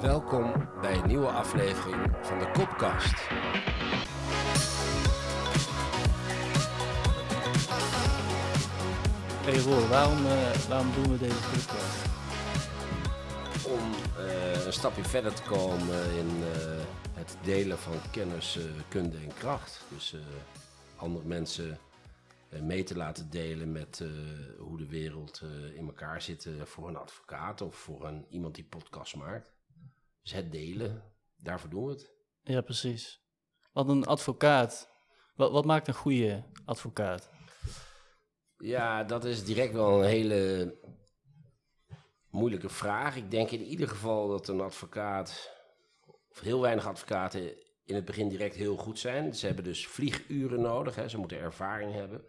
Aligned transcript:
Welkom 0.00 0.52
bij 0.80 0.94
een 0.96 1.06
nieuwe 1.06 1.26
aflevering 1.26 2.16
van 2.22 2.38
de 2.38 2.50
Kopkast. 2.52 3.14
Hey 9.44 9.58
Roel, 9.58 9.88
waarom, 9.88 10.26
eh, 10.26 10.52
waarom 10.68 10.92
doen 10.94 11.12
we 11.12 11.18
deze 11.18 11.34
podcast? 11.34 12.06
Om 13.66 13.92
eh, 14.18 14.64
een 14.66 14.72
stapje 14.72 15.04
verder 15.04 15.34
te 15.34 15.42
komen 15.42 16.16
in 16.18 16.28
eh, 16.28 16.84
het 17.14 17.36
delen 17.42 17.78
van 17.78 17.94
kennis, 18.10 18.58
kunde 18.88 19.16
en 19.16 19.34
kracht. 19.34 19.84
Dus 19.88 20.16
andere 20.96 21.24
mensen 21.24 21.78
mee 22.60 22.82
te 22.82 22.96
laten 22.96 23.30
delen 23.30 23.72
met 23.72 24.04
hoe 24.58 24.78
de 24.78 24.86
wereld 24.86 25.42
in 25.74 25.86
elkaar 25.86 26.22
zit 26.22 26.48
voor 26.64 26.88
een 26.88 26.96
advocaat 26.96 27.60
of 27.60 27.74
voor 27.74 28.06
een, 28.06 28.26
iemand 28.28 28.54
die 28.54 28.64
podcast 28.64 29.16
maakt. 29.16 29.55
Dus 30.26 30.34
het 30.34 30.52
delen, 30.52 31.02
daarvoor 31.36 31.70
doen 31.70 31.84
we 31.84 31.92
het. 31.92 32.10
Ja, 32.42 32.60
precies. 32.60 33.20
Wat 33.72 33.88
een 33.88 34.04
advocaat. 34.04 34.90
Wat, 35.34 35.50
wat 35.50 35.64
maakt 35.64 35.88
een 35.88 35.94
goede 35.94 36.44
advocaat? 36.64 37.30
Ja, 38.56 39.04
dat 39.04 39.24
is 39.24 39.44
direct 39.44 39.72
wel 39.72 39.98
een 39.98 40.08
hele 40.08 40.74
moeilijke 42.30 42.68
vraag. 42.68 43.16
Ik 43.16 43.30
denk 43.30 43.50
in 43.50 43.62
ieder 43.62 43.88
geval 43.88 44.28
dat 44.28 44.48
een 44.48 44.60
advocaat, 44.60 45.52
of 46.28 46.40
heel 46.40 46.60
weinig 46.60 46.86
advocaten, 46.86 47.40
in 47.84 47.94
het 47.94 48.04
begin 48.04 48.28
direct 48.28 48.54
heel 48.54 48.76
goed 48.76 48.98
zijn. 48.98 49.34
Ze 49.34 49.46
hebben 49.46 49.64
dus 49.64 49.86
vlieguren 49.86 50.60
nodig, 50.60 50.94
hè. 50.94 51.08
ze 51.08 51.18
moeten 51.18 51.38
ervaring 51.38 51.92
hebben. 51.92 52.24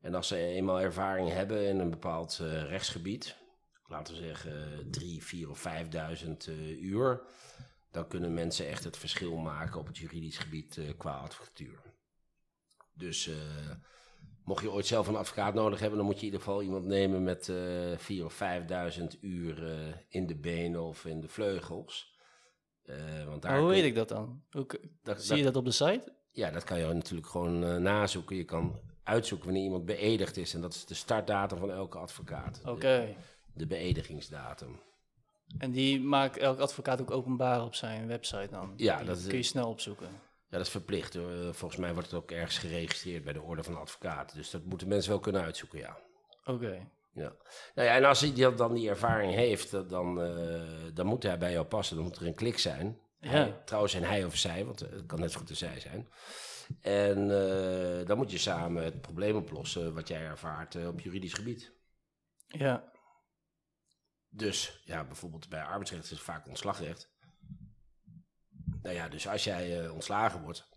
En 0.00 0.14
als 0.14 0.28
ze 0.28 0.36
eenmaal 0.36 0.80
ervaring 0.80 1.28
hebben 1.28 1.68
in 1.68 1.78
een 1.78 1.90
bepaald 1.90 2.38
eh, 2.42 2.62
rechtsgebied, 2.62 3.36
laten 3.88 4.14
we 4.14 4.20
zeggen 4.20 4.90
drie, 4.90 5.24
vier 5.24 5.50
of 5.50 5.58
vijfduizend 5.58 6.46
eh, 6.46 6.82
uur, 6.82 7.22
dan 7.90 8.08
kunnen 8.08 8.34
mensen 8.34 8.68
echt 8.68 8.84
het 8.84 8.96
verschil 8.96 9.36
maken 9.36 9.80
op 9.80 9.86
het 9.86 9.98
juridisch 9.98 10.38
gebied 10.38 10.76
eh, 10.76 10.84
qua 10.96 11.16
advocatuur. 11.16 11.80
Dus 12.92 13.28
eh, 13.28 13.36
mocht 14.44 14.62
je 14.62 14.70
ooit 14.70 14.86
zelf 14.86 15.06
een 15.08 15.16
advocaat 15.16 15.54
nodig 15.54 15.80
hebben, 15.80 15.98
dan 15.98 16.06
moet 16.06 16.14
je 16.20 16.26
in 16.26 16.32
ieder 16.32 16.40
geval 16.46 16.62
iemand 16.62 16.84
nemen 16.84 17.22
met 17.22 17.52
vier 17.96 18.24
of 18.24 18.32
vijfduizend 18.34 19.16
uur 19.20 19.58
in 20.08 20.26
de 20.26 20.36
benen 20.36 20.82
of 20.82 21.04
in 21.04 21.20
de 21.20 21.28
vleugels. 21.28 22.14
Want 23.26 23.42
daar 23.42 23.58
hoe 23.58 23.68
weet 23.68 23.84
ik 23.84 23.94
dat 23.94 24.08
dan? 24.08 24.42
Hoe, 24.50 24.66
dat- 25.02 25.22
zie 25.22 25.36
je 25.36 25.42
dat 25.42 25.56
op 25.56 25.64
de 25.64 25.70
site? 25.70 26.14
ja, 26.30 26.50
dat 26.50 26.64
kan 26.64 26.78
je 26.78 26.86
natuurlijk 26.86 27.28
gewoon 27.28 27.82
nazoeken. 27.82 28.36
Je 28.36 28.44
kan 28.44 28.80
uitzoeken 29.02 29.46
wanneer 29.46 29.64
iemand 29.64 29.84
beëdigd 29.84 30.36
is. 30.36 30.54
En 30.54 30.60
dat 30.60 30.74
is 30.74 30.86
de 30.86 30.94
startdatum 30.94 31.58
van 31.58 31.70
elke 31.70 31.98
advocaat. 31.98 32.60
Oké. 32.64 32.78
De, 33.06 33.14
de 33.56 33.66
beëdigingsdatum. 33.66 34.80
En 35.58 35.70
die 35.70 36.00
maakt 36.00 36.36
elk 36.36 36.58
advocaat 36.58 37.00
ook 37.00 37.10
openbaar 37.10 37.62
op 37.64 37.74
zijn 37.74 38.06
website 38.06 38.48
dan? 38.50 38.72
Ja, 38.76 39.04
dat 39.04 39.26
kun 39.26 39.36
je 39.36 39.42
snel 39.42 39.68
opzoeken. 39.68 40.06
Ja, 40.50 40.56
dat 40.56 40.60
is 40.66 40.68
verplicht. 40.72 41.14
Eh, 41.14 41.22
Volgens 41.52 41.76
mij 41.80 41.92
wordt 41.92 42.10
het 42.10 42.20
ook 42.20 42.30
ergens 42.30 42.58
geregistreerd 42.58 43.24
bij 43.24 43.32
de 43.32 43.42
Orde 43.42 43.62
van 43.62 43.76
Advocaten. 43.78 44.36
Dus 44.36 44.50
dat 44.50 44.64
moeten 44.64 44.88
mensen 44.88 45.10
wel 45.10 45.20
kunnen 45.20 45.42
uitzoeken, 45.42 45.78
ja. 45.78 45.98
Oké. 46.44 46.88
Ja. 47.12 47.32
Nou 47.74 47.88
ja, 47.88 47.94
en 47.96 48.04
als 48.04 48.20
hij 48.20 48.32
die- 48.34 48.54
dan 48.54 48.74
die 48.74 48.88
ervaring 48.88 49.34
heeft, 49.34 49.74
eh, 49.74 49.80
dan, 49.88 50.22
eh, 50.22 50.60
dan 50.94 51.06
moet 51.06 51.22
hij 51.22 51.38
bij 51.38 51.52
jou 51.52 51.66
passen. 51.66 51.96
Dan 51.96 52.04
moet 52.04 52.16
er 52.16 52.26
een 52.26 52.34
klik 52.34 52.58
zijn. 52.58 52.98
Ja. 53.20 53.28
Hij- 53.28 53.54
trouwens, 53.64 53.94
en 53.94 54.02
hij 54.02 54.24
of 54.24 54.36
zij, 54.36 54.64
want 54.64 54.80
het 54.80 55.06
kan 55.06 55.20
net 55.20 55.32
zo 55.32 55.38
goed 55.38 55.50
een 55.50 55.56
zij 55.56 55.80
zijn. 55.80 56.08
En 56.80 57.28
dan 58.06 58.16
moet 58.16 58.30
je 58.30 58.38
samen 58.38 58.84
het 58.84 59.00
probleem 59.00 59.36
oplossen 59.36 59.94
wat 59.94 60.08
jij 60.08 60.20
ervaart 60.24 60.86
op 60.86 61.00
juridisch 61.00 61.32
gebied. 61.32 61.72
Ja. 62.46 62.94
Dus 64.36 64.80
ja, 64.84 65.04
bijvoorbeeld 65.04 65.48
bij 65.48 65.62
arbeidsrecht 65.62 66.04
is 66.04 66.10
het 66.10 66.20
vaak 66.20 66.46
ontslagrecht. 66.48 67.10
Nou 68.82 68.94
ja, 68.94 69.08
dus 69.08 69.28
als 69.28 69.44
jij 69.44 69.84
eh, 69.84 69.92
ontslagen 69.92 70.42
wordt, 70.42 70.68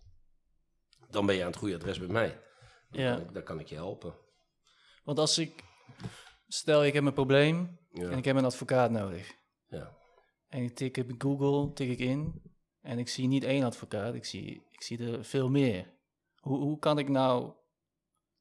dan 1.09 1.25
ben 1.25 1.35
je 1.35 1.41
aan 1.41 1.47
het 1.49 1.57
goede 1.59 1.75
adres 1.75 1.99
bij 1.99 2.07
mij. 2.07 2.41
Dan, 2.89 3.01
Ja. 3.01 3.13
kan, 3.15 3.21
ik- 3.27 3.33
dan 3.33 3.43
kan 3.43 3.59
ik 3.59 3.67
je 3.67 3.75
helpen. 3.75 4.15
Want 5.03 5.19
als 5.19 5.37
ik... 5.37 5.63
Stel, 6.47 6.85
ik 6.85 6.93
heb 6.93 7.03
een 7.03 7.13
probleem 7.13 7.77
Ja. 7.93 8.09
en 8.09 8.17
ik 8.17 8.25
heb 8.25 8.35
een 8.35 8.45
advocaat 8.45 8.91
nodig. 8.91 9.31
Ja. 9.67 9.97
En 10.47 10.63
ik 10.63 10.75
tik 10.75 10.97
op 10.97 11.11
Google, 11.17 11.73
tik 11.73 11.89
ik 11.89 11.99
in. 11.99 12.41
En 12.81 12.99
ik 12.99 13.09
zie 13.09 13.27
niet 13.27 13.43
één 13.43 13.63
advocaat, 13.63 14.13
ik 14.13 14.25
zie, 14.25 14.63
ik 14.71 14.81
zie 14.81 15.11
er 15.11 15.25
veel 15.25 15.49
meer. 15.49 15.93
Hoe, 16.39 16.57
hoe 16.57 16.79
kan 16.79 16.97
ik 16.99 17.09
nou 17.09 17.53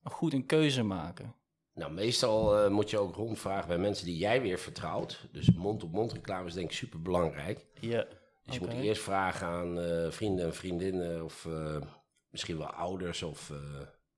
goed 0.03 0.33
een 0.33 0.47
keuze 0.47 0.83
maken? 0.83 1.35
Nou, 1.79 1.93
meestal 1.93 2.59
eh, 2.59 2.71
moet 2.71 2.91
je 2.91 2.99
ook 2.99 3.15
rondvragen 3.15 3.69
bij 3.69 3.79
mensen 3.79 4.07
die 4.07 4.17
jij 4.17 4.43
weer 4.43 4.59
vertrouwt. 4.59 5.29
Dus 5.33 5.53
mond-op-mond 5.53 6.13
reclame 6.13 6.47
is 6.47 6.55
denk 6.55 6.71
ik 6.71 6.77
super 6.77 7.03
belangrijk. 7.03 7.67
Ja. 7.81 8.07
Dus 8.45 8.55
je 8.55 8.61
Oké. 8.61 8.75
moet 8.75 8.85
eerst 8.85 9.03
vragen 9.03 9.47
aan 9.47 9.81
eh, 9.81 10.11
vrienden 10.11 10.45
en 10.45 10.55
vriendinnen 10.55 11.25
of 11.25 11.47
eh, 11.47 11.81
misschien 12.31 12.59
wel 12.59 12.71
ouders 12.71 13.23
of 13.23 13.53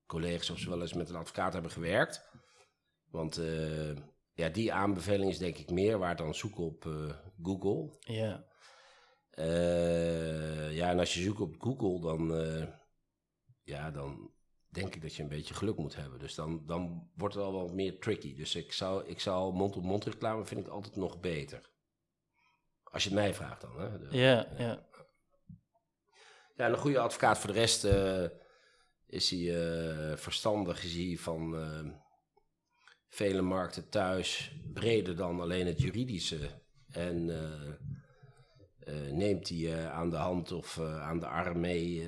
collega's 0.05 0.49
of 0.49 0.57
ze 0.59 0.69
wel 0.69 0.81
eens 0.81 0.93
met 0.93 1.09
een 1.09 1.15
advocaat 1.15 1.53
hebben 1.53 1.71
gewerkt. 1.71 2.29
Want 3.09 3.41
ja, 4.33 4.49
die 4.49 4.73
aanbeveling 4.73 5.29
is 5.29 5.37
denk 5.37 5.57
ik 5.57 5.69
meer 5.69 5.97
waard 5.97 6.17
dan 6.17 6.35
zoeken 6.35 6.63
op 6.63 6.89
Google. 7.41 7.97
Ja. 7.99 8.45
Ja, 10.71 10.89
en 10.89 10.99
als 10.99 11.13
je 11.13 11.21
zoekt 11.21 11.39
op 11.39 11.55
Google, 11.59 11.99
dan, 12.01 12.31
ja, 13.63 13.91
dan 13.91 14.31
denk 14.71 14.95
ik 14.95 15.01
dat 15.01 15.15
je 15.15 15.23
een 15.23 15.29
beetje 15.29 15.53
geluk 15.53 15.77
moet 15.77 15.95
hebben. 15.95 16.19
Dus 16.19 16.35
dan, 16.35 16.63
dan 16.65 17.09
wordt 17.15 17.35
het 17.35 17.43
al 17.43 17.51
wat 17.51 17.73
meer 17.73 17.99
tricky. 17.99 18.35
Dus 18.35 18.55
ik 18.55 18.73
zou, 18.73 19.05
ik 19.07 19.19
zou 19.19 19.53
mond-op-mond 19.53 20.05
reclame 20.05 20.45
vind 20.45 20.61
ik 20.65 20.67
altijd 20.71 20.95
nog 20.95 21.19
beter. 21.19 21.69
Als 22.83 23.03
je 23.03 23.09
het 23.09 23.17
mij 23.17 23.33
vraagt 23.33 23.61
dan. 23.61 23.79
Hè? 23.79 23.99
De- 23.99 24.17
Ja, 24.17 24.47
ja. 24.57 24.89
Ja, 26.55 26.65
en 26.65 26.71
een 26.71 26.77
goede 26.77 26.99
advocaat 26.99 27.37
voor 27.37 27.53
de 27.53 27.59
rest 27.59 27.83
eh, 27.83 28.25
is 29.07 29.29
hij 29.29 29.39
eh, 30.11 30.17
verstandig, 30.17 30.83
is 30.83 30.93
hij 30.93 31.17
van 31.17 31.57
eh, 31.57 31.91
vele 33.07 33.41
markten 33.41 33.89
thuis, 33.89 34.55
breder 34.73 35.15
dan 35.15 35.41
alleen 35.41 35.65
het 35.65 35.81
juridische. 35.81 36.59
En 36.91 37.25
neemt 39.11 39.49
hij 39.49 39.89
aan 39.89 40.09
de 40.09 40.15
hand 40.15 40.51
of 40.51 40.79
aan 40.79 41.19
de 41.19 41.27
arm 41.27 41.59
mee 41.59 42.07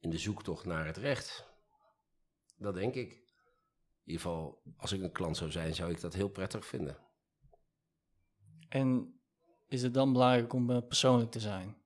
in 0.00 0.10
de 0.10 0.18
zoektocht 0.18 0.64
naar 0.64 0.86
het 0.86 0.96
recht. 0.96 1.48
Dat 2.60 2.74
denk 2.74 2.94
ik. 2.94 3.10
In 3.10 4.16
ieder 4.16 4.22
geval, 4.22 4.62
als 4.76 4.92
ik 4.92 5.02
een 5.02 5.12
klant 5.12 5.36
zou 5.36 5.50
zijn, 5.50 5.74
zou 5.74 5.90
ik 5.90 6.00
dat 6.00 6.14
heel 6.14 6.28
prettig 6.28 6.66
vinden. 6.66 6.98
En 8.68 9.20
is 9.68 9.82
het 9.82 9.94
dan 9.94 10.12
belangrijk 10.12 10.52
om 10.52 10.70
eh, 10.70 10.86
persoonlijk 10.86 11.30
te 11.30 11.40
zijn? 11.40 11.80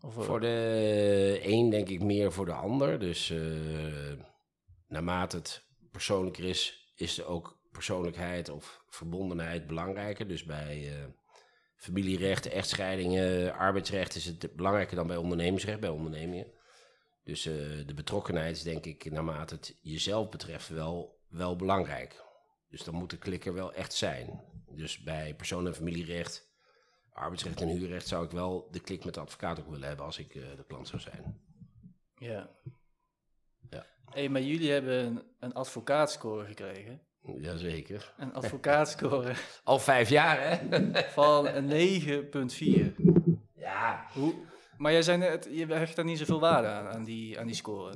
Of, 0.00 0.18
eh, 0.18 0.22
Voor 0.22 0.40
de 0.40 1.40
een 1.42 1.70
denk 1.70 1.88
ik 1.88 2.02
meer 2.02 2.32
voor 2.32 2.46
de 2.46 2.52
ander. 2.52 2.98
Dus 2.98 3.30
eh, 3.30 4.18
naarmate 4.86 5.36
het 5.36 5.64
persoonlijker 5.90 6.44
is, 6.44 6.92
is 6.96 7.18
er 7.18 7.26
ook 7.26 7.58
persoonlijkheid 7.70 8.48
of 8.48 8.84
verbondenheid 8.88 9.66
belangrijker. 9.66 10.28
Dus 10.28 10.44
bij 10.44 10.88
eh, 10.88 11.04
familierecht, 11.76 12.46
echtscheidingen, 12.46 13.54
arbeidsrecht 13.54 14.14
is 14.14 14.24
het 14.24 14.56
belangrijker 14.56 14.96
dan 14.96 15.06
bij 15.06 15.16
ondernemingsrecht, 15.16 15.80
bij 15.80 15.90
ondernemingen. 15.90 16.46
Dus 17.28 17.46
eh, 17.46 17.54
de 17.86 17.94
betrokkenheid 17.94 18.56
is 18.56 18.62
denk 18.62 18.84
ik 18.84 19.10
naarmate 19.10 19.54
het 19.54 19.76
jezelf 19.82 20.28
betreft 20.28 20.68
wel, 20.68 21.20
wel 21.28 21.56
belangrijk. 21.56 22.24
Dus 22.68 22.84
dan 22.84 22.94
moet 22.94 23.10
de 23.10 23.18
klikker 23.18 23.54
wel 23.54 23.72
echt 23.72 23.92
zijn. 23.92 24.40
Dus 24.70 25.02
bij 25.02 25.34
persoon- 25.34 25.66
en 25.66 25.74
familierecht 25.74 26.48
arbeidsrecht 27.12 27.60
en 27.60 27.68
huurrecht 27.68 28.06
zou 28.06 28.24
ik 28.24 28.30
wel 28.30 28.68
de 28.70 28.80
klik 28.80 29.04
met 29.04 29.14
de 29.14 29.20
advocaat 29.20 29.60
ook 29.60 29.70
willen 29.70 29.88
hebben 29.88 30.04
als 30.06 30.18
ik 30.18 30.34
eh, 30.34 30.42
de 30.56 30.64
klant 30.66 30.88
zou 30.88 31.00
zijn. 31.00 31.40
Ja. 32.18 32.50
Ja. 33.70 33.86
hey, 34.04 34.28
maar 34.28 34.42
jullie 34.42 34.70
hebben 34.70 35.04
een, 35.04 35.22
een 35.38 35.54
advocaatscore 35.54 36.46
gekregen. 36.46 37.00
Jazeker. 37.38 38.14
Een 38.16 38.34
advocaatscore 38.34 39.32
Al 39.64 39.78
vijf 39.78 40.08
jaar, 40.08 40.40
hè? 40.40 41.02
van 41.12 41.46
een 41.46 42.00
9,4. 42.00 42.94
ja. 43.54 44.06
Hoe... 44.12 44.34
Maar 44.78 44.92
jij 44.92 45.02
zei 45.02 45.18
net, 45.18 45.48
je 45.50 45.66
hecht 45.66 45.96
daar 45.96 46.04
niet 46.04 46.18
zoveel 46.18 46.40
waarde 46.40 46.68
aan, 46.68 46.86
aan 46.86 47.04
die, 47.04 47.38
aan 47.38 47.46
die 47.46 47.54
score. 47.56 47.92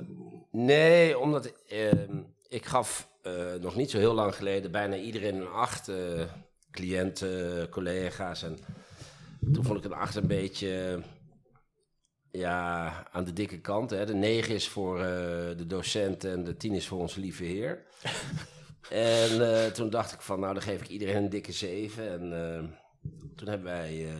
Nee, 0.51 1.19
omdat 1.19 1.53
ehm, 1.67 2.21
ik 2.47 2.65
gaf 2.65 3.09
eh, 3.21 3.53
nog 3.61 3.75
niet 3.75 3.91
zo 3.91 3.97
heel 3.97 4.13
lang 4.13 4.35
geleden 4.35 4.71
bijna 4.71 4.95
iedereen 4.95 5.35
een 5.35 5.47
acht. 5.47 5.87
eh, 5.87 6.23
cliënten, 6.71 7.69
collega's. 7.69 8.43
En 8.43 8.57
toen 9.53 9.63
vond 9.65 9.77
ik 9.77 9.85
een 9.85 9.97
acht 9.97 10.15
een 10.15 10.27
beetje 10.27 11.01
ja, 12.31 12.93
aan 13.11 13.23
de 13.23 13.33
dikke 13.33 13.59
kant. 13.59 13.89
Hè. 13.89 14.05
De 14.05 14.13
negen 14.13 14.55
is 14.55 14.67
voor 14.67 14.99
eh, 14.99 15.05
de 15.57 15.65
docent 15.67 16.23
en 16.23 16.43
de 16.43 16.57
tien 16.57 16.73
is 16.73 16.87
voor 16.87 16.99
onze 16.99 17.19
lieve 17.19 17.43
heer. 17.43 17.83
en 18.89 19.73
toen 19.73 19.89
dacht 19.89 20.13
ik 20.13 20.21
van, 20.21 20.39
nou 20.39 20.53
dan 20.53 20.63
geef 20.63 20.81
ik 20.81 20.87
iedereen 20.87 21.15
een 21.15 21.29
dikke 21.29 21.51
zeven. 21.51 22.11
En 22.11 22.33
eh, 22.33 22.63
toen 23.35 23.47
hebben 23.47 23.71
wij 23.71 24.07
eh, 24.07 24.13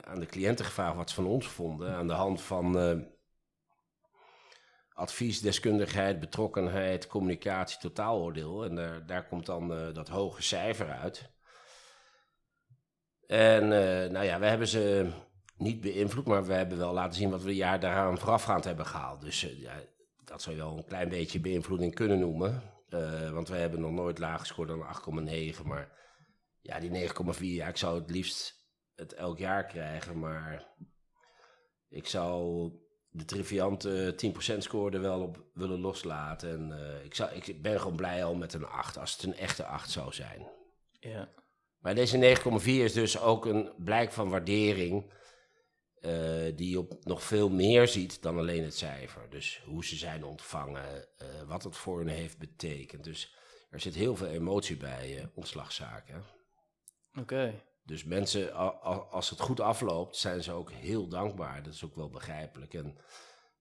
aan 0.00 0.20
de 0.20 0.26
cliënten 0.26 0.64
gevraagd 0.64 0.96
wat 0.96 1.08
ze 1.08 1.14
van 1.14 1.26
ons 1.26 1.46
vonden. 1.46 1.94
Aan 1.94 2.06
de 2.06 2.12
hand 2.12 2.42
van 2.42 2.78
eh, 2.78 2.98
advies, 5.00 5.40
deskundigheid, 5.40 6.20
betrokkenheid, 6.20 7.06
communicatie, 7.06 7.78
totaaloordeel. 7.78 8.64
En 8.64 8.74
daar, 8.74 9.06
daar 9.06 9.26
komt 9.26 9.46
dan 9.46 9.74
eh, 9.74 9.94
dat 9.94 10.08
hoge 10.08 10.42
cijfer 10.42 10.90
uit. 10.90 11.30
En 13.26 13.62
uh, 13.62 14.10
nou 14.10 14.24
ja, 14.24 14.38
we 14.38 14.46
hebben 14.46 14.68
ze 14.68 15.10
niet 15.56 15.80
beïnvloed, 15.80 16.26
maar 16.26 16.44
we 16.44 16.52
hebben 16.52 16.78
wel 16.78 16.92
laten 16.92 17.18
zien 17.18 17.30
wat 17.30 17.42
we 17.42 17.48
een 17.48 17.54
jaar 17.54 17.80
daaraan 17.80 18.18
voorafgaand 18.18 18.64
hebben 18.64 18.86
gehaald. 18.86 19.20
Dus 19.20 19.44
uh, 19.44 19.60
ja, 19.60 19.72
dat 20.24 20.42
zou 20.42 20.56
je 20.56 20.62
wel 20.62 20.76
een 20.76 20.84
klein 20.84 21.08
beetje 21.08 21.40
beïnvloeding 21.40 21.94
kunnen 21.94 22.18
noemen. 22.18 22.62
Uh, 22.88 23.30
want 23.30 23.48
we 23.48 23.56
hebben 23.56 23.80
nog 23.80 23.90
nooit 23.90 24.18
lager 24.18 24.38
gescoord 24.38 24.68
dan 24.68 24.84
8,9. 25.28 25.62
Maar 25.64 25.99
ja, 26.60 26.80
die 26.80 27.08
9,4, 27.08 27.38
ja, 27.40 27.68
ik 27.68 27.76
zou 27.76 28.00
het 28.00 28.10
liefst 28.10 28.60
het 28.94 29.12
elk 29.14 29.38
jaar 29.38 29.66
krijgen. 29.66 30.18
Maar 30.18 30.66
ik 31.88 32.06
zou 32.06 32.70
de 33.08 33.24
triviante 33.24 34.14
10% 34.54 34.56
score 34.58 34.96
er 34.96 35.00
wel 35.00 35.20
op 35.20 35.44
willen 35.54 35.80
loslaten. 35.80 36.50
En 36.50 36.78
uh, 36.78 37.04
ik, 37.04 37.14
zou, 37.14 37.30
ik 37.32 37.62
ben 37.62 37.80
gewoon 37.80 37.96
blij 37.96 38.24
al 38.24 38.34
met 38.34 38.54
een 38.54 38.66
8, 38.66 38.98
als 38.98 39.12
het 39.12 39.22
een 39.22 39.36
echte 39.36 39.64
8 39.64 39.90
zou 39.90 40.12
zijn. 40.12 40.48
Ja. 41.00 41.32
Maar 41.78 41.94
deze 41.94 42.36
9,4 42.60 42.64
is 42.64 42.92
dus 42.92 43.20
ook 43.20 43.46
een 43.46 43.72
blijk 43.78 44.12
van 44.12 44.28
waardering. 44.28 45.18
Uh, 46.00 46.56
die 46.56 46.78
op 46.78 47.04
nog 47.04 47.22
veel 47.22 47.48
meer 47.48 47.88
ziet 47.88 48.22
dan 48.22 48.38
alleen 48.38 48.64
het 48.64 48.76
cijfer. 48.76 49.30
Dus 49.30 49.62
hoe 49.64 49.84
ze 49.84 49.96
zijn 49.96 50.24
ontvangen, 50.24 51.08
uh, 51.22 51.26
wat 51.46 51.64
het 51.64 51.76
voor 51.76 51.98
hen 51.98 52.08
heeft 52.08 52.38
betekend. 52.38 53.04
Dus 53.04 53.34
er 53.70 53.80
zit 53.80 53.94
heel 53.94 54.16
veel 54.16 54.26
emotie 54.26 54.76
bij 54.76 55.18
uh, 55.18 55.24
ontslagzaken. 55.34 56.24
Oké. 57.10 57.20
Okay. 57.20 57.64
Dus 57.84 58.04
mensen, 58.04 58.54
als 59.10 59.30
het 59.30 59.40
goed 59.40 59.60
afloopt, 59.60 60.16
zijn 60.16 60.42
ze 60.42 60.52
ook 60.52 60.70
heel 60.70 61.08
dankbaar. 61.08 61.62
Dat 61.62 61.74
is 61.74 61.84
ook 61.84 61.94
wel 61.96 62.10
begrijpelijk. 62.10 62.74
En 62.74 62.98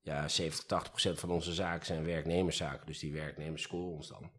ja, 0.02 0.28
70, 0.28 0.66
80 0.66 0.92
procent 0.92 1.20
van 1.20 1.32
onze 1.32 1.54
zaken 1.54 1.86
zijn 1.86 2.06
werknemerszaken. 2.06 2.86
Dus 2.86 3.00
die 3.00 3.14
werknemers 3.14 3.62
scoren 3.62 3.96
ons 3.96 4.08
dan. 4.08 4.32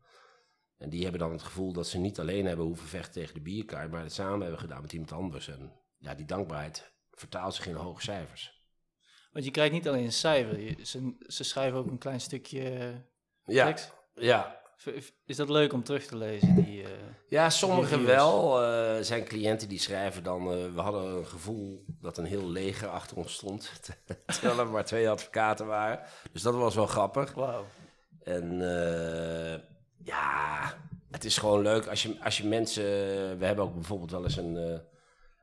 En 0.77 0.89
die 0.89 1.03
hebben 1.03 1.21
dan 1.21 1.33
het 1.33 1.43
gevoel 1.43 1.73
dat 1.73 1.87
ze 1.87 1.99
niet 1.99 2.19
alleen 2.19 2.47
hebben 2.47 2.67
hoeven 2.67 2.89
vechten 2.89 3.13
tegen 3.13 3.35
de 3.35 3.41
bierkaart, 3.41 3.91
maar 3.91 4.03
het 4.03 4.13
samen 4.13 4.41
hebben 4.41 4.59
gedaan 4.59 4.83
met 4.83 4.93
iemand 4.93 5.13
anders. 5.13 5.49
En 5.49 5.73
ja, 5.99 6.15
die 6.15 6.27
dankbaarheid 6.27 6.93
vertaalt 7.11 7.55
zich 7.55 7.67
in 7.67 7.75
hoge 7.75 8.03
cijfers. 8.03 8.61
Want 9.33 9.45
je 9.45 9.51
krijgt 9.51 9.73
niet 9.73 9.89
alleen 9.89 10.05
een 10.05 10.13
cijfer, 10.13 10.61
je, 10.61 10.85
ze, 10.85 11.15
ze, 11.27 11.45
schrijven 11.45 11.79
ook 11.79 11.87
een 11.87 11.99
klein 11.99 12.21
stukje 12.21 12.95
ja, 13.45 13.67
tekst. 13.67 13.95
Ja. 14.15 14.60
Is 15.27 15.37
dat 15.37 15.49
leuk 15.49 15.73
om 15.73 15.83
terug 15.83 16.07
te 16.07 16.17
lezen? 16.17 16.55
Die, 16.55 16.83
uh, 16.83 16.89
ja, 17.29 17.51
sommigen 17.51 18.05
wel. 18.07 18.63
Uh, 18.63 19.03
zijn 19.03 19.25
cliënten 19.25 19.69
die 19.69 19.79
schrijven 19.79 20.23
dan... 20.23 20.43
Uh, 20.43 20.75
we 20.75 20.81
hadden 20.81 21.17
een 21.17 21.27
gevoel 21.27 21.85
dat 22.01 22.19
een 22.19 22.25
heel 22.25 22.49
leger 22.49 22.89
achter 22.89 23.17
ons 23.17 23.33
stond. 23.33 23.71
terwijl 24.27 24.59
er 24.59 24.67
maar 24.67 24.85
twee 24.85 25.11
advocaten 25.11 25.67
waren. 25.67 26.01
Dus 26.33 26.43
dat 26.43 26.55
was 26.55 26.75
wel 26.75 26.87
grappig. 26.87 27.33
Wauw. 27.33 27.67
En 28.23 28.59
ja, 30.05 30.75
het 31.11 31.25
is 31.25 31.39
gewoon 31.39 31.63
leuk 31.63 31.87
als 31.87 32.03
je, 32.03 32.17
als 32.25 32.39
je 32.39 32.47
mensen... 32.47 32.85
We 33.39 33.45
hebben 33.45 33.65
ook 33.65 33.75
bijvoorbeeld 33.75 34.11
wel 34.11 34.25
eens 34.25 34.37
een 34.37 34.89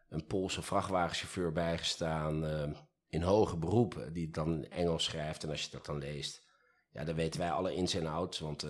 een 0.10 0.26
Poolse 0.26 0.62
vrachtwagenchauffeur 0.62 1.52
bijgestaan 1.52 2.46
in 3.10 3.22
hoge 3.22 3.58
beroepen, 3.58 4.14
die 4.14 4.30
dan 4.30 4.64
Engels 4.64 5.04
schrijft. 5.04 5.44
En 5.44 5.50
als 5.50 5.64
je 5.64 5.72
dat 5.72 5.86
dan 5.86 5.98
leest, 5.98 6.46
ja, 6.92 7.04
dan 7.04 7.16
weten 7.16 7.40
wij 7.40 7.52
alle 7.52 7.76
ins 7.76 7.94
en 7.94 8.08
outs, 8.08 8.40
want 8.40 8.66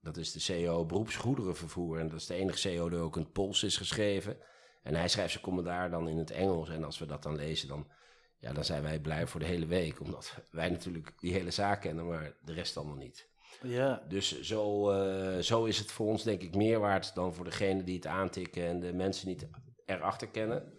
dat 0.00 0.16
is 0.16 0.32
de 0.32 0.40
CEO 0.40 0.84
beroepsgoederenvervoer. 0.84 1.98
En 1.98 2.08
dat 2.08 2.18
is 2.18 2.26
de 2.26 2.34
enige 2.34 2.58
CEO 2.58 2.88
die 2.88 2.98
ook 2.98 3.16
in 3.16 3.22
het 3.22 3.32
Pools 3.32 3.62
is 3.62 3.76
geschreven. 3.76 4.36
En 4.82 4.94
hij 4.94 5.08
schrijft 5.08 5.32
zijn 5.32 5.44
commentaar 5.44 5.90
dan 5.90 6.08
in 6.08 6.18
het 6.18 6.30
Engels. 6.30 6.68
En 6.68 6.84
als 6.84 6.98
we 6.98 7.06
dat 7.06 7.22
dan 7.22 7.36
lezen, 7.36 7.68
dan, 7.68 7.90
ja, 8.38 8.52
dan 8.52 8.64
zijn 8.64 8.82
wij 8.82 9.00
blij 9.00 9.26
voor 9.26 9.40
de 9.40 9.46
hele 9.46 9.66
week. 9.66 10.00
Omdat 10.00 10.34
wij 10.50 10.68
natuurlijk 10.68 11.12
die 11.20 11.32
hele 11.32 11.50
zaak 11.50 11.80
kennen, 11.80 12.06
maar 12.06 12.36
de 12.44 12.52
rest 12.52 12.76
allemaal 12.76 12.96
niet. 12.96 13.28
Ja. 13.62 14.02
Dus 14.08 14.40
zo, 14.40 14.92
uh, 14.92 15.38
zo 15.38 15.64
is 15.64 15.78
het 15.78 15.90
voor 15.90 16.06
ons 16.06 16.22
denk 16.22 16.42
ik 16.42 16.54
meer 16.54 16.80
waard 16.80 17.14
dan 17.14 17.34
voor 17.34 17.44
degene 17.44 17.84
die 17.84 17.96
het 17.96 18.06
aantikken 18.06 18.66
en 18.66 18.80
de 18.80 18.92
mensen 18.92 19.28
niet 19.28 19.46
erachter 19.86 20.28
kennen. 20.28 20.72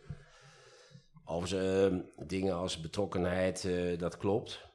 Overigens, 1.25 1.93
uh, 1.93 2.27
dingen 2.27 2.55
als 2.55 2.81
betrokkenheid, 2.81 3.63
uh, 3.63 3.99
dat 3.99 4.17
klopt. 4.17 4.69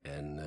En 0.00 0.38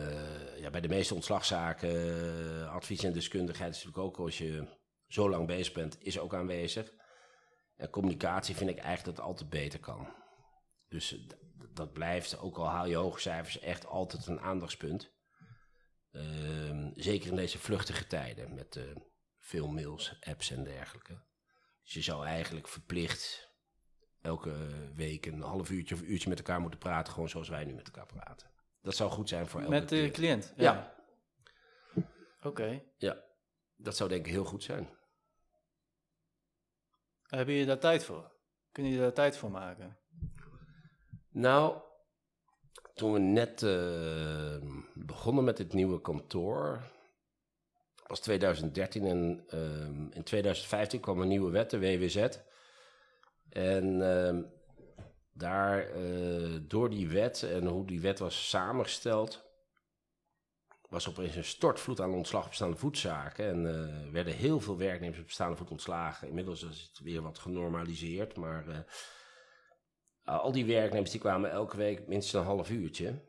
bij 0.72 0.82
de 0.82 0.88
meeste 0.88 1.14
ontslagzaken, 1.14 2.70
advies 2.70 3.04
en 3.04 3.14
deskundigheid 3.14 3.76
is 3.76 3.84
natuurlijk 3.84 4.08
ook 4.08 4.26
als 4.26 4.38
je 4.38 4.78
zo 5.08 5.30
lang 5.30 5.48
bezig 5.48 5.74
bent, 5.74 5.98
is 6.00 6.20
ook 6.20 6.34
aanwezig. 6.34 6.94
En 7.76 7.90
communicatie 7.90 8.56
vind 8.56 8.70
ik 8.70 8.78
eigenlijk 8.78 9.06
dat 9.06 9.16
het 9.16 9.26
altijd 9.26 9.50
beter 9.50 9.80
kan. 9.80 10.08
Dus 10.88 11.26
dat 11.74 11.94
blijft, 11.94 12.40
ook 12.40 12.58
al 12.58 12.68
haal 12.68 12.88
je 12.88 12.96
hoge 12.96 13.20
cijfers, 13.20 13.60
echt 13.60 13.86
altijd 13.86 14.28
een 14.28 14.40
aandachtspunt. 14.40 15.16
Ehm, 16.12 16.90
zeker 16.94 17.30
in 17.30 17.36
deze 17.36 17.60
vluchtige 17.60 18.08
tijden 18.08 18.54
met 18.54 18.80
veel 19.40 19.68
mails, 19.68 20.18
apps 20.20 20.52
en 20.52 20.64
dergelijke. 20.64 21.26
Dus 21.84 21.94
je 21.94 22.02
zou 22.02 22.26
eigenlijk 22.26 22.68
verplicht 22.68 23.52
elke 24.22 24.68
week 24.96 25.26
een 25.26 25.42
half 25.42 25.70
uurtje 25.70 25.96
of 25.96 26.02
uurtje 26.02 26.30
met 26.30 26.38
elkaar 26.38 26.60
moeten 26.62 26.80
praten, 26.80 27.14
gewoon 27.14 27.30
zoals 27.30 27.50
wij 27.50 27.66
nu 27.66 27.74
met 27.74 27.86
elkaar 27.86 28.06
praten. 28.06 28.57
Dat 28.82 28.96
zou 28.96 29.12
goed 29.12 29.30
zijn 29.30 29.48
voor 29.48 29.60
elke 29.60 29.72
Met 29.72 29.90
de 29.90 30.10
cliënt? 30.12 30.54
Ja. 30.56 30.64
ja. 30.64 30.96
Oké. 32.38 32.48
Okay. 32.48 32.92
Ja, 32.98 33.24
dat 33.76 33.96
zou 33.96 34.10
denk 34.10 34.26
ik 34.26 34.32
heel 34.32 34.46
goed 34.46 34.64
zijn. 34.64 34.90
Heb 37.22 37.48
je 37.48 37.66
daar 37.66 37.80
tijd 37.80 38.04
voor? 38.04 38.32
Kun 38.72 38.86
je 38.86 38.98
daar 38.98 39.14
tijd 39.14 39.38
voor 39.38 39.52
maken? 39.52 39.98
Nou, 41.30 41.82
toen 42.94 43.14
we 43.14 43.20
net 43.20 43.62
uh, 43.62 44.58
begonnen 44.94 45.44
met 45.44 45.58
dit 45.58 45.74
nieuwe 45.74 46.02
kantoor, 46.02 46.92
was 48.08 48.20
2013 48.20 49.06
en 49.06 49.46
um, 49.54 50.12
in 50.12 50.24
2015 50.24 51.00
kwam 51.00 51.22
een 51.22 51.28
nieuwe 51.28 51.52
wet, 51.52 51.70
de 51.70 51.80
WWZ. 51.80 52.28
En 53.50 54.02
um, 54.02 54.52
daar, 55.38 55.98
uh, 55.98 56.60
door 56.62 56.90
die 56.90 57.08
wet 57.08 57.44
en 57.44 57.66
hoe 57.66 57.86
die 57.86 58.02
wet 58.02 58.20
was 58.20 58.50
samengesteld, 58.50 59.46
was 60.90 61.10
opeens 61.10 61.36
een 61.36 61.44
stortvloed 61.44 62.02
aan 62.02 62.14
ontslag 62.14 62.48
bestaande 62.48 62.78
voetzaken. 62.78 63.46
En 63.46 63.66
uh, 63.66 64.12
werden 64.12 64.34
heel 64.34 64.60
veel 64.60 64.78
werknemers 64.78 65.20
op 65.20 65.26
bestaande 65.26 65.58
voet 65.58 65.72
ontslagen. 65.72 66.28
Inmiddels 66.28 66.64
is 66.64 66.82
het 66.82 67.00
weer 67.00 67.22
wat 67.22 67.40
genormaliseerd, 67.40 68.36
maar 68.36 68.68
uh, 68.68 68.80
al 70.24 70.52
die 70.52 70.66
werknemers 70.66 71.12
die 71.12 71.20
kwamen 71.20 71.52
elke 71.52 71.78
week 71.78 72.08
minstens 72.08 72.44
een 72.44 72.50
half 72.50 72.70
uurtje. 72.70 73.26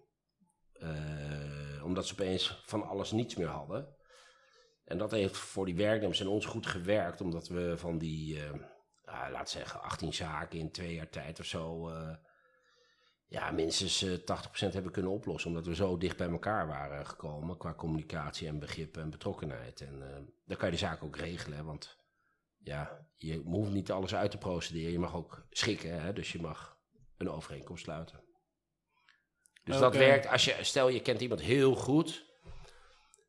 omdat 1.84 2.06
ze 2.06 2.12
opeens 2.12 2.62
van 2.66 2.82
alles 2.82 3.10
niets 3.10 3.36
meer 3.36 3.48
hadden. 3.48 3.96
En 4.84 4.98
dat 4.98 5.10
heeft 5.10 5.36
voor 5.36 5.66
die 5.66 5.76
werknemers 5.76 6.20
en 6.20 6.28
ons 6.28 6.46
goed 6.46 6.66
gewerkt, 6.66 7.20
omdat 7.20 7.48
we 7.48 7.74
van 7.76 7.98
die, 7.98 8.40
uh, 9.08 9.26
laat 9.32 9.50
zeggen, 9.50 9.82
18 9.82 10.14
zaken 10.14 10.58
in 10.58 10.70
twee 10.70 10.94
jaar 10.94 11.08
tijd 11.08 11.40
of 11.40 11.46
zo, 11.46 11.90
uh, 11.90 12.14
ja, 13.26 13.50
minstens 13.50 14.04
80% 14.04 14.20
hebben 14.58 14.92
kunnen 14.92 15.12
oplossen. 15.12 15.50
Omdat 15.50 15.66
we 15.66 15.74
zo 15.74 15.98
dicht 15.98 16.16
bij 16.16 16.28
elkaar 16.28 16.66
waren 16.66 17.06
gekomen 17.06 17.56
qua 17.56 17.74
communicatie 17.74 18.48
en 18.48 18.58
begrip 18.58 18.96
en 18.96 19.10
betrokkenheid. 19.10 19.80
En 19.80 19.98
dan 20.46 20.56
kan 20.56 20.66
je 20.68 20.74
de 20.74 20.80
zaak 20.80 21.02
ook 21.02 21.16
regelen, 21.16 21.64
want 21.64 21.98
ja, 22.58 23.06
je 23.16 23.42
hoeft 23.44 23.70
niet 23.70 23.90
alles 23.90 24.14
uit 24.14 24.30
te 24.30 24.38
procederen. 24.38 24.92
Je 24.92 24.98
mag 24.98 25.14
ook 25.14 25.46
schikken, 25.50 26.00
hè? 26.00 26.12
dus 26.12 26.32
je 26.32 26.40
mag 26.40 26.78
een 27.16 27.30
overeenkomst 27.30 27.84
sluiten. 27.84 28.20
Dus 29.64 29.76
okay. 29.76 29.88
dat 29.88 29.98
werkt 29.98 30.26
als 30.26 30.44
je, 30.44 30.56
stel 30.60 30.88
je 30.88 31.02
kent 31.02 31.20
iemand 31.20 31.40
heel 31.40 31.74
goed, 31.74 32.26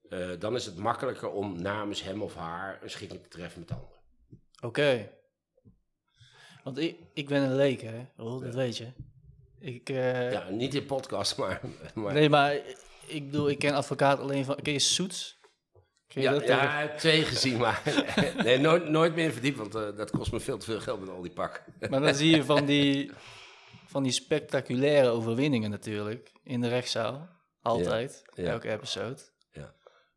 uh, 0.09 0.39
dan 0.39 0.55
is 0.55 0.65
het 0.65 0.77
makkelijker 0.77 1.29
om 1.29 1.62
namens 1.62 2.03
hem 2.03 2.21
of 2.21 2.36
haar 2.36 2.83
een 2.83 2.89
schikking 2.89 3.21
te 3.21 3.29
treffen 3.29 3.59
met 3.59 3.71
anderen. 3.71 4.00
Oké. 4.55 4.65
Okay. 4.65 5.18
Want 6.69 6.81
ik, 6.81 6.97
ik 7.13 7.27
ben 7.27 7.41
een 7.41 7.55
leek, 7.55 7.81
hè? 7.81 8.05
Dat 8.15 8.41
ja. 8.41 8.49
weet 8.49 8.77
je. 8.77 8.88
Ik, 9.59 9.89
uh... 9.89 10.31
Ja, 10.31 10.49
niet 10.49 10.75
in 10.75 10.85
podcast, 10.85 11.38
maar, 11.38 11.61
maar... 11.93 12.13
Nee, 12.13 12.29
maar 12.29 12.59
ik 13.07 13.25
bedoel, 13.25 13.49
ik 13.49 13.59
ken 13.59 13.73
advocaat 13.73 14.19
alleen 14.19 14.45
van... 14.45 14.55
Ken 14.55 14.73
je 14.73 14.79
Soets? 14.79 15.39
Ken 16.07 16.21
je 16.21 16.27
ja, 16.27 16.33
dat 16.33 16.47
ja 16.47 16.95
twee 16.95 17.23
gezien, 17.23 17.57
maar 17.57 17.83
nee, 18.43 18.57
nooit, 18.57 18.89
nooit 18.89 19.15
meer 19.15 19.31
verdiept, 19.31 19.57
want 19.57 19.75
uh, 19.75 19.97
dat 19.97 20.11
kost 20.11 20.31
me 20.31 20.39
veel 20.39 20.57
te 20.57 20.65
veel 20.65 20.79
geld 20.79 20.99
met 20.99 21.09
al 21.09 21.21
die 21.21 21.31
pak. 21.31 21.63
maar 21.89 22.01
dan 22.01 22.15
zie 22.15 22.35
je 22.35 22.43
van 22.43 22.65
die, 22.65 23.11
van 23.93 24.03
die 24.03 24.11
spectaculaire 24.11 25.09
overwinningen 25.09 25.69
natuurlijk 25.69 26.31
in 26.43 26.61
de 26.61 26.67
rechtszaal. 26.67 27.29
Altijd, 27.61 28.23
ja, 28.33 28.43
ja. 28.43 28.49
elke 28.49 28.71
episode. 28.71 29.17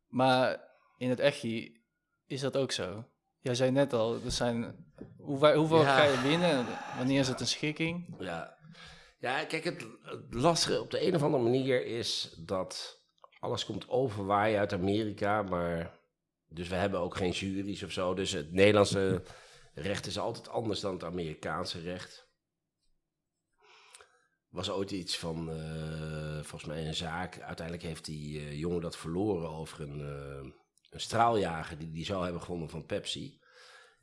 Maar 0.09 0.61
in 0.97 1.09
het 1.09 1.21
echtje 1.21 1.80
is 2.26 2.40
dat 2.40 2.56
ook 2.56 2.73
zo. 2.73 3.04
Jij 3.42 3.54
zei 3.54 3.70
net 3.70 3.92
al, 3.92 4.14
er 4.25 4.30
zijn, 4.30 4.87
hoe, 5.16 5.54
hoeveel 5.54 5.82
ja. 5.82 5.96
ga 5.96 6.02
je 6.02 6.28
winnen? 6.28 6.66
Wanneer 6.96 7.20
is 7.20 7.28
het 7.28 7.40
een 7.40 7.46
schikking? 7.46 8.14
Ja, 8.18 8.56
ja 9.18 9.44
kijk, 9.44 9.64
het, 9.64 9.87
het 10.02 10.34
lastige 10.34 10.80
op 10.80 10.90
de 10.90 11.06
een 11.06 11.14
of 11.14 11.22
andere 11.22 11.42
manier 11.42 11.87
is 11.87 12.34
dat 12.38 13.00
alles 13.38 13.64
komt 13.64 13.88
overwaaien 13.88 14.58
uit 14.58 14.72
Amerika, 14.72 15.42
maar 15.42 16.00
dus 16.49 16.68
we 16.68 16.75
hebben 16.75 17.00
ook 17.00 17.16
geen 17.16 17.30
juries 17.30 17.82
of 17.82 17.90
zo. 17.90 18.14
Dus 18.14 18.32
het 18.32 18.52
Nederlandse 18.52 19.22
recht 19.75 20.06
is 20.06 20.18
altijd 20.18 20.49
anders 20.49 20.80
dan 20.80 20.92
het 20.92 21.04
Amerikaanse 21.04 21.80
recht. 21.80 22.30
Was 24.49 24.70
ooit 24.70 24.90
iets 24.90 25.18
van, 25.18 25.50
uh, 25.50 26.34
volgens 26.34 26.64
mij 26.64 26.87
een 26.87 26.94
zaak. 26.94 27.40
Uiteindelijk 27.40 27.87
heeft 27.87 28.04
die 28.04 28.40
uh, 28.40 28.58
jongen 28.58 28.80
dat 28.80 28.96
verloren 28.96 29.49
over 29.49 29.80
een, 29.80 30.00
uh, 30.00 30.52
een 30.92 31.00
straaljager 31.00 31.78
die 31.78 31.90
die 31.90 32.04
zou 32.04 32.25
hebben 32.25 32.42
gewonnen 32.42 32.68
van 32.68 32.87
Pepsi. 32.87 33.40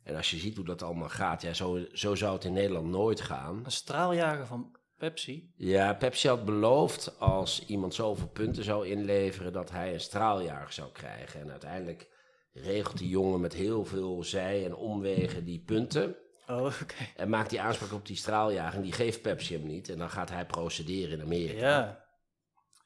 En 0.02 0.16
als 0.16 0.30
je 0.30 0.36
ziet 0.36 0.56
hoe 0.56 0.64
dat 0.64 0.82
allemaal 0.82 1.08
gaat, 1.08 1.42
ja, 1.42 1.52
zo, 1.52 1.84
zo 1.92 2.14
zou 2.14 2.34
het 2.34 2.44
in 2.44 2.52
Nederland 2.52 2.86
nooit 2.86 3.20
gaan. 3.20 3.60
Een 3.64 3.72
straaljager 3.72 4.46
van 4.46 4.76
Pepsi? 4.96 5.52
Ja, 5.56 5.94
Pepsi 5.94 6.28
had 6.28 6.44
beloofd 6.44 7.18
als 7.18 7.66
iemand 7.66 7.94
zoveel 7.94 8.28
punten 8.28 8.64
zou 8.64 8.86
inleveren 8.86 9.52
dat 9.52 9.70
hij 9.70 9.92
een 9.92 10.00
straaljager 10.00 10.72
zou 10.72 10.92
krijgen. 10.92 11.40
En 11.40 11.50
uiteindelijk 11.50 12.08
regelt 12.52 12.98
die 12.98 13.08
jongen 13.08 13.40
met 13.40 13.52
heel 13.52 13.84
veel 13.84 14.24
zij- 14.24 14.64
en 14.64 14.74
omwegen 14.74 15.44
die 15.44 15.62
punten. 15.66 16.16
Oh, 16.46 16.64
oké. 16.82 16.94
En 17.16 17.28
maakt 17.28 17.50
die 17.50 17.60
aanspraak 17.60 17.92
op 17.92 18.06
die 18.06 18.16
straaljager 18.16 18.76
en 18.76 18.82
die 18.82 18.92
geeft 18.92 19.22
Pepsi 19.22 19.54
hem 19.54 19.66
niet. 19.66 19.88
En 19.88 19.98
dan 19.98 20.10
gaat 20.10 20.30
hij 20.30 20.46
procederen 20.46 21.18
in 21.18 21.24
Amerika. 21.24 21.60
Ja. 21.60 22.04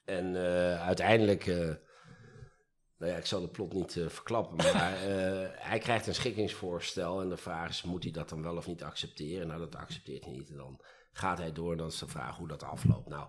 En 0.04 0.34
uh, 0.34 0.86
uiteindelijk, 0.86 1.46
uh, 1.46 1.74
nou 3.04 3.16
ja, 3.16 3.22
ik 3.22 3.28
zal 3.28 3.40
de 3.40 3.48
plot 3.48 3.72
niet 3.72 3.94
uh, 3.94 4.08
verklappen, 4.08 4.56
maar 4.56 4.98
hij 5.70 5.78
krijgt 5.78 6.06
een 6.06 6.14
schikkingsvoorstel. 6.14 7.20
En 7.20 7.28
de 7.28 7.36
vraag 7.36 7.68
is, 7.68 7.82
moet 7.82 8.02
hij 8.02 8.12
dat 8.12 8.28
dan 8.28 8.42
wel 8.42 8.56
of 8.56 8.66
niet 8.66 8.82
accepteren? 8.82 9.46
Nou, 9.46 9.60
dat 9.60 9.76
accepteert 9.76 10.24
hij 10.24 10.32
niet. 10.32 10.50
En 10.50 10.56
dan 10.56 10.80
gaat 11.12 11.38
hij 11.38 11.52
door 11.52 11.72
en 11.72 11.78
dan 11.78 11.86
is 11.86 11.98
de 11.98 12.08
vraag 12.08 12.36
hoe 12.36 12.48
dat 12.48 12.62
afloopt. 12.62 13.08
Nou, 13.08 13.28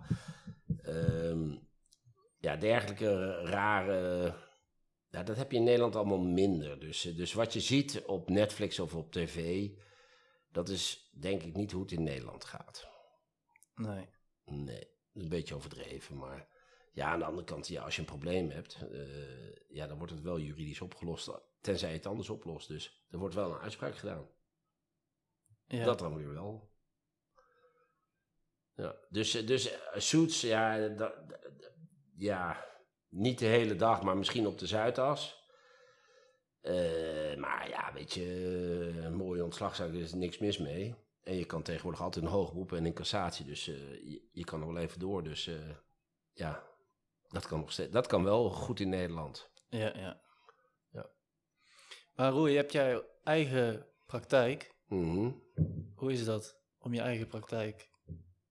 um, 0.86 1.67
ja, 2.38 2.55
dergelijke 2.55 3.41
rare... 3.44 4.34
Ja, 5.10 5.24
dat 5.24 5.38
heb 5.38 5.51
je 5.51 5.58
in 5.58 5.63
Nederland 5.63 5.96
allemaal 5.96 6.24
minder. 6.24 6.79
Dus, 6.79 7.01
dus 7.01 7.34
wat 7.34 7.53
je 7.53 7.60
ziet 7.60 8.03
op 8.05 8.29
Netflix 8.29 8.79
of 8.79 8.96
op 8.96 9.12
tv, 9.12 9.70
dat 10.51 10.70
is 10.70 11.12
denk 11.20 11.44
ik 11.44 11.55
niet 11.55 11.72
hoe 11.72 11.82
het 11.82 11.91
in 11.91 12.03
Nederland 12.03 12.46
gaat. 12.46 12.88
Nee. 13.75 14.10
Nee, 14.46 14.88
een 15.13 15.29
beetje 15.29 15.55
overdreven, 15.55 16.17
maar... 16.17 16.53
Ja, 16.96 17.12
aan 17.12 17.20
de 17.20 17.25
andere 17.25 17.46
kant, 17.46 17.68
ja, 17.68 17.84
als 17.84 17.96
je 17.96 18.02
een 18.02 18.08
probleem 18.08 18.50
hebt, 18.50 18.78
uh, 18.92 19.56
ja, 19.68 19.88
dan 19.88 19.98
wordt 19.98 20.14
het 20.14 20.22
wel 20.22 20.40
juridisch 20.40 20.82
opgelost, 20.82 21.32
tenzij 21.62 21.90
je 21.90 21.96
het 21.96 22.06
anders 22.06 22.30
oplost. 22.30 22.68
Dus 22.68 23.06
er 23.10 23.18
wordt 23.18 23.36
wel 23.36 23.52
een 23.52 23.60
uitspraak 23.60 23.98
gedaan. 23.98 24.30
Ja. 25.68 25.84
Dat 25.84 26.00
dan 26.00 26.16
weer 26.16 26.34
wel. 26.34 26.74
Ja, 28.75 28.96
dus, 29.10 29.32
dus 29.32 29.72
uh, 29.72 29.78
Suits, 29.96 30.42
ja, 30.42 30.88
da, 30.88 31.24
da, 31.28 31.40
ja, 32.16 32.66
niet 33.10 33.40
de 33.40 33.46
hele 33.46 33.75
dag, 33.75 34.02
maar 34.02 34.18
misschien 34.18 34.48
op 34.48 34.58
de 34.58 34.68
Zuidas. 34.68 35.44
Uh, 36.62 37.36
maar 37.36 37.70
ja, 37.70 37.94
weet 37.94 38.14
je, 38.14 38.25
een 39.04 39.16
mooie 39.16 39.44
ontslagzaak, 39.44 39.90
er 39.90 40.00
is 40.00 40.14
niks 40.14 40.38
mis 40.38 40.58
mee. 40.58 40.96
En 41.24 41.36
je 41.36 41.46
kan 41.46 41.64
tegenwoordig 41.64 42.02
altijd 42.02 42.25
een 42.25 42.32
hoog 42.32 42.52
beroep 42.52 42.74
en 42.74 42.86
in 42.86 42.94
cassatie, 42.94 43.46
dus 43.46 43.66
je, 43.66 44.30
je, 44.32 44.44
kan 44.44 44.60
nog 44.60 44.74
wel 44.74 44.82
even 44.82 45.00
door. 45.00 45.24
Dus 45.24 45.50
ja, 46.34 46.75
dat 47.36 47.48
kan, 47.48 47.60
nog 47.60 47.72
steeds, 47.72 47.92
dat 47.92 48.08
kan 48.08 48.24
wel 48.24 48.50
goed 48.50 48.80
in 48.80 48.89
Nederland. 48.89 49.50
Ja, 49.70 49.98
ja. 49.98 50.22
ja. 50.92 51.10
Maar 52.15 52.32
Roei, 52.32 52.56
heb 52.56 52.72
jij 52.72 53.04
eigen 53.24 53.88
praktijk? 54.06 54.75
Mm 54.88 55.44
Hoe 55.96 56.12
is 56.12 56.25
dat 56.25 56.60
om 56.77 56.94
je 56.94 57.01
eigen 57.01 57.27
praktijk 57.27 57.89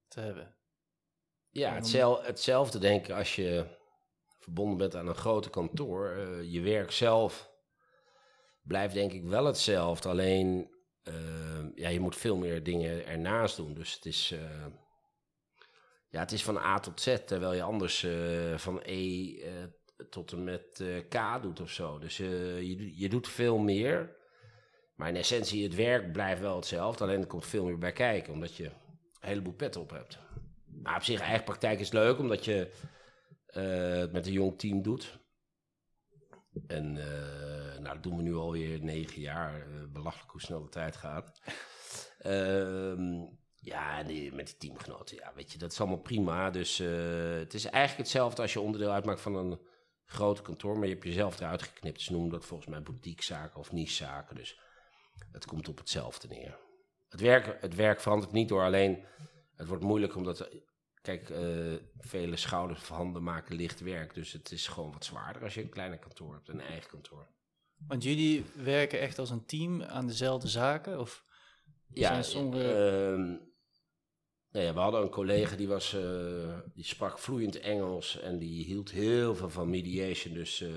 te 0.08 0.20
hebben? 0.20 0.56
Ja, 1.50 1.74
hetzelfde, 1.74 2.26
hetzelfde 2.26 2.78
denk 2.78 3.04
ik 3.04 3.16
als 3.16 3.36
je 3.36 3.66
verbonden 4.38 4.78
bent 4.78 4.94
aan 4.94 5.08
een 5.08 5.14
grote 5.14 5.50
kantoor. 5.50 6.16
Uh, 6.16 6.52
je 6.52 6.60
werk 6.60 6.90
zelf 6.90 7.50
blijft 8.62 8.94
denk 8.94 9.12
ik 9.12 9.24
wel 9.24 9.44
hetzelfde. 9.44 10.08
Alleen, 10.08 10.74
uh, 11.04 11.74
ja, 11.74 11.88
je 11.88 12.00
moet 12.00 12.16
veel 12.16 12.36
meer 12.36 12.62
dingen 12.62 13.06
ernaast 13.06 13.56
doen. 13.56 13.74
Dus 13.74 13.94
het 13.94 14.04
is... 14.04 14.30
Uh, 14.30 14.66
ja, 16.14 16.20
het 16.20 16.32
is 16.32 16.44
van 16.44 16.56
A 16.56 16.78
tot 16.80 17.00
Z, 17.00 17.16
terwijl 17.26 17.54
je 17.54 17.62
anders 17.62 18.02
uh, 18.02 18.58
van 18.58 18.80
E 18.82 19.32
uh, 19.36 19.50
tot 20.10 20.32
en 20.32 20.44
met 20.44 20.80
uh, 20.82 20.98
K 21.08 21.42
doet 21.42 21.60
of 21.60 21.70
zo. 21.70 21.98
Dus 21.98 22.16
je, 22.16 22.92
je 22.96 23.08
doet 23.08 23.28
veel 23.28 23.58
meer. 23.58 24.16
Maar 24.96 25.08
in 25.08 25.16
essentie, 25.16 25.64
het 25.64 25.74
werk 25.74 26.12
blijft 26.12 26.40
wel 26.40 26.56
hetzelfde. 26.56 27.04
Alleen 27.04 27.20
er 27.20 27.26
komt 27.26 27.46
veel 27.46 27.64
meer 27.64 27.78
bij 27.78 27.92
kijken, 27.92 28.32
omdat 28.32 28.56
je 28.56 28.64
een 28.64 29.28
heleboel 29.28 29.52
pet 29.52 29.76
op 29.76 29.90
hebt. 29.90 30.18
Maar 30.82 30.96
op 30.96 31.02
zich, 31.02 31.20
eigen 31.20 31.44
praktijk 31.44 31.80
is 31.80 31.92
leuk, 31.92 32.18
omdat 32.18 32.44
je 32.44 32.70
het 33.46 34.12
met 34.12 34.26
een 34.26 34.32
jong 34.32 34.58
team 34.58 34.82
doet. 34.82 35.18
En 36.66 36.92
nou, 37.82 37.94
dat 37.94 38.02
doen 38.02 38.16
we 38.16 38.22
nu 38.22 38.34
alweer 38.34 38.82
negen 38.82 39.20
jaar. 39.20 39.66
belachelijk 39.92 40.30
hoe 40.30 40.40
snel 40.40 40.62
de 40.62 40.68
tijd 40.68 40.96
gaat. 40.96 41.40
Ehm 42.18 43.42
ja, 43.64 44.02
die, 44.02 44.32
met 44.32 44.46
die 44.46 44.56
teamgenoten, 44.56 45.16
ja, 45.16 45.32
weet 45.34 45.52
je, 45.52 45.58
dat 45.58 45.72
is 45.72 45.80
allemaal 45.80 45.98
prima. 45.98 46.50
Dus 46.50 46.80
uh, 46.80 47.34
het 47.38 47.54
is 47.54 47.64
eigenlijk 47.64 48.02
hetzelfde 48.02 48.42
als 48.42 48.52
je 48.52 48.60
onderdeel 48.60 48.90
uitmaakt 48.90 49.20
van 49.20 49.36
een 49.36 49.58
groot 50.04 50.42
kantoor, 50.42 50.74
maar 50.74 50.86
je 50.86 50.92
hebt 50.92 51.04
jezelf 51.04 51.40
eruit 51.40 51.62
geknipt. 51.62 52.00
Ze 52.00 52.12
noemen 52.12 52.30
dat 52.30 52.44
volgens 52.44 52.68
mij 52.68 52.82
boutiquezaken 52.82 53.60
of 53.60 53.72
nichezaken. 53.72 54.36
Dus 54.36 54.60
het 55.32 55.46
komt 55.46 55.68
op 55.68 55.78
hetzelfde 55.78 56.28
neer. 56.28 56.58
Het 57.08 57.20
werk, 57.20 57.60
het 57.60 57.74
werk 57.74 58.00
verandert 58.00 58.32
niet 58.32 58.48
door, 58.48 58.62
alleen 58.62 59.04
het 59.56 59.68
wordt 59.68 59.82
moeilijk 59.82 60.16
omdat, 60.16 60.48
kijk, 61.00 61.28
uh, 61.28 61.74
vele 61.98 62.36
schouders 62.36 62.80
of 62.80 62.88
handen 62.88 63.22
maken 63.22 63.56
licht 63.56 63.80
werk. 63.80 64.14
Dus 64.14 64.32
het 64.32 64.50
is 64.50 64.68
gewoon 64.68 64.92
wat 64.92 65.04
zwaarder 65.04 65.42
als 65.42 65.54
je 65.54 65.62
een 65.62 65.68
kleiner 65.68 65.98
kantoor 65.98 66.34
hebt, 66.34 66.48
een 66.48 66.60
eigen 66.60 66.90
kantoor. 66.90 67.28
Want 67.86 68.02
jullie 68.02 68.44
werken 68.54 69.00
echt 69.00 69.18
als 69.18 69.30
een 69.30 69.46
team 69.46 69.82
aan 69.82 70.06
dezelfde 70.06 70.48
zaken? 70.48 71.00
Of 71.00 71.24
ja, 71.86 72.22
sommige... 72.22 73.16
Uh, 73.18 73.52
Nee, 74.54 74.72
we 74.72 74.80
hadden 74.80 75.02
een 75.02 75.08
collega 75.08 75.56
die, 75.56 75.68
was, 75.68 75.94
uh, 75.94 76.58
die 76.74 76.84
sprak 76.84 77.18
vloeiend 77.18 77.60
Engels 77.60 78.20
en 78.20 78.38
die 78.38 78.64
hield 78.64 78.90
heel 78.90 79.34
veel 79.34 79.50
van 79.50 79.70
mediation. 79.70 80.34
Dus 80.34 80.60
uh, 80.60 80.70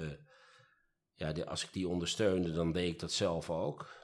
ja, 1.16 1.32
de, 1.32 1.46
als 1.46 1.64
ik 1.64 1.74
die 1.74 1.88
ondersteunde, 1.88 2.52
dan 2.52 2.72
deed 2.72 2.94
ik 2.94 3.00
dat 3.00 3.12
zelf 3.12 3.50
ook. 3.50 3.96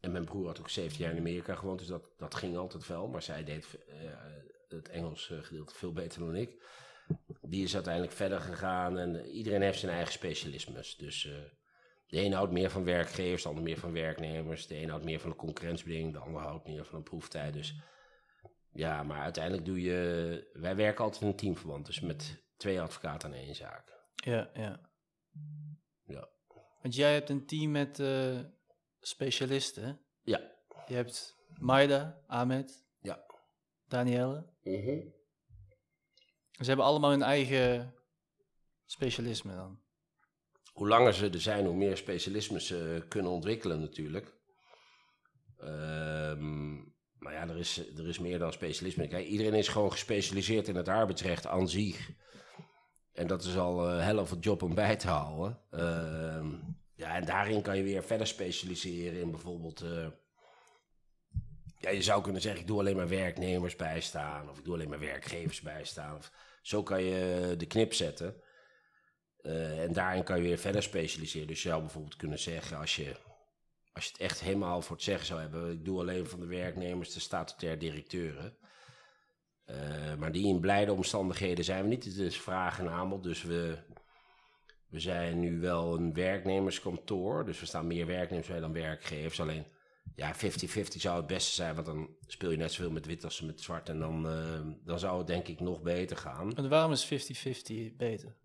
En 0.00 0.12
mijn 0.12 0.24
broer 0.24 0.46
had 0.46 0.60
ook 0.60 0.68
17 0.68 1.04
jaar 1.04 1.12
in 1.12 1.18
Amerika 1.18 1.54
gewoond, 1.54 1.78
dus 1.78 1.88
dat, 1.88 2.02
dat 2.16 2.34
ging 2.34 2.56
altijd 2.56 2.86
wel. 2.86 3.08
Maar 3.08 3.22
zij 3.22 3.44
deed 3.44 3.78
uh, 3.88 4.10
het 4.68 4.88
Engels 4.88 5.32
gedeelte 5.40 5.74
veel 5.74 5.92
beter 5.92 6.20
dan 6.20 6.36
ik. 6.36 6.62
Die 7.42 7.64
is 7.64 7.74
uiteindelijk 7.74 8.14
verder 8.14 8.40
gegaan 8.40 8.98
en 8.98 9.26
iedereen 9.26 9.62
heeft 9.62 9.78
zijn 9.78 9.92
eigen 9.92 10.12
specialismes. 10.12 10.96
Dus 10.96 11.28
de 12.06 12.20
een 12.20 12.32
houdt 12.32 12.52
meer 12.52 12.70
van 12.70 12.84
werkgevers, 12.84 13.42
de 13.42 13.48
ander 13.48 13.64
meer 13.64 13.78
van 13.78 13.92
werknemers. 13.92 14.66
De 14.66 14.82
een 14.82 14.88
houdt 14.88 15.04
meer 15.04 15.20
van 15.20 15.30
de 15.30 15.36
concurrentiebeding, 15.36 16.12
de 16.12 16.18
ander 16.18 16.42
houdt 16.42 16.66
meer 16.66 16.84
van 16.84 16.96
een 16.98 17.02
proeftijd. 17.02 17.52
Dus 17.52 17.74
ja, 18.72 19.02
maar 19.02 19.20
uiteindelijk 19.20 19.64
doe 19.64 19.80
je... 19.80 20.50
Wij 20.52 20.76
werken 20.76 21.04
altijd 21.04 21.22
in 21.22 21.28
een 21.28 21.36
teamverband, 21.36 21.86
dus 21.86 22.00
met 22.00 22.42
twee 22.56 22.80
advocaten 22.80 23.28
aan 23.28 23.34
één 23.34 23.54
zaak. 23.54 23.92
Ja, 24.14 24.50
ja. 24.54 24.90
Ja. 26.04 26.28
Want 26.82 26.94
jij 26.94 27.12
hebt 27.12 27.30
een 27.30 27.46
team 27.46 27.70
met 27.70 27.98
uh, 27.98 28.40
specialisten. 29.00 30.00
Ja. 30.22 30.40
Je 30.86 30.94
hebt 30.94 31.36
Maida, 31.58 32.22
Ahmed. 32.26 32.84
Ja. 33.00 33.24
Danielle. 33.88 34.46
-hmm. 34.62 35.14
Ze 36.50 36.66
hebben 36.66 36.84
allemaal 36.84 37.10
hun 37.10 37.22
eigen 37.22 37.94
specialisme 38.84 39.54
dan. 39.54 39.82
Hoe 40.72 40.88
langer 40.88 41.14
ze 41.14 41.30
er 41.30 41.40
zijn, 41.40 41.66
hoe 41.66 41.74
meer 41.74 41.96
specialismen 41.96 42.60
ze 42.60 43.04
kunnen 43.08 43.32
ontwikkelen 43.32 43.80
natuurlijk. 43.80 44.38
Ehm 45.56 46.89
maar 47.20 47.32
ja, 47.32 47.48
er 47.48 47.58
is, 47.58 47.82
er 47.96 48.08
is 48.08 48.18
meer 48.18 48.38
dan 48.38 48.52
specialisme. 48.52 49.08
Kijk, 49.08 49.26
iedereen 49.26 49.54
is 49.54 49.68
gewoon 49.68 49.92
gespecialiseerd 49.92 50.68
in 50.68 50.76
het 50.76 50.88
arbeidsrecht 50.88 51.46
aan 51.46 51.68
zich. 51.68 52.10
En 53.12 53.26
dat 53.26 53.44
is 53.44 53.56
al 53.56 53.88
een 53.88 54.00
helft 54.00 54.30
het 54.30 54.44
job 54.44 54.62
om 54.62 54.74
bij 54.74 54.96
te 54.96 55.08
houden. 55.08 55.58
Uh, 55.70 56.44
ja, 56.94 57.16
en 57.16 57.24
daarin 57.24 57.62
kan 57.62 57.76
je 57.76 57.82
weer 57.82 58.02
verder 58.02 58.26
specialiseren 58.26 59.20
in 59.20 59.30
bijvoorbeeld... 59.30 59.82
Uh, 59.82 60.06
ja, 61.78 61.90
je 61.90 62.02
zou 62.02 62.22
kunnen 62.22 62.42
zeggen, 62.42 62.60
ik 62.60 62.66
doe 62.66 62.78
alleen 62.78 62.96
maar 62.96 63.08
werknemers 63.08 63.76
bijstaan. 63.76 64.50
Of 64.50 64.58
ik 64.58 64.64
doe 64.64 64.74
alleen 64.74 64.88
maar 64.88 65.00
werkgevers 65.00 65.60
bijstaan. 65.60 66.16
Of, 66.16 66.32
zo 66.62 66.82
kan 66.82 67.02
je 67.02 67.54
de 67.58 67.66
knip 67.66 67.94
zetten. 67.94 68.42
Uh, 69.42 69.82
en 69.82 69.92
daarin 69.92 70.22
kan 70.22 70.36
je 70.36 70.42
weer 70.42 70.58
verder 70.58 70.82
specialiseren. 70.82 71.46
Dus 71.46 71.62
je 71.62 71.68
zou 71.68 71.80
bijvoorbeeld 71.80 72.16
kunnen 72.16 72.38
zeggen, 72.38 72.78
als 72.78 72.96
je 72.96 73.16
als 73.92 74.04
je 74.04 74.10
het 74.10 74.20
echt 74.20 74.40
helemaal 74.40 74.82
voor 74.82 74.96
het 74.96 75.04
zeggen 75.04 75.26
zou 75.26 75.40
hebben, 75.40 75.72
ik 75.72 75.84
doe 75.84 76.00
alleen 76.00 76.26
van 76.26 76.40
de 76.40 76.46
werknemers 76.46 77.12
de 77.12 77.20
statutair 77.20 77.78
directeuren. 77.78 78.56
Uh, 79.66 80.14
maar 80.14 80.32
die 80.32 80.46
in 80.46 80.60
blijde 80.60 80.92
omstandigheden 80.92 81.64
zijn 81.64 81.82
we 81.82 81.88
niet. 81.88 82.04
Het 82.04 82.16
is 82.16 82.40
vraag 82.40 82.78
en 82.78 82.90
aanbod, 82.90 83.22
dus 83.22 83.42
we, 83.42 83.78
we 84.88 85.00
zijn 85.00 85.40
nu 85.40 85.60
wel 85.60 85.94
een 85.94 86.14
werknemerskantoor. 86.14 87.44
Dus 87.44 87.60
we 87.60 87.66
staan 87.66 87.86
meer 87.86 88.06
werknemers 88.06 88.48
bij 88.48 88.60
dan 88.60 88.72
werkgevers. 88.72 89.40
Alleen, 89.40 89.66
ja, 90.14 90.34
50-50 90.34 90.38
zou 90.80 91.16
het 91.16 91.26
beste 91.26 91.54
zijn, 91.54 91.74
want 91.74 91.86
dan 91.86 92.16
speel 92.26 92.50
je 92.50 92.56
net 92.56 92.72
zoveel 92.72 92.92
met 92.92 93.06
wit 93.06 93.24
als 93.24 93.40
met 93.40 93.60
zwart. 93.60 93.88
En 93.88 93.98
dan, 93.98 94.26
uh, 94.26 94.60
dan 94.84 94.98
zou 94.98 95.18
het 95.18 95.26
denk 95.26 95.48
ik 95.48 95.60
nog 95.60 95.82
beter 95.82 96.16
gaan. 96.16 96.56
En 96.56 96.68
waarom 96.68 96.92
is 96.92 97.04
50-50 97.92 97.96
beter? 97.96 98.36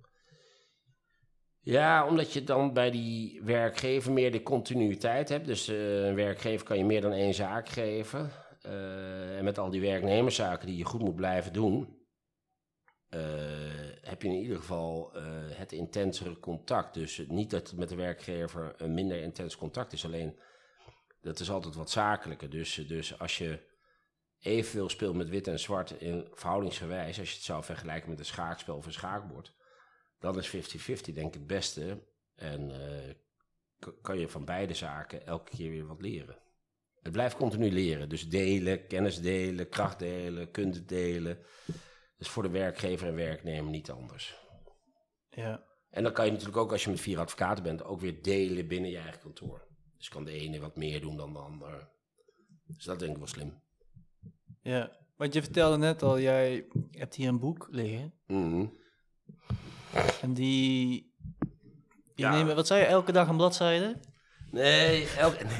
Ja, 1.66 2.08
omdat 2.08 2.34
je 2.34 2.44
dan 2.44 2.74
bij 2.74 2.92
die 2.92 3.42
werkgever 3.44 4.12
meer 4.12 4.32
de 4.32 4.44
continuïteit 4.44 5.30
hebt. 5.30 5.46
Dus 5.46 5.70
uh, 5.70 6.06
een 6.06 6.16
werkgever 6.16 6.66
kan 6.66 6.78
je 6.78 6.86
meer 6.86 7.02
dan 7.02 7.12
één 7.12 7.34
zaak 7.34 7.70
geven. 7.70 8.32
Uh, 8.66 9.38
en 9.38 9.44
met 9.44 9.58
al 9.58 9.70
die 9.70 9.82
werknemerszaken 9.82 10.68
die 10.68 10.78
je 10.78 10.84
goed 10.84 11.02
moet 11.02 11.16
blijven 11.16 11.54
doen, 11.54 11.98
uh, 13.10 13.22
heb 14.02 14.22
je 14.22 14.28
in 14.28 14.34
ieder 14.34 14.58
geval 14.58 15.12
het 15.54 15.72
intensere 15.72 16.40
contact. 16.40 16.94
Dus 16.94 17.24
niet 17.28 17.50
dat 17.50 17.70
het 17.70 17.80
met 17.80 17.90
de 17.90 17.96
werkgever 17.96 18.74
een 18.78 18.94
minder 18.94 19.22
intens 19.22 19.58
contact 19.58 19.94
is, 19.94 20.06
alleen 20.06 20.40
dat 21.22 21.40
is 21.40 21.50
altijd 21.50 21.76
wat 21.76 21.90
zakelijker. 21.90 22.50
Dus, 22.50 22.74
dus 22.88 23.20
als 23.20 23.38
je 23.38 23.60
evenveel 24.40 24.90
speelt 24.90 25.16
met 25.16 25.30
wit 25.30 25.48
en 25.48 25.60
zwart 25.60 25.92
in 25.92 26.28
verhoudingsgewijs, 26.34 27.20
als 27.20 27.30
je 27.30 27.36
het 27.36 27.46
zou 27.46 27.64
vergelijken 27.64 28.10
met 28.10 28.20
een 28.20 28.26
schaakspel 28.26 28.76
of 28.76 28.86
een 28.86 28.94
schaakbord, 28.94 29.55
dan 30.26 30.38
is 30.38 30.56
50-50 30.56 31.14
denk 31.14 31.28
ik 31.28 31.34
het 31.34 31.48
beste. 31.48 32.04
En 32.36 32.70
uh, 32.70 33.94
kan 34.02 34.20
je 34.20 34.30
van 34.30 34.46
beide 34.46 34.74
zaken 34.74 35.26
elke 35.26 35.52
keer 35.56 35.70
weer 35.70 35.86
wat 35.86 36.02
leren. 36.02 36.38
Het 37.02 37.12
blijft 37.12 37.36
continu 37.36 37.72
leren. 37.72 38.10
Dus 38.10 38.30
delen, 38.30 38.88
kennis 38.88 39.22
delen, 39.22 39.70
kracht 39.70 40.00
delen, 40.00 40.52
kunde 40.52 40.86
delen. 40.86 41.38
Dus 42.18 42.28
voor 42.28 42.44
de 42.44 42.50
werkgever 42.50 43.08
en 43.08 43.16
werknemer 43.16 43.72
niet 43.72 43.92
anders. 43.92 44.36
Ja. 45.30 45.64
En 45.90 46.04
dan 46.04 46.14
kan 46.14 46.26
je 46.26 46.32
natuurlijk 46.32 46.58
ook, 46.58 46.72
als 46.72 46.84
je 46.84 46.90
met 46.90 47.00
vier 47.00 47.20
advocaten 47.20 47.64
bent, 47.64 47.84
ook 47.84 48.00
weer 48.00 48.22
delen 48.22 48.68
binnen 48.68 48.92
je 48.92 48.98
eigen 48.98 49.22
kantoor. 49.22 49.68
Dus 49.98 50.10
kan 50.10 50.26
de 50.26 50.32
ene 50.32 50.60
wat 50.60 50.76
meer 50.76 51.02
doen 51.02 51.18
dan 51.18 51.34
de 51.34 51.40
ander. 51.40 51.90
Dus 52.66 52.84
dat 52.84 53.00
denk 53.00 53.12
ik 53.12 53.18
wel 53.18 53.28
slim. 53.28 53.62
Ja, 54.62 54.92
want 55.16 55.34
je 55.34 55.42
vertelde 55.42 55.78
net 55.78 56.02
al, 56.04 56.20
jij 56.20 56.68
hebt 56.92 57.16
hier 57.16 57.28
een 57.28 57.40
boek 57.40 57.68
liggen. 57.72 58.14
Mhm. 58.28 58.66
En 60.22 60.34
die... 60.34 61.14
Ja. 62.16 62.46
Wat 62.56 62.68
zei 62.68 62.80
je, 62.80 62.86
elke 62.86 63.12
dag 63.12 63.28
een 63.28 63.38
bladzijde? 63.38 64.00
Nee, 64.52 65.08
elke... 65.18 65.46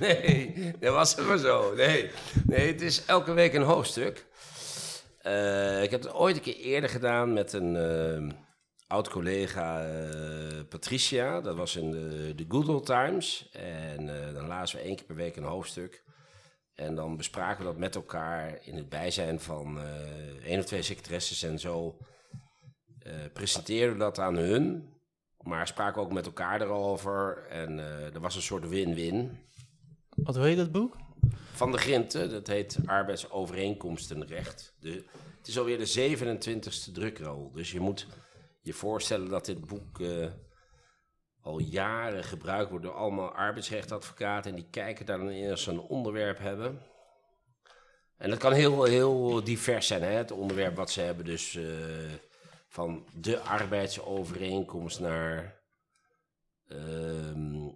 Nee. 0.00 0.52
nee, 0.56 0.74
dat 0.78 0.94
was 0.94 1.16
het 1.16 1.26
maar 1.26 1.38
zo. 1.38 1.74
Nee. 1.74 2.10
nee, 2.46 2.72
het 2.72 2.80
is 2.80 3.04
elke 3.04 3.32
week 3.32 3.54
een 3.54 3.62
hoofdstuk. 3.62 4.26
Uh, 5.22 5.82
ik 5.82 5.90
heb 5.90 6.02
het 6.02 6.12
ooit 6.12 6.36
een 6.36 6.42
keer 6.42 6.56
eerder 6.56 6.90
gedaan 6.90 7.32
met 7.32 7.52
een 7.52 7.74
uh, 7.74 8.32
oud-collega 8.86 9.86
uh, 9.86 10.60
Patricia. 10.68 11.40
Dat 11.40 11.56
was 11.56 11.76
in 11.76 11.90
de, 11.90 12.32
de 12.34 12.44
Google 12.48 12.80
Times. 12.80 13.48
En 13.52 14.06
dan 14.34 14.46
lazen 14.46 14.78
we 14.78 14.84
één 14.84 14.96
keer 14.96 15.06
per 15.06 15.16
week 15.16 15.36
een 15.36 15.44
hoofdstuk. 15.44 16.04
En 16.74 16.94
dan 16.94 17.16
bespraken 17.16 17.58
we 17.58 17.64
dat 17.64 17.78
met 17.78 17.94
elkaar 17.94 18.58
in 18.62 18.76
het 18.76 18.88
bijzijn 18.88 19.40
van 19.40 19.80
één 20.44 20.58
of 20.58 20.64
twee 20.64 20.82
secretaresses 20.82 21.42
en 21.42 21.58
zo. 21.58 21.96
Presenteerden 23.32 23.92
we 23.92 23.98
dat 23.98 24.18
aan 24.18 24.36
hun. 24.36 24.88
Maar 25.40 25.66
spraken 25.66 26.02
ook 26.02 26.12
met 26.12 26.26
elkaar 26.26 26.60
erover. 26.60 27.46
En 27.48 27.78
er 28.14 28.20
was 28.20 28.36
een 28.36 28.42
soort 28.42 28.68
win-win. 28.68 29.38
Wat 30.08 30.36
heet 30.36 30.56
dat 30.56 30.72
boek? 30.72 30.96
Van 31.52 31.72
de 31.72 31.78
Grinten, 31.78 32.30
dat 32.30 32.46
heet 32.46 32.78
Arbeidsovereenkomstenrecht. 32.86 34.74
De, 34.80 35.04
het 35.38 35.48
is 35.48 35.58
alweer 35.58 35.78
de 35.78 36.16
27e 36.18 36.92
drukrol. 36.92 37.52
Dus 37.52 37.72
je 37.72 37.80
moet 37.80 38.06
je 38.60 38.72
voorstellen 38.72 39.28
dat 39.28 39.44
dit 39.44 39.66
boek 39.66 39.98
uh, 39.98 40.26
al 41.40 41.58
jaren 41.58 42.24
gebruikt 42.24 42.70
wordt 42.70 42.84
door 42.84 42.94
allemaal 42.94 43.32
arbeidsrechtadvocaten. 43.32 44.50
En 44.50 44.56
die 44.56 44.70
kijken 44.70 45.06
daar 45.06 45.18
dan 45.18 45.30
in 45.30 45.50
als 45.50 45.62
ze 45.62 45.70
een 45.70 45.80
onderwerp 45.80 46.38
hebben. 46.38 46.82
En 48.16 48.30
dat 48.30 48.38
kan 48.38 48.52
heel, 48.52 48.84
heel 48.84 49.44
divers 49.44 49.86
zijn, 49.86 50.02
hè? 50.02 50.08
het 50.08 50.30
onderwerp 50.30 50.76
wat 50.76 50.90
ze 50.90 51.00
hebben. 51.00 51.24
Dus 51.24 51.54
uh, 51.54 51.64
van 52.70 53.04
de 53.14 53.40
arbeidsovereenkomst 53.40 55.00
naar 55.00 55.60
uh, 56.66 57.66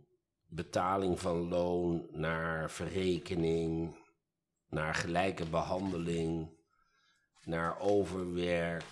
betaling 0.47 1.21
van 1.21 1.49
loon 1.49 2.07
naar 2.13 2.71
verrekening, 2.71 3.97
naar 4.69 4.95
gelijke 4.95 5.45
behandeling, 5.45 6.49
naar 7.45 7.81
overwerk. 7.81 8.85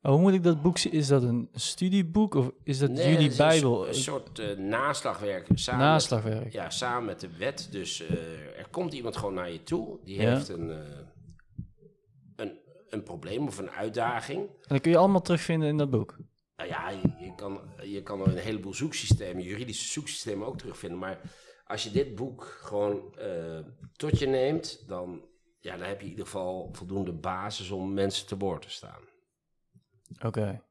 hoe 0.00 0.20
moet 0.20 0.32
ik 0.32 0.42
dat 0.42 0.62
boek 0.62 0.78
zien? 0.78 0.92
Is 0.92 1.06
dat 1.06 1.22
een 1.22 1.48
studieboek 1.52 2.34
of 2.34 2.50
is 2.64 2.78
dat 2.78 2.90
nee, 2.90 3.12
jullie 3.12 3.36
Bijbel? 3.36 3.88
Een, 3.88 3.94
soort 3.94 4.38
uh, 4.38 4.58
naslagwerk. 4.58 5.46
Samen 5.54 5.84
naslagwerk. 5.84 6.44
Met, 6.44 6.52
ja, 6.52 6.70
samen 6.70 7.04
met 7.04 7.20
de 7.20 7.36
wet. 7.36 7.68
Dus 7.70 8.00
uh, 8.00 8.10
er 8.58 8.68
komt 8.70 8.92
iemand 8.92 9.16
gewoon 9.16 9.34
naar 9.34 9.50
je 9.50 9.62
toe. 9.62 9.98
Die 10.04 10.20
heeft 10.20 10.48
een, 10.48 10.68
uh, 10.68 10.78
een, 12.90 13.02
probleem 13.02 13.46
of 13.46 13.58
een 13.58 13.70
uitdaging. 13.70 14.40
En 14.40 14.56
dat 14.66 14.80
kun 14.80 14.90
je 14.90 14.96
allemaal 14.96 15.22
terugvinden 15.22 15.68
in 15.68 15.76
dat 15.76 15.90
boek? 15.90 16.18
Nou 16.56 16.68
ja, 16.68 16.90
je 17.18 17.32
kan, 17.36 17.60
je 17.82 18.02
kan 18.02 18.20
er 18.20 18.26
een 18.26 18.36
heleboel 18.36 18.74
zoeksystemen, 18.74 19.42
juridische 19.42 19.88
zoeksystemen 19.88 20.46
ook 20.46 20.58
terugvinden. 20.58 20.98
Maar 20.98 21.20
als 21.64 21.84
je 21.84 21.90
dit 21.90 22.14
boek 22.14 22.44
gewoon 22.44 23.14
uh, 23.18 23.58
tot 23.96 24.18
je 24.18 24.26
neemt, 24.26 24.88
dan, 24.88 25.24
ja, 25.58 25.76
dan 25.76 25.86
heb 25.86 25.98
je 25.98 26.04
in 26.04 26.10
ieder 26.10 26.24
geval 26.24 26.68
voldoende 26.72 27.12
basis 27.12 27.70
om 27.70 27.94
mensen 27.94 28.26
te 28.26 28.36
boord 28.36 28.62
te 28.62 28.70
staan. 28.70 29.02
Oké. 30.24 30.62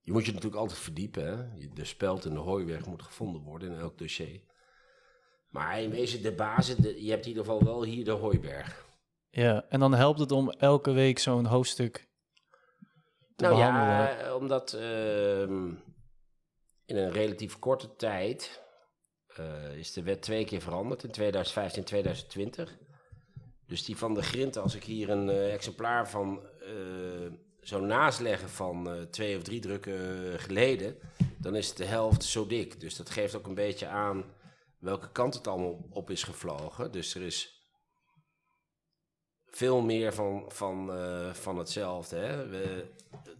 Je 0.00 0.12
moet 0.12 0.26
je 0.26 0.32
natuurlijk 0.32 0.60
altijd 0.60 0.78
verdiepen. 0.78 1.26
Hè? 1.26 1.68
De 1.68 1.84
speld 1.84 2.24
en 2.24 2.32
de 2.32 2.38
hooiweg 2.38 2.86
moet 2.86 3.02
gevonden 3.02 3.42
worden 3.42 3.72
in 3.72 3.78
elk 3.78 3.98
dossier. 3.98 4.40
Maar 5.48 5.80
in 5.80 5.90
wezen 5.90 6.22
de 6.22 6.32
basis, 6.32 6.76
je 6.76 7.10
hebt 7.10 7.22
in 7.22 7.28
ieder 7.28 7.44
geval 7.44 7.64
wel 7.64 7.84
hier 7.84 8.04
de 8.04 8.10
hooiberg. 8.10 8.86
Ja, 9.34 9.64
en 9.68 9.80
dan 9.80 9.94
helpt 9.94 10.18
het 10.18 10.32
om 10.32 10.50
elke 10.50 10.92
week 10.92 11.18
zo'n 11.18 11.46
hoofdstuk 11.46 12.08
nou 13.36 13.56
ja, 13.56 14.34
omdat 14.34 14.72
ehm, 14.72 15.68
in 16.84 16.96
een 16.96 17.10
relatief 17.10 17.58
korte 17.58 17.96
tijd 17.96 18.62
uh, 19.40 19.76
is 19.76 19.92
de 19.92 20.02
wet 20.02 20.22
twee 20.22 20.44
keer 20.44 20.60
veranderd, 20.60 21.04
in 21.04 21.10
2015 21.10 21.78
en 21.78 21.88
2020. 21.88 22.76
Dus 23.66 23.84
die 23.84 23.96
van 23.96 24.14
de 24.14 24.22
Grint, 24.22 24.56
als 24.56 24.74
ik 24.74 24.84
hier 24.84 25.10
een 25.10 25.28
uh, 25.28 25.52
exemplaar 25.52 26.08
van 26.08 26.46
uh, 26.62 27.32
zou 27.60 27.86
naast 27.86 28.20
leggen 28.20 28.48
van 28.48 29.06
twee 29.10 29.36
of 29.36 29.42
drie 29.42 29.60
drukken 29.60 30.40
geleden, 30.40 30.96
dan 31.38 31.56
is 31.56 31.68
het 31.68 31.76
de 31.76 31.84
helft 31.84 32.24
zo 32.24 32.46
dik. 32.46 32.80
Dus 32.80 32.96
dat 32.96 33.10
geeft 33.10 33.36
ook 33.36 33.46
een 33.46 33.54
beetje 33.54 33.86
aan 33.86 34.24
welke 34.78 35.12
kant 35.12 35.34
het 35.34 35.46
allemaal 35.46 35.86
op 35.90 36.10
is 36.10 36.22
gevlogen. 36.22 36.92
Dus 36.92 37.14
er 37.14 37.22
is 37.22 37.53
veel 39.56 39.80
meer 39.80 40.14
van, 40.14 40.44
van, 40.48 40.90
van 41.34 41.58
hetzelfde. 41.58 42.16
Hè? 42.16 42.48
We, 42.48 42.84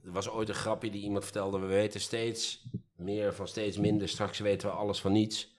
er 0.05 0.13
was 0.13 0.29
ooit 0.29 0.49
een 0.49 0.55
grapje 0.55 0.91
die 0.91 1.03
iemand 1.03 1.25
vertelde: 1.25 1.59
we 1.59 1.67
weten 1.67 2.01
steeds 2.01 2.67
meer 2.97 3.35
van 3.35 3.49
steeds 3.49 3.79
minder. 3.79 4.09
Straks 4.09 4.39
weten 4.39 4.69
we 4.69 4.75
alles 4.75 5.01
van 5.01 5.13
niets. 5.13 5.57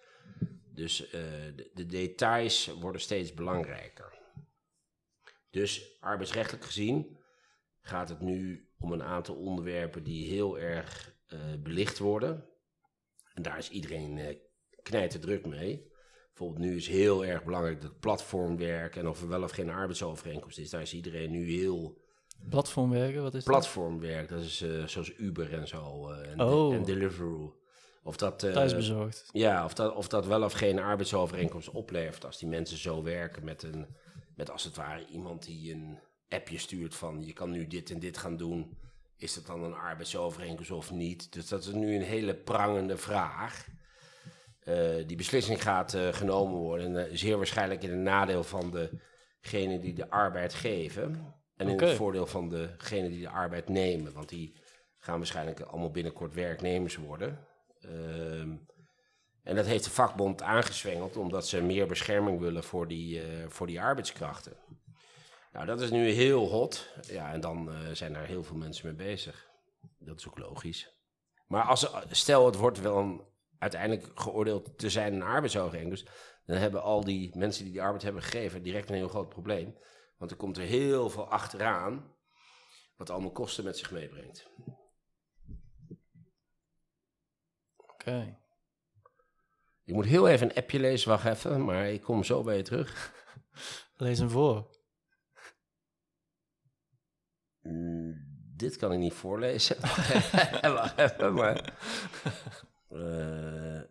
Dus 0.74 1.06
uh, 1.06 1.12
de, 1.56 1.72
de, 1.74 1.86
details 1.86 2.65
worden 2.80 3.02
steeds 3.02 3.34
belangrijker. 3.34 4.13
Dus 5.50 5.98
arbeidsrechtelijk 6.00 6.65
gezien 6.65 7.18
gaat 7.82 8.10
het 8.10 8.22
nu 8.22 8.70
om 8.80 8.91
een 8.91 9.04
aantal 9.04 9.36
onderwerpen 9.36 10.04
die 10.04 10.30
heel 10.30 10.60
erg 10.60 11.15
uh, 11.28 11.39
belicht 11.60 11.98
worden. 11.98 12.50
En 13.34 13.41
daar 13.41 13.58
is 13.58 13.70
iedereen 13.70 14.18
uh, 14.18 14.36
knijter 14.82 15.20
druk 15.20 15.46
mee. 15.46 15.94
Bijvoorbeeld 16.36 16.65
nu 16.65 16.76
is 16.76 16.88
heel 16.88 17.26
erg 17.26 17.43
belangrijk 17.43 17.82
dat 17.82 18.00
platformwerk 18.00 18.95
en 18.95 19.08
of 19.08 19.21
er 19.21 19.28
wel 19.28 19.43
of 19.43 19.52
geen 19.52 19.69
arbeidsovereenkomst 19.69 20.58
is. 20.58 20.69
Daar 20.69 20.82
is 20.82 20.93
iedereen 20.93 21.32
nu 21.32 21.50
heel 21.50 21.98
Platformwerken, 22.50 23.21
wat 23.21 23.34
is 23.34 23.43
dat? 23.43 23.54
Platformwerk, 23.54 24.30
dat 24.30 24.41
is 24.41 24.62
uh, 24.62 24.88
zoals 24.88 25.17
Uber 25.17 25.54
en 25.54 25.67
zo. 25.67 26.12
Uh, 26.12 26.32
en, 26.32 26.41
oh. 26.41 26.74
en 26.74 26.84
Deliveroo. 26.84 27.60
Of 28.04 28.17
dat, 28.17 28.43
uh, 28.43 28.52
Thuisbezorgd. 28.52 29.30
Ja, 29.32 29.65
of 29.65 29.74
dat, 29.74 29.95
of 29.95 30.08
dat 30.08 30.26
wel 30.26 30.43
of 30.43 30.54
geen 30.54 30.80
arbeidsovereenkomst 30.80 31.69
oplevert 31.69 32.26
als 32.26 32.38
die 32.38 32.50
mensen 32.50 32.78
zo 32.78 33.04
werken 33.04 33.43
met 33.43 33.63
een, 33.63 33.88
met 34.36 34.52
als 34.52 34.63
het 34.63 34.76
ware 34.76 35.06
iemand 35.06 35.45
die 35.45 35.74
een 35.74 36.00
appje 36.30 36.58
stuurt 36.58 36.95
van 36.95 37.26
je 37.26 37.34
kan 37.34 37.52
nu 37.52 37.67
dit 37.67 37.89
en 37.89 38.00
dit 38.00 38.17
gaan 38.17 38.38
doen. 38.38 38.78
Is 39.17 39.34
dat 39.34 39.45
dan 39.45 39.63
een 39.63 39.76
arbeidsovereenkomst 39.76 40.71
of 40.71 40.91
niet? 40.91 41.34
Dus 41.34 41.48
dat 41.48 41.65
is 41.65 41.74
nu 41.74 41.95
een 41.95 42.02
hele 42.02 42.36
prangende 42.36 42.98
vraag. 42.98 43.67
Die 45.06 45.17
beslissing 45.17 45.62
gaat 45.62 45.97
genomen 46.12 46.58
worden 46.58 46.97
en 46.97 47.17
zeer 47.17 47.38
waarschijnlijk 47.38 47.84
in 47.84 47.89
het 47.89 47.99
nadeel 47.99 48.43
van 48.43 48.89
degene 49.41 49.80
die 49.80 49.93
de 49.93 50.10
arbeid 50.10 50.54
geven. 50.54 51.34
En 51.56 51.67
in 51.67 51.80
het 51.80 51.95
voordeel 51.95 52.28
van 52.28 52.49
degene 52.49 53.10
die 53.10 53.21
de 53.21 53.30
arbeid 53.30 53.69
nemen. 53.69 54.13
Want 54.13 54.30
die 54.30 54.56
gaan 54.97 55.17
waarschijnlijk 55.17 55.60
allemaal 55.60 55.91
binnenkort 55.91 56.34
werknemers 56.34 56.95
worden. 56.95 57.47
Ehm, 57.80 58.56
en 59.43 59.56
dat 59.56 59.65
heeft 59.65 59.84
de 59.84 59.89
vakbond 59.89 60.41
aangezwengeld 60.41 61.17
omdat 61.17 61.47
ze 61.47 61.62
meer 61.62 61.88
bescherming 61.88 62.39
willen 62.39 62.63
voor 62.63 62.88
die, 62.88 63.17
uh, 63.17 63.47
voor 63.47 63.67
die 63.67 63.82
arbeidskrachten. 63.82 64.54
Nou, 65.51 65.65
dat 65.65 65.82
is 65.82 65.91
nu 65.91 66.10
heel 66.10 66.49
hot. 66.49 66.89
Ja, 67.01 67.34
en 67.34 67.41
dan 67.41 67.69
uh, 67.69 67.89
zijn 67.93 68.13
daar 68.13 68.25
heel 68.25 68.43
veel 68.43 68.56
mensen 68.56 68.88
mee 68.88 68.95
bezig. 68.95 69.49
Dat 69.99 70.19
is 70.19 70.28
ook 70.28 70.38
logisch. 70.38 70.93
Maar 71.47 71.63
als, 71.63 71.91
stel, 72.10 72.45
het 72.45 72.56
wordt 72.56 72.82
wel 72.82 72.97
een, 72.97 73.21
uiteindelijk 73.60 74.20
geoordeeld 74.20 74.78
te 74.78 74.89
zijn 74.89 75.13
een 75.13 75.22
arbeidsovereenkomst. 75.22 76.10
Dan 76.46 76.58
hebben 76.58 76.82
al 76.84 77.04
die 77.04 77.38
mensen 77.38 77.63
die 77.63 77.74
die 77.74 77.82
arbeid 77.82 78.04
hebben 78.04 78.22
gegeven 78.22 78.63
direct 78.63 78.89
een 78.89 78.96
heel 78.96 79.08
groot 79.08 79.30
probleem. 79.30 79.78
Want 80.18 80.32
er 80.32 80.38
komt 80.38 80.58
er 80.58 80.63
heel 80.63 81.10
veel 81.10 81.30
achteraan, 81.30 82.15
wat 82.98 83.10
allemaal 83.10 83.32
kosten 83.32 83.63
met 83.63 83.78
zich 83.78 83.91
meebrengt. 83.91 84.50
Oké. 87.76 88.38
Je 89.84 89.94
moet 89.94 90.06
heel 90.06 90.28
even 90.28 90.50
een 90.50 90.56
appje 90.56 90.80
lezen, 90.80 91.10
wacht 91.10 91.26
even, 91.26 91.65
maar 91.65 91.89
ik 91.89 92.02
kom 92.02 92.24
zo 92.24 92.44
bij 92.44 92.58
je 92.58 92.63
terug. 92.63 93.13
Lees 93.98 94.20
hem 94.20 94.30
voor. 94.30 94.74
Mm, 97.62 98.26
dit 98.56 98.76
kan 98.76 98.91
ik 98.91 99.00
niet 99.00 99.13
voorlezen. 99.13 99.82
wacht 100.62 100.98
even, 100.98 101.34
maar... 101.34 101.74
Uh, 102.95 103.81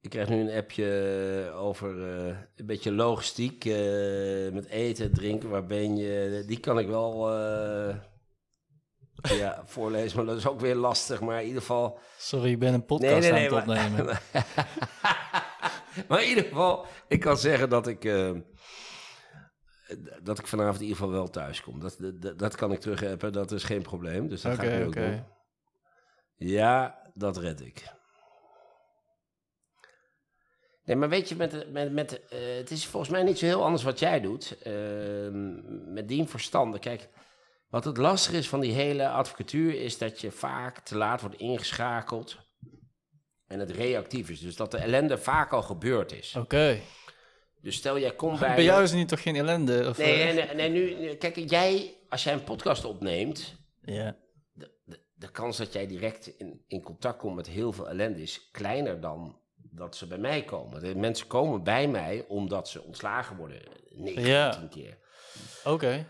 Ik 0.00 0.10
krijg 0.14 0.28
nu 0.28 0.40
een 0.40 0.56
appje 0.56 1.52
over 1.54 1.96
uh, 1.96 2.36
een 2.56 2.66
beetje 2.66 2.92
logistiek 2.92 3.64
uh, 3.64 4.52
met 4.52 4.66
eten, 4.66 5.12
drinken. 5.12 5.48
Waar 5.48 5.66
ben 5.66 5.96
je? 5.96 6.42
Die 6.46 6.60
kan 6.60 6.78
ik 6.78 6.86
wel 6.86 7.30
ja, 9.22 9.62
voorlezen, 9.66 10.16
maar 10.16 10.26
dat 10.26 10.36
is 10.36 10.46
ook 10.46 10.60
weer 10.60 10.74
lastig. 10.74 11.20
Maar 11.20 11.40
in 11.40 11.46
ieder 11.46 11.60
geval. 11.60 11.98
Sorry, 12.18 12.50
ik 12.50 12.58
ben 12.58 12.74
een 12.74 12.84
podcast 12.84 13.12
nee, 13.12 13.20
nee, 13.20 13.32
nee, 13.32 13.50
aan 13.50 13.56
het 13.56 13.66
maar, 13.66 13.86
opnemen. 13.86 14.20
maar 16.08 16.22
in 16.22 16.28
ieder 16.28 16.44
geval, 16.44 16.86
ik 17.08 17.20
kan 17.20 17.38
zeggen 17.38 17.68
dat 17.68 17.86
ik 17.86 18.04
dat 20.22 20.38
ik 20.38 20.46
vanavond 20.46 20.76
in 20.76 20.82
ieder 20.82 20.96
geval 20.96 21.12
wel 21.12 21.30
thuis 21.30 21.62
kom. 21.62 21.80
Dat, 21.80 21.96
dat, 22.14 22.38
dat 22.38 22.54
kan 22.54 22.72
ik 22.72 22.80
terug 22.80 23.00
hebben, 23.00 23.32
dat 23.32 23.52
is 23.52 23.64
geen 23.64 23.82
probleem. 23.82 24.28
Dus 24.28 24.40
dat 24.40 24.54
ga 24.54 24.62
ik 24.62 24.78
nu 24.78 24.84
ook 24.84 24.94
doen. 24.94 25.24
Ja, 26.36 27.02
dat 27.14 27.36
red 27.36 27.60
ik. 27.60 27.96
Nee, 30.84 30.96
maar 30.96 31.08
weet 31.08 31.28
je, 31.28 31.36
met, 31.36 31.72
met, 31.72 31.92
met, 31.92 32.12
uh, 32.32 32.56
het 32.56 32.70
is 32.70 32.86
volgens 32.86 33.12
mij 33.12 33.22
niet 33.22 33.38
zo 33.38 33.46
heel 33.46 33.64
anders 33.64 33.82
wat 33.82 33.98
jij 33.98 34.20
doet. 34.20 34.56
Uh, 34.66 35.28
met 35.92 36.08
die 36.08 36.24
verstanden. 36.24 36.80
Kijk, 36.80 37.08
wat 37.68 37.84
het 37.84 37.96
lastig 37.96 38.34
is 38.34 38.48
van 38.48 38.60
die 38.60 38.72
hele 38.72 39.08
advocatuur 39.08 39.80
is 39.80 39.98
dat 39.98 40.20
je 40.20 40.30
vaak 40.30 40.78
te 40.78 40.96
laat 40.96 41.20
wordt 41.20 41.36
ingeschakeld. 41.36 42.36
En 43.46 43.58
het 43.60 43.70
reactief 43.70 44.30
is. 44.30 44.40
Dus 44.40 44.56
dat 44.56 44.70
de 44.70 44.78
ellende 44.78 45.18
vaak 45.18 45.52
al 45.52 45.62
gebeurd 45.62 46.12
is. 46.12 46.34
Oké. 46.36 46.80
Dus 47.62 47.76
stel 47.76 47.98
jij 47.98 48.14
komt 48.14 48.40
bij. 48.40 48.54
Bij 48.54 48.64
jou 48.64 48.82
is 48.82 48.90
het 48.90 48.98
niet 48.98 49.08
toch 49.08 49.22
geen 49.22 49.36
ellende? 49.36 49.88
Of 49.88 49.98
nee, 49.98 50.32
nee, 50.32 50.54
nee, 50.54 50.68
nu, 50.68 51.14
kijk, 51.14 51.36
jij, 51.36 51.94
als 52.08 52.24
jij 52.24 52.32
een 52.32 52.44
podcast 52.44 52.84
opneemt. 52.84 53.56
Ja. 53.82 54.16
De, 54.52 54.70
de, 54.84 54.98
de 55.14 55.30
kans 55.30 55.56
dat 55.56 55.72
jij 55.72 55.86
direct 55.86 56.26
in, 56.38 56.64
in 56.66 56.82
contact 56.82 57.18
komt 57.18 57.36
met 57.36 57.46
heel 57.46 57.72
veel 57.72 57.88
ellende 57.88 58.22
is 58.22 58.50
kleiner 58.50 59.00
dan 59.00 59.38
dat 59.54 59.96
ze 59.96 60.06
bij 60.06 60.18
mij 60.18 60.42
komen. 60.42 60.80
De 60.80 60.96
mensen 60.96 61.26
komen 61.26 61.62
bij 61.62 61.88
mij 61.88 62.24
omdat 62.28 62.68
ze 62.68 62.82
ontslagen 62.82 63.36
worden. 63.36 63.62
9 63.90 64.22
ja. 64.22 64.66
keer. 64.70 64.98
Oké. 65.64 66.06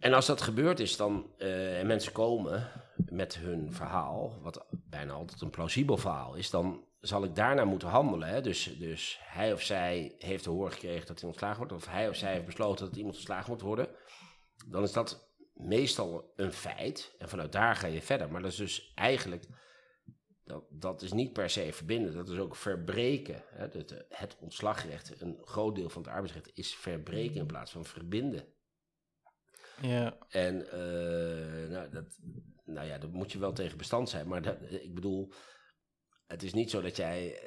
En 0.00 0.12
als 0.12 0.26
dat 0.26 0.40
gebeurd 0.40 0.80
is, 0.80 0.96
dan 0.96 1.30
uh, 1.38 1.78
en 1.78 1.86
mensen 1.86 2.12
komen 2.12 2.68
met 2.96 3.36
hun 3.38 3.72
verhaal, 3.72 4.38
wat 4.42 4.66
bijna 4.70 5.12
altijd 5.12 5.40
een 5.40 5.50
plausibel 5.50 5.96
verhaal 5.96 6.34
is, 6.34 6.50
dan 6.50 6.84
zal 7.06 7.24
ik 7.24 7.34
daarna 7.34 7.64
moeten 7.64 7.88
handelen. 7.88 8.28
Hè? 8.28 8.40
Dus, 8.40 8.78
dus 8.78 9.18
hij 9.22 9.52
of 9.52 9.62
zij 9.62 10.14
heeft 10.18 10.42
te 10.42 10.50
horen 10.50 10.72
gekregen 10.72 11.06
dat 11.06 11.20
hij 11.20 11.28
ontslagen 11.28 11.58
wordt, 11.58 11.72
of 11.72 11.86
hij 11.86 12.08
of 12.08 12.16
zij 12.16 12.32
heeft 12.32 12.46
besloten 12.46 12.86
dat 12.86 12.96
iemand 12.96 13.14
ontslagen 13.14 13.50
moet 13.50 13.60
worden. 13.60 13.88
Dan 14.66 14.82
is 14.82 14.92
dat 14.92 15.30
meestal 15.54 16.32
een 16.36 16.52
feit. 16.52 17.14
En 17.18 17.28
vanuit 17.28 17.52
daar 17.52 17.76
ga 17.76 17.86
je 17.86 18.02
verder. 18.02 18.30
Maar 18.30 18.42
dat 18.42 18.50
is 18.50 18.56
dus 18.56 18.92
eigenlijk. 18.94 19.44
Dat, 20.44 20.64
dat 20.70 21.02
is 21.02 21.12
niet 21.12 21.32
per 21.32 21.50
se 21.50 21.72
verbinden, 21.72 22.14
dat 22.14 22.28
is 22.28 22.38
ook 22.38 22.56
verbreken. 22.56 23.42
Hè? 23.46 23.66
Het, 23.68 24.04
het 24.08 24.36
ontslagrecht, 24.40 25.20
een 25.20 25.38
groot 25.44 25.74
deel 25.74 25.88
van 25.88 26.02
het 26.02 26.10
arbeidsrecht, 26.10 26.50
is 26.54 26.74
verbreken 26.74 27.36
in 27.36 27.46
plaats 27.46 27.72
van 27.72 27.84
verbinden. 27.84 28.44
Ja. 29.80 30.16
En 30.28 30.54
uh, 30.56 31.70
nou, 31.70 31.90
dat, 31.90 32.18
nou 32.64 32.86
ja, 32.86 32.98
dat 32.98 33.12
moet 33.12 33.32
je 33.32 33.38
wel 33.38 33.52
tegen 33.52 33.78
bestand 33.78 34.08
zijn. 34.08 34.28
Maar 34.28 34.42
dat, 34.42 34.56
ik 34.70 34.94
bedoel, 34.94 35.32
het 36.26 36.42
is 36.42 36.52
niet 36.52 36.70
zo 36.70 36.80
dat 36.80 36.96
jij 36.96 37.42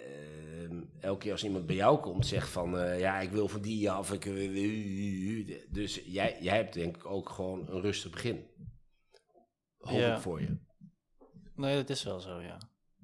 uh, 0.67 0.81
elke 0.99 1.19
keer 1.19 1.31
als 1.31 1.43
iemand 1.43 1.65
bij 1.65 1.75
jou 1.75 1.99
komt 1.99 2.25
zegt 2.25 2.49
van 2.49 2.75
uh, 2.75 2.99
ja, 2.99 3.19
ik 3.19 3.31
wil 3.31 3.47
van 3.47 3.61
die 3.61 3.91
af. 3.91 4.11
Ik, 4.11 4.23
dus 5.73 6.01
jij, 6.05 6.37
jij 6.41 6.55
hebt 6.55 6.73
denk 6.73 6.95
ik 6.95 7.05
ook 7.05 7.29
gewoon 7.29 7.69
een 7.69 7.81
rustig 7.81 8.11
begin. 8.11 8.47
Hoop 9.77 9.99
ja. 9.99 10.15
ik 10.15 10.21
voor 10.21 10.41
je. 10.41 10.57
Nee, 11.55 11.75
dat 11.75 11.89
is 11.89 12.03
wel 12.03 12.19
zo, 12.19 12.41
ja. 12.41 12.57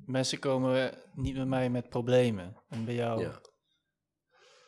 Mensen 0.05 0.39
komen 0.39 0.97
niet 1.13 1.35
met 1.35 1.47
mij 1.47 1.69
met 1.69 1.89
problemen. 1.89 2.63
En 2.69 2.85
bij 2.85 2.95
jou... 2.95 3.21
Ja. 3.21 3.41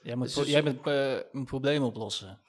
Jij 0.04 0.16
moet, 0.16 0.36
dus 0.36 0.48
jij 0.48 0.64
uh, 0.86 1.20
een 1.32 1.46
probleem 1.46 1.84
oplossen. 1.84 2.42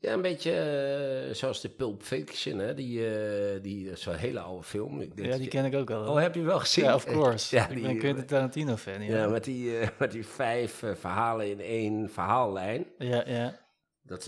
Ja, 0.00 0.12
een 0.12 0.22
beetje 0.22 1.26
uh, 1.28 1.34
zoals 1.34 1.60
de 1.60 1.68
Pulp 1.68 2.02
Fiction, 2.02 2.58
hè? 2.58 2.74
Die, 2.74 2.98
uh, 2.98 3.62
die 3.62 3.96
zo'n 3.96 4.14
hele 4.14 4.40
oude 4.40 4.62
film. 4.62 5.00
Ik 5.00 5.12
ja, 5.14 5.36
die 5.36 5.48
ken 5.48 5.64
ik 5.64 5.74
ook 5.74 5.88
wel. 5.88 6.06
Oh, 6.06 6.20
heb 6.20 6.34
je 6.34 6.42
wel 6.42 6.58
gezien? 6.58 6.84
Ja, 6.84 6.94
of 6.94 7.04
course. 7.04 7.56
ja, 7.56 7.66
die, 7.66 7.76
ik 7.76 7.82
ben 7.82 7.98
Quentin 7.98 8.26
Tarantino-fan. 8.26 9.02
Ja. 9.02 9.16
ja, 9.16 9.28
met 9.28 9.44
die, 9.44 9.80
uh, 9.80 9.88
met 9.98 10.10
die 10.10 10.26
vijf 10.26 10.82
verhalen 10.94 11.50
in 11.50 11.60
één 11.60 12.10
verhaallijn. 12.10 12.86
Ja, 12.98 13.22
ja. 13.26 13.58
Dat, 14.02 14.24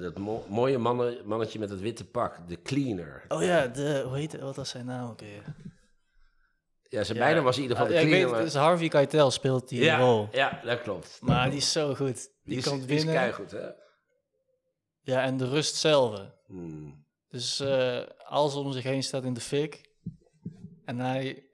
dat 0.00 0.18
mo 0.18 0.44
mooie 0.48 0.78
mannen, 0.78 1.16
mannetje 1.24 1.58
met 1.58 1.70
het 1.70 1.80
witte 1.80 2.04
pak, 2.04 2.48
de 2.48 2.62
cleaner. 2.62 3.24
Oh 3.28 3.42
ja, 3.42 3.66
de, 3.66 4.02
hoe 4.06 4.16
heet? 4.16 4.40
Wat 4.40 4.56
was 4.56 4.70
zijn 4.70 4.86
naam 4.86 5.10
ook 5.10 5.20
weer? 5.20 5.42
Ja, 6.88 7.04
zijn 7.04 7.18
ja. 7.18 7.24
bijna 7.24 7.40
was 7.40 7.56
in 7.56 7.62
ieder 7.62 7.76
geval 7.76 7.92
de 7.92 7.98
cleaner. 7.98 8.20
Ik 8.20 8.34
weet, 8.34 8.42
dus 8.42 8.54
Harvey 8.54 8.88
Keitel 8.88 9.30
speelt 9.30 9.68
die 9.68 9.96
rol. 9.96 10.28
Ja, 10.32 10.60
dat 10.64 10.82
klopt. 10.82 11.18
Maar 11.20 11.48
die 11.50 11.58
is 11.58 11.72
zo 11.72 11.94
goed. 11.94 12.30
Die, 12.44 12.54
die 12.54 12.62
komt 12.62 12.80
is, 12.80 12.86
binnen. 12.86 13.20
Die 13.20 13.28
is 13.28 13.34
goed, 13.34 13.50
hè? 13.50 13.68
Ja, 15.10 15.22
en 15.22 15.36
de 15.36 15.48
rust 15.48 15.76
zelf. 15.76 16.20
Hmm. 16.46 17.04
Dus 17.28 17.60
uh, 17.60 18.00
alles 18.24 18.54
om 18.54 18.72
zich 18.72 18.82
heen 18.82 19.02
staat 19.02 19.24
in 19.24 19.34
de 19.34 19.40
fik. 19.40 19.90
En 20.84 20.98
hij... 20.98 21.44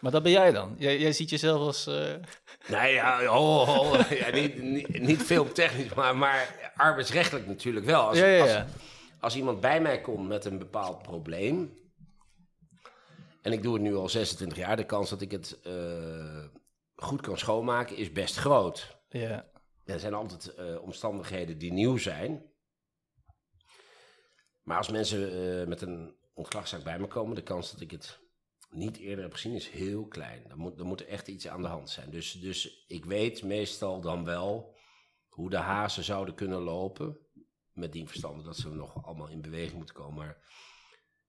Maar 0.00 0.12
dat 0.12 0.22
ben 0.22 0.32
jij 0.32 0.52
dan? 0.52 0.74
Jij, 0.78 0.98
jij 0.98 1.12
ziet 1.12 1.30
jezelf 1.30 1.60
als... 1.60 1.86
Uh... 1.86 2.14
Nee, 2.68 2.92
ja, 2.92 3.34
oh, 3.36 3.68
oh, 3.68 3.92
oh. 3.92 4.10
ja 4.10 4.30
niet, 4.30 4.62
niet, 4.62 5.00
niet 5.00 5.22
filmtechnisch, 5.22 5.94
maar, 5.94 6.16
maar 6.16 6.72
arbeidsrechtelijk 6.76 7.46
natuurlijk 7.46 7.86
wel. 7.86 8.08
Als, 8.08 8.18
ja, 8.18 8.26
ja, 8.26 8.44
ja. 8.44 8.60
Als, 8.60 8.72
als, 9.20 9.36
iemand 9.36 9.60
bij 9.60 9.80
mij 9.80 10.00
komt 10.00 10.28
met 10.28 10.44
een 10.44 10.58
bepaald 10.58 11.02
probleem... 11.02 11.78
en 13.42 13.52
ik 13.52 13.62
doe 13.62 13.74
het 13.74 13.82
nu 13.82 13.94
al 13.94 14.08
26 14.08 14.58
jaar... 14.58 14.76
de 14.76 14.86
kans 14.86 15.10
dat 15.10 15.20
ik 15.20 15.30
het 15.30 15.58
uh, 15.66 16.44
goed 16.96 17.20
kan 17.20 17.38
schoonmaken 17.38 17.96
is 17.96 18.12
best 18.12 18.36
groot. 18.36 18.96
Ja. 19.08 19.52
Er 19.84 20.00
zijn 20.00 20.14
altijd 20.14 20.54
uh, 20.58 20.82
omstandigheden 20.82 21.58
die 21.58 21.72
nieuw 21.72 21.96
zijn. 21.96 22.52
Maar 24.62 24.76
als 24.76 24.90
mensen 24.90 25.32
uh, 25.32 25.66
met 25.66 25.80
een 25.80 26.16
ontslagzaak 26.34 26.82
bij 26.82 26.98
me 26.98 27.06
komen, 27.06 27.34
de 27.34 27.42
kans 27.42 27.70
dat 27.70 27.80
ik 27.80 27.90
het 27.90 28.20
niet 28.70 28.96
eerder 28.96 29.24
heb 29.24 29.32
gezien 29.32 29.54
is 29.54 29.68
heel 29.68 30.06
klein. 30.06 30.44
Dan 30.48 30.58
moet, 30.58 30.78
dan 30.78 30.86
moet 30.86 31.00
er 31.00 31.08
echt 31.08 31.28
iets 31.28 31.48
aan 31.48 31.62
de 31.62 31.68
hand 31.68 31.90
zijn. 31.90 32.10
Dus, 32.10 32.32
dus 32.32 32.84
ik 32.86 33.04
weet 33.04 33.42
meestal 33.42 34.00
dan 34.00 34.24
wel 34.24 34.76
hoe 35.28 35.50
de 35.50 35.56
hazen 35.56 36.04
zouden 36.04 36.34
kunnen 36.34 36.60
lopen. 36.60 37.18
Met 37.72 37.92
die 37.92 38.06
verstanden 38.06 38.44
dat 38.44 38.56
ze 38.56 38.68
nog 38.68 39.04
allemaal 39.04 39.28
in 39.28 39.42
beweging 39.42 39.76
moeten 39.76 39.94
komen. 39.94 40.14
Maar 40.14 40.36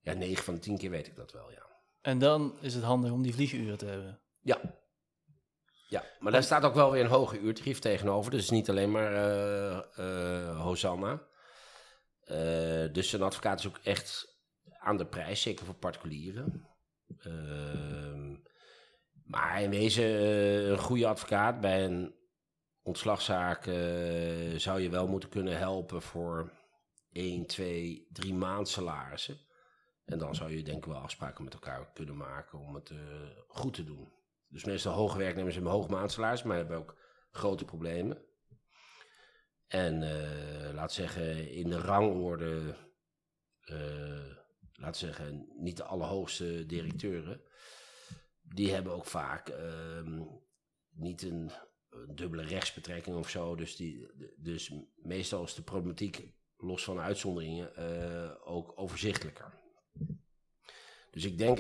ja, 0.02 0.14
9 0.14 0.44
van 0.44 0.54
de 0.54 0.60
10 0.60 0.78
keer 0.78 0.90
weet 0.90 1.08
ik 1.08 1.16
dat 1.16 1.32
wel, 1.32 1.52
ja. 1.52 1.66
En 2.02 2.20
dan 2.20 2.58
is 2.62 2.74
het 2.74 2.84
handig 2.84 3.12
om 3.12 3.22
die 3.22 3.34
vlieguren 3.34 3.78
te 3.78 3.86
hebben. 3.86 4.22
Ja, 4.42 4.62
ja, 5.88 6.04
maar 6.20 6.32
daar 6.32 6.44
staat 6.44 6.64
ook 6.64 6.74
wel 6.74 6.92
weer 6.92 7.04
een 7.04 7.10
hoge 7.10 7.40
uurtarief 7.40 7.80
tegenover. 7.80 8.32
Dus 8.32 8.50
niet 8.50 8.70
alleen 8.70 8.92
maar 8.92 9.12
uh, 9.12 9.80
uh, 10.00 10.62
Hosanna. 10.62 11.22
Uh, 12.32 12.94
dus 12.94 13.14
een 13.14 13.22
advocaat 13.22 13.60
is 13.60 13.68
ook 13.68 13.80
echt 13.84 14.38
aan 14.80 14.98
de 14.98 15.06
prijs, 15.06 15.42
zeker 15.42 15.66
voor 15.66 15.76
particulieren. 15.76 16.68
Ehm, 17.20 18.36
maar 19.24 19.62
in 19.62 19.70
wezen, 19.70 20.06
een 20.72 20.78
goede 20.78 21.08
advocaat 21.08 21.62
bij 21.62 21.86
een 21.86 22.16
ontslagzaak 22.82 23.64
zou 24.56 24.82
je 24.82 24.90
wel 24.90 25.08
moeten 25.08 25.30
kunnen 25.30 25.58
helpen 25.58 26.02
voor 26.02 26.52
1, 27.12 27.46
2, 27.46 28.08
3 28.12 28.34
maand 28.34 28.70
salarissen. 28.70 29.40
En 30.06 30.20
dan 30.20 30.36
zou 30.36 30.52
je 30.52 30.64
denk 30.64 30.78
ik 30.78 30.92
wel 30.92 31.02
afspraken 31.02 31.44
met 31.44 31.54
elkaar 31.54 31.92
kunnen 31.94 32.18
maken 32.18 32.60
om 32.60 32.76
het 32.76 32.92
goed 33.48 33.74
te 33.74 33.84
doen. 33.84 34.14
Dus 34.48 34.64
meestal 34.64 34.94
hoge 34.94 35.18
werknemers 35.18 35.56
hebben 35.56 35.74
hoog 35.74 35.88
maandsalaris, 35.88 36.44
maar 36.44 36.58
hebben 36.58 36.78
ook 36.78 36.98
grote 37.32 37.66
problemen. 37.66 38.26
En 39.68 40.02
uh, 40.02 40.74
laat 40.74 40.94
zeggen, 40.94 41.52
in 41.52 41.70
de 41.70 41.80
rangorde, 41.80 42.76
uh, 43.66 44.36
laat 44.74 44.98
zeggen, 44.98 45.48
niet 45.58 45.78
de 45.78 45.84
allerhoogste 45.84 46.66
directeuren, 46.66 47.42
die 48.42 48.74
hebben 48.74 48.94
ook 48.94 49.06
vaak 49.06 49.50
uh, 49.50 50.22
niet 50.90 51.22
een, 51.22 51.52
dubbele 52.14 52.44
rechtsbetrekking 52.44 53.16
of 53.16 53.30
zo. 53.30 53.56
Dus, 53.56 53.76
die, 53.76 54.08
dus 54.38 54.74
meestal 54.96 55.44
is 55.44 55.54
de 55.54 55.62
problematiek, 55.62 56.34
los 56.58 56.84
van 56.84 57.00
uitzonderingen, 57.00 57.72
uh, 57.78 58.32
ook 58.44 58.80
overzichtelijker. 58.80 59.60
Dus 61.12 61.26
ik 61.26 61.38
denk, 61.38 61.60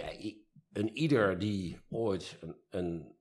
een 0.75 0.97
ieder 0.97 1.39
die 1.39 1.79
ooit 1.89 2.39
een, 2.69 3.13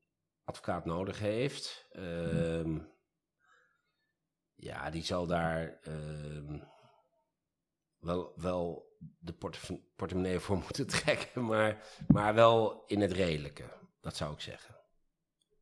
advocaat 0.44 0.84
nodig 0.84 1.18
heeft, 1.18 1.86
ehm, 1.90 2.78
ja, 4.54 4.90
die 4.90 5.02
zal 5.02 5.26
daar 5.26 5.78
ehm, 5.82 6.58
wel, 7.98 8.32
wel 8.36 8.92
de 8.98 9.32
portemonnee 9.96 10.38
voor 10.38 10.56
moeten 10.66 10.86
trekken, 10.86 11.44
maar, 11.44 12.02
maar 12.06 12.34
wel 12.34 12.84
in 12.86 13.00
het 13.00 13.12
redelijke. 13.12 13.72
Dat 14.00 14.16
zou 14.16 14.32
ik 14.32 14.40
zeggen. 14.40 14.76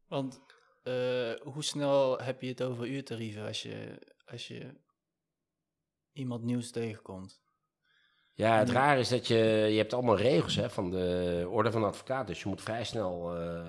Want 0.06 0.40
uh, 0.82 1.34
hoe 1.40 1.64
snel 1.64 2.18
heb 2.18 2.40
je 2.40 2.48
het 2.48 2.62
over 2.62 2.86
uurtarieven 2.86 3.46
als 3.46 3.62
je, 3.62 4.06
als 4.24 4.48
je 4.48 4.80
iemand 6.12 6.42
nieuws 6.42 6.70
tegenkomt? 6.70 7.41
Ja, 8.34 8.58
het 8.58 8.70
raar 8.70 8.98
is 8.98 9.08
dat 9.08 9.26
je, 9.26 9.36
je 9.70 9.76
hebt 9.76 9.92
allemaal 9.92 10.16
regels 10.16 10.56
hè, 10.56 10.70
van 10.70 10.90
de 10.90 11.46
orde 11.50 11.70
van 11.70 11.84
advocaat. 11.84 12.26
Dus 12.26 12.42
je 12.42 12.48
moet 12.48 12.62
vrij 12.62 12.84
snel 12.84 13.40
uh, 13.40 13.64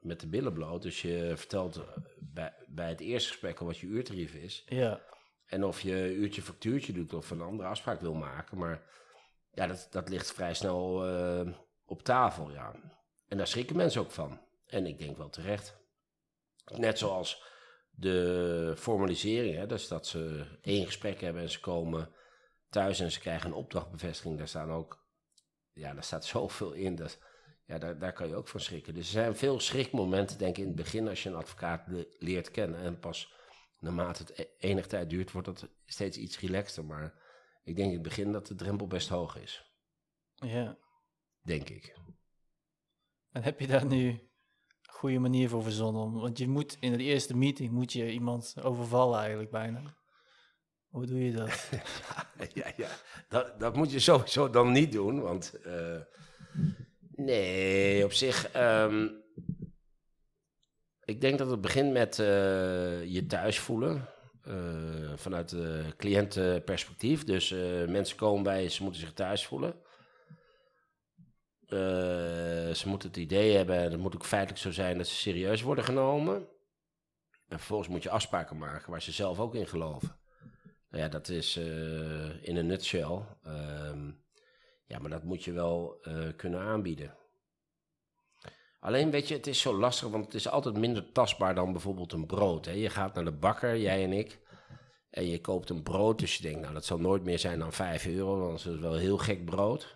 met 0.00 0.20
de 0.20 0.26
billen 0.26 0.52
bloot. 0.52 0.82
Dus 0.82 1.02
je 1.02 1.32
vertelt 1.36 1.80
bij, 2.18 2.54
bij 2.66 2.88
het 2.88 3.00
eerste 3.00 3.28
gesprek 3.28 3.60
al 3.60 3.66
wat 3.66 3.78
je 3.78 3.86
uurtarief 3.86 4.34
is. 4.34 4.64
Ja. 4.68 5.00
En 5.46 5.64
of 5.64 5.80
je 5.80 6.14
uurtje 6.14 6.42
factuurtje 6.42 6.92
doet 6.92 7.14
of 7.14 7.30
een 7.30 7.40
andere 7.40 7.68
afspraak 7.68 8.00
wil 8.00 8.14
maken. 8.14 8.58
Maar 8.58 8.82
ja, 9.52 9.66
dat, 9.66 9.88
dat 9.90 10.08
ligt 10.08 10.32
vrij 10.32 10.54
snel 10.54 11.08
uh, 11.08 11.52
op 11.84 12.02
tafel, 12.02 12.50
ja. 12.50 12.74
En 13.28 13.36
daar 13.36 13.46
schrikken 13.46 13.76
mensen 13.76 14.00
ook 14.00 14.10
van. 14.10 14.40
En 14.66 14.86
ik 14.86 14.98
denk 14.98 15.16
wel 15.16 15.30
terecht. 15.30 15.76
Net 16.76 16.98
zoals 16.98 17.44
de 17.90 18.72
formalisering, 18.76 19.54
hè, 19.54 19.66
dus 19.66 19.88
dat 19.88 20.06
ze 20.06 20.44
één 20.62 20.86
gesprek 20.86 21.20
hebben 21.20 21.42
en 21.42 21.50
ze 21.50 21.60
komen 21.60 22.10
thuis 22.68 23.00
en 23.00 23.12
ze 23.12 23.20
krijgen 23.20 23.50
een 23.50 23.56
opdrachtbevestiging. 23.56 24.38
Daar 24.38 24.48
staan 24.48 24.70
ook, 24.70 25.06
ja, 25.72 25.94
daar 25.94 26.04
staat 26.04 26.24
zoveel 26.34 26.72
in. 26.72 26.94
Dat, 26.94 27.18
ja, 27.64 27.78
daar, 27.78 27.98
daar 27.98 28.12
kan 28.12 28.28
je 28.28 28.34
ook 28.34 28.48
van 28.48 28.60
schrikken. 28.60 28.94
Dus 28.94 29.06
er 29.06 29.12
zijn 29.12 29.36
veel 29.36 29.60
schrikmomenten, 29.60 30.38
denk 30.38 30.56
ik, 30.56 30.62
in 30.62 30.66
het 30.66 30.76
begin 30.76 31.08
als 31.08 31.22
je 31.22 31.28
een 31.28 31.34
advocaat 31.34 31.82
leert 32.18 32.50
kennen. 32.50 32.80
En 32.80 32.98
pas 32.98 33.32
naarmate 33.78 34.22
het 34.22 34.38
e-, 34.38 34.68
enige 34.68 34.88
tijd 34.88 35.10
duurt, 35.10 35.32
wordt 35.32 35.46
dat 35.46 35.68
steeds 35.84 36.16
iets 36.16 36.40
relaxter. 36.40 36.84
Maar 36.84 37.14
ik 37.64 37.76
denk 37.76 37.88
in 37.88 37.94
het 37.94 38.02
begin 38.02 38.32
dat 38.32 38.46
de 38.46 38.54
drempel 38.54 38.86
best 38.86 39.08
hoog 39.08 39.36
is. 39.36 39.72
Ja. 40.34 40.78
Denk 41.42 41.68
ik. 41.68 41.96
En 43.30 43.42
heb 43.42 43.60
je 43.60 43.66
daar 43.66 43.86
nu 43.86 44.08
een 44.08 44.20
goede 44.86 45.18
manier 45.18 45.48
voor 45.48 45.62
verzonnen? 45.62 46.12
Want 46.12 46.38
je 46.38 46.48
moet 46.48 46.76
in 46.80 46.92
de 46.92 47.02
eerste 47.02 47.36
meeting 47.36 47.70
moet 47.70 47.92
je 47.92 48.12
iemand 48.12 48.54
overvallen 48.62 49.18
eigenlijk 49.18 49.50
bijna. 49.50 49.96
Hoe 50.96 51.06
doe 51.06 51.24
je 51.24 51.32
dat? 51.32 51.70
ja, 52.54 52.72
ja, 52.76 52.88
Dat, 53.28 53.60
dat 53.60 53.76
moet 53.76 53.92
je 53.92 53.98
sowieso 53.98 54.50
dan 54.50 54.72
niet 54.72 54.92
doen, 54.92 55.20
want 55.20 55.54
uh, 55.66 56.00
nee, 57.10 58.04
op 58.04 58.12
zich. 58.12 58.56
Um, 58.56 59.22
ik 61.04 61.20
denk 61.20 61.38
dat 61.38 61.50
het 61.50 61.60
begint 61.60 61.92
met 61.92 62.18
uh, 62.18 62.26
je 63.04 63.24
thuis 63.26 63.58
voelen. 63.58 64.08
Uh, 64.48 65.12
vanuit 65.16 65.48
de 65.48 65.84
cliëntenperspectief. 65.96 67.24
Dus 67.24 67.50
mensen 67.88 68.16
komen 68.16 68.42
bij, 68.42 68.68
ze 68.68 68.82
moeten 68.82 69.00
zich 69.00 69.12
thuis 69.12 69.46
voelen. 69.46 69.74
ze 72.74 72.84
moeten 72.84 73.08
het 73.08 73.18
idee 73.18 73.56
hebben, 73.56 73.76
en 73.76 73.90
het 73.90 74.00
moet 74.00 74.14
ook 74.14 74.26
feitelijk 74.26 74.60
zo 74.60 74.70
zijn 74.70 74.98
dat 74.98 75.06
ze 75.06 75.14
serieus 75.14 75.62
worden 75.62 75.84
genomen. 75.84 76.36
En 77.48 77.58
vervolgens 77.58 77.88
moet 77.88 78.02
je 78.02 78.10
afspraken 78.10 78.58
maken 78.58 78.90
waar 78.90 79.02
ze 79.02 79.12
zelf 79.12 79.40
ook 79.40 79.54
in 79.54 79.66
geloven. 79.66 80.24
Nou 80.90 81.02
ja, 81.02 81.08
dat 81.08 81.28
is 81.28 81.56
uh, 81.56 82.42
in 82.42 82.56
een 82.56 82.66
nutshell. 82.66 83.20
Ehm, 83.42 84.10
ja, 84.86 84.98
maar 84.98 85.10
dat 85.10 85.22
moet 85.22 85.44
je 85.44 85.52
wel 85.52 85.98
uh, 86.02 86.28
kunnen 86.36 86.60
aanbieden. 86.60 87.16
Alleen 88.80 89.10
weet 89.10 89.28
je, 89.28 89.34
het 89.34 89.46
is 89.46 89.60
zo 89.60 89.78
lastig, 89.78 90.08
want 90.08 90.24
het 90.24 90.34
is 90.34 90.48
altijd 90.48 90.76
minder 90.76 91.12
tastbaar 91.12 91.54
dan 91.54 91.72
bijvoorbeeld 91.72 92.12
een 92.12 92.26
brood. 92.26 92.64
Hè? 92.64 92.72
Je 92.72 92.90
gaat 92.90 93.14
naar 93.14 93.24
de 93.24 93.32
bakker, 93.32 93.78
jij 93.78 94.04
en 94.04 94.12
ik, 94.12 94.40
en 95.10 95.26
je 95.26 95.40
koopt 95.40 95.70
een 95.70 95.82
brood. 95.82 96.18
Dus 96.18 96.36
je 96.36 96.42
denkt, 96.42 96.60
nou, 96.60 96.74
dat 96.74 96.84
zal 96.84 96.98
nooit 96.98 97.22
meer 97.22 97.38
zijn 97.38 97.58
dan 97.58 97.72
5 97.72 98.06
euro, 98.06 98.38
want 98.38 98.64
dat 98.64 98.74
is 98.74 98.80
wel 98.80 98.94
heel 98.94 99.18
gek 99.18 99.44
brood. 99.44 99.95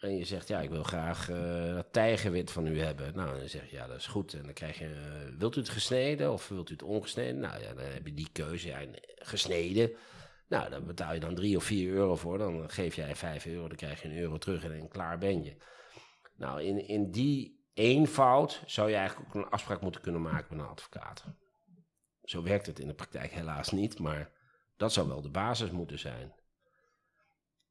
En 0.00 0.16
je 0.16 0.24
zegt, 0.24 0.48
ja, 0.48 0.60
ik 0.60 0.70
wil 0.70 0.82
graag 0.82 1.28
uh, 1.28 1.74
dat 1.74 1.92
tijgerwit 1.92 2.50
van 2.50 2.66
u 2.66 2.80
hebben. 2.80 3.14
Nou, 3.14 3.38
dan 3.38 3.48
zeg 3.48 3.70
je, 3.70 3.76
ja, 3.76 3.86
dat 3.86 3.96
is 3.96 4.06
goed. 4.06 4.34
En 4.34 4.42
dan 4.42 4.52
krijg 4.52 4.78
je, 4.78 4.88
uh, 4.88 5.38
wilt 5.38 5.56
u 5.56 5.60
het 5.60 5.68
gesneden 5.68 6.32
of 6.32 6.48
wilt 6.48 6.70
u 6.70 6.72
het 6.72 6.82
ongesneden? 6.82 7.38
Nou 7.38 7.62
ja, 7.62 7.74
dan 7.74 7.84
heb 7.84 8.06
je 8.06 8.14
die 8.14 8.28
keuze. 8.32 8.68
Ja, 8.68 8.80
gesneden. 9.16 9.92
Nou, 10.48 10.70
dan 10.70 10.86
betaal 10.86 11.14
je 11.14 11.20
dan 11.20 11.34
3 11.34 11.56
of 11.56 11.64
4 11.64 11.92
euro 11.92 12.16
voor. 12.16 12.38
Dan 12.38 12.70
geef 12.70 12.94
jij 12.94 13.16
5 13.16 13.46
euro, 13.46 13.68
dan 13.68 13.76
krijg 13.76 14.02
je 14.02 14.08
een 14.08 14.18
euro 14.18 14.38
terug 14.38 14.64
en 14.64 14.78
dan 14.78 14.88
klaar 14.88 15.18
ben 15.18 15.44
je. 15.44 15.56
Nou, 16.36 16.62
in, 16.62 16.88
in 16.88 17.10
die 17.10 17.68
eenvoud 17.74 18.62
zou 18.66 18.90
je 18.90 18.96
eigenlijk 18.96 19.28
ook 19.28 19.42
een 19.42 19.50
afspraak 19.50 19.80
moeten 19.80 20.00
kunnen 20.00 20.22
maken 20.22 20.56
met 20.56 20.64
een 20.64 20.70
advocaat. 20.70 21.24
Zo 22.22 22.42
werkt 22.42 22.66
het 22.66 22.78
in 22.78 22.86
de 22.86 22.94
praktijk 22.94 23.32
helaas 23.32 23.70
niet, 23.70 23.98
maar 23.98 24.32
dat 24.76 24.92
zou 24.92 25.08
wel 25.08 25.22
de 25.22 25.30
basis 25.30 25.70
moeten 25.70 25.98
zijn. 25.98 26.34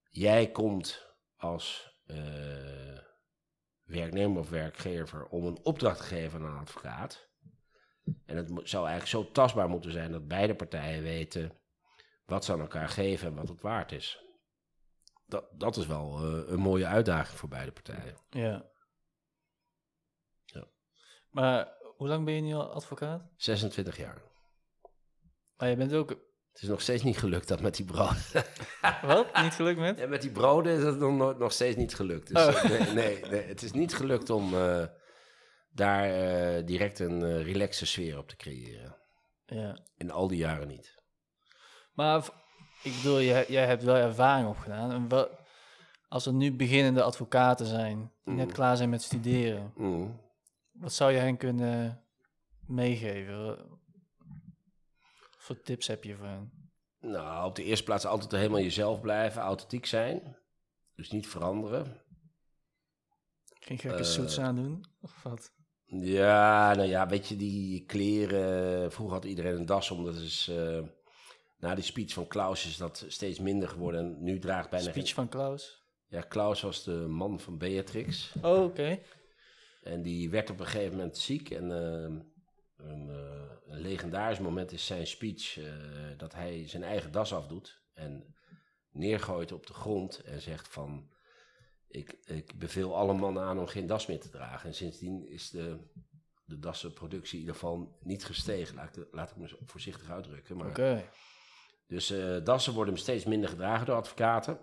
Jij 0.09 0.51
komt 0.51 1.07
als 1.37 1.88
werknemer 3.83 4.39
of 4.39 4.49
werkgever 4.49 5.25
om 5.25 5.45
een 5.45 5.59
opdracht 5.63 5.97
te 5.97 6.03
geven 6.03 6.41
aan 6.41 6.51
een 6.51 6.59
advocaat. 6.59 7.27
En 8.25 8.37
het 8.37 8.47
zou 8.47 8.87
eigenlijk 8.87 9.25
zo 9.25 9.31
tastbaar 9.31 9.69
moeten 9.69 9.91
zijn 9.91 10.11
dat 10.11 10.27
beide 10.27 10.55
partijen 10.55 11.03
weten 11.03 11.57
wat 12.25 12.45
ze 12.45 12.51
aan 12.51 12.59
elkaar 12.59 12.89
geven 12.89 13.27
en 13.27 13.35
wat 13.35 13.49
het 13.49 13.61
waard 13.61 13.91
is. 13.91 14.23
Dat, 15.25 15.45
dat 15.59 15.77
is 15.77 15.85
wel 15.87 16.25
uh, 16.25 16.49
een 16.49 16.59
mooie 16.59 16.85
uitdaging 16.85 17.37
voor 17.37 17.49
beide 17.49 17.71
partijen. 17.71 18.17
Ja. 18.29 18.69
ja. 20.45 20.67
Maar 21.29 21.77
hoe 21.95 22.07
lang 22.07 22.25
ben 22.25 22.33
je 22.33 22.41
nu 22.41 22.53
al 22.53 22.73
advocaat? 22.73 23.29
26 23.35 23.97
jaar. 23.97 24.21
Maar 25.57 25.69
je 25.69 25.75
bent 25.75 25.93
ook 25.93 26.28
het 26.51 26.61
is 26.61 26.67
nog 26.67 26.81
steeds 26.81 27.03
niet 27.03 27.17
gelukt 27.17 27.47
dat 27.47 27.61
met 27.61 27.75
die 27.75 27.85
broden. 27.85 28.23
Wat? 29.01 29.41
Niet 29.41 29.53
gelukt 29.53 29.79
met? 29.79 29.99
Ja, 29.99 30.07
met 30.07 30.21
die 30.21 30.31
broden 30.31 30.77
is 30.77 30.83
het 30.83 30.99
nog, 30.99 31.37
nog 31.37 31.51
steeds 31.51 31.75
niet 31.75 31.95
gelukt. 31.95 32.27
Dus, 32.27 32.47
oh. 32.47 32.63
nee, 32.63 32.93
nee, 32.93 33.25
nee, 33.29 33.43
het 33.43 33.61
is 33.61 33.71
niet 33.71 33.95
gelukt 33.95 34.29
om 34.29 34.53
uh, 34.53 34.83
daar 35.69 36.09
uh, 36.09 36.65
direct 36.65 36.99
een 36.99 37.21
uh, 37.21 37.43
relaxe 37.43 37.85
sfeer 37.85 38.17
op 38.17 38.27
te 38.27 38.35
creëren. 38.35 38.95
Ja. 39.45 39.77
In 39.97 40.11
al 40.11 40.27
die 40.27 40.37
jaren 40.37 40.67
niet. 40.67 40.97
Maar 41.93 42.29
ik 42.83 42.95
bedoel, 42.95 43.21
jij, 43.21 43.45
jij 43.47 43.65
hebt 43.65 43.83
wel 43.83 43.95
ervaring 43.95 44.47
opgedaan. 44.47 44.91
En 44.91 45.09
wel, 45.09 45.29
als 46.07 46.25
er 46.25 46.33
nu 46.33 46.55
beginnende 46.55 47.03
advocaten 47.03 47.65
zijn, 47.65 48.11
die 48.23 48.33
net 48.33 48.47
mm. 48.47 48.53
klaar 48.53 48.77
zijn 48.77 48.89
met 48.89 49.01
studeren, 49.01 49.73
mm. 49.75 50.21
wat 50.71 50.93
zou 50.93 51.11
je 51.11 51.17
hen 51.17 51.37
kunnen 51.37 52.03
meegeven? 52.67 53.57
Voor 55.49 55.61
tips 55.61 55.87
heb 55.87 56.03
je 56.03 56.15
voor 56.15 56.25
hen? 56.25 56.51
Nou, 56.99 57.45
op 57.45 57.55
de 57.55 57.63
eerste 57.63 57.83
plaats 57.83 58.05
altijd 58.05 58.31
helemaal 58.31 58.59
jezelf 58.59 59.01
blijven, 59.01 59.41
authentiek 59.41 59.85
zijn. 59.85 60.37
Dus 60.95 61.11
niet 61.11 61.27
veranderen. 61.27 62.01
Geen 63.59 63.77
gekke 63.77 63.97
uh, 63.99 64.03
suits 64.03 64.39
aandoen, 64.39 64.85
of 65.01 65.23
wat? 65.23 65.51
Ja, 65.85 66.73
nou 66.73 66.87
ja, 66.87 67.07
weet 67.07 67.27
je, 67.27 67.35
die 67.35 67.85
kleren... 67.85 68.91
Vroeger 68.91 69.15
had 69.15 69.25
iedereen 69.25 69.55
een 69.55 69.65
das 69.65 69.91
om, 69.91 70.05
dat 70.05 70.15
is... 70.15 70.49
Uh, 70.51 70.83
na 71.57 71.75
die 71.75 71.83
speech 71.83 72.13
van 72.13 72.27
Klaus 72.27 72.65
is 72.65 72.77
dat 72.77 73.05
steeds 73.07 73.39
minder 73.39 73.69
geworden. 73.69 73.99
En 73.99 74.23
nu 74.23 74.39
draagt 74.39 74.69
bijna... 74.69 74.89
Speech 74.89 75.13
van 75.13 75.29
Klaus? 75.29 75.83
Ja, 76.07 76.21
Klaus 76.21 76.61
was 76.61 76.83
de 76.83 76.91
man 76.91 77.39
van 77.39 77.57
Beatrix. 77.57 78.33
Oh, 78.41 78.63
oké. 78.63 78.99
En 79.81 80.01
die 80.01 80.29
werd 80.29 80.49
op 80.49 80.59
een 80.59 80.65
gegeven 80.65 80.97
moment 80.97 81.17
ziek 81.17 81.49
en... 81.49 81.69
Uh, 81.69 82.21
een, 82.79 83.07
uh, 83.07 83.51
een, 83.65 83.79
legendarisch 83.81 84.39
moment 84.39 84.71
is 84.71 84.85
zijn 84.85 85.07
speech 85.07 85.57
uh, 85.57 85.73
dat 86.17 86.33
hij 86.33 86.67
zijn 86.67 86.83
eigen 86.83 87.11
das 87.11 87.33
afdoet 87.33 87.81
en 87.93 88.35
neergooit 88.91 89.51
op 89.51 89.65
de 89.65 89.73
grond 89.73 90.19
en 90.19 90.41
zegt 90.41 90.67
van 90.67 91.11
ik, 91.87 92.17
ik 92.25 92.59
beveel 92.59 92.95
alle 92.95 93.13
mannen 93.13 93.43
aan 93.43 93.59
om 93.59 93.67
geen 93.67 93.87
das 93.87 94.05
meer 94.05 94.19
te 94.19 94.29
dragen. 94.29 94.67
En 94.67 94.75
sindsdien 94.75 95.29
is 95.29 95.49
de, 95.49 95.77
de 96.45 96.59
dassenproductie 96.59 97.33
in 97.33 97.39
ieder 97.39 97.55
geval 97.55 97.97
niet 98.01 98.25
gestegen. 98.25 98.75
Laat 98.75 98.97
ik, 98.97 99.07
laat 99.11 99.29
ik 99.29 99.35
me 99.35 99.57
voorzichtig 99.65 100.09
uitdrukken. 100.09 100.57
Maar, 100.57 100.69
okay. 100.69 101.09
Dus 101.87 102.11
uh, 102.11 102.43
dassen 102.43 102.73
worden 102.73 102.97
steeds 102.97 103.25
minder 103.25 103.49
gedragen 103.49 103.85
door 103.85 103.95
advocaten. 103.95 104.59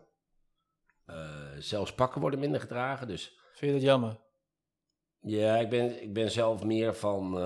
zelfs 1.58 1.94
pakken 1.94 2.20
worden 2.20 2.38
minder 2.40 2.60
gedragen. 2.60 3.06
Dus, 3.06 3.38
Vind 3.52 3.72
je 3.72 3.78
dat 3.78 3.86
jammer? 3.86 4.18
Ja, 5.20 5.56
ik 5.56 5.68
ben, 5.68 6.02
ik 6.02 6.12
ben 6.12 6.30
zelf 6.30 6.64
meer 6.64 6.94
van 6.94 7.38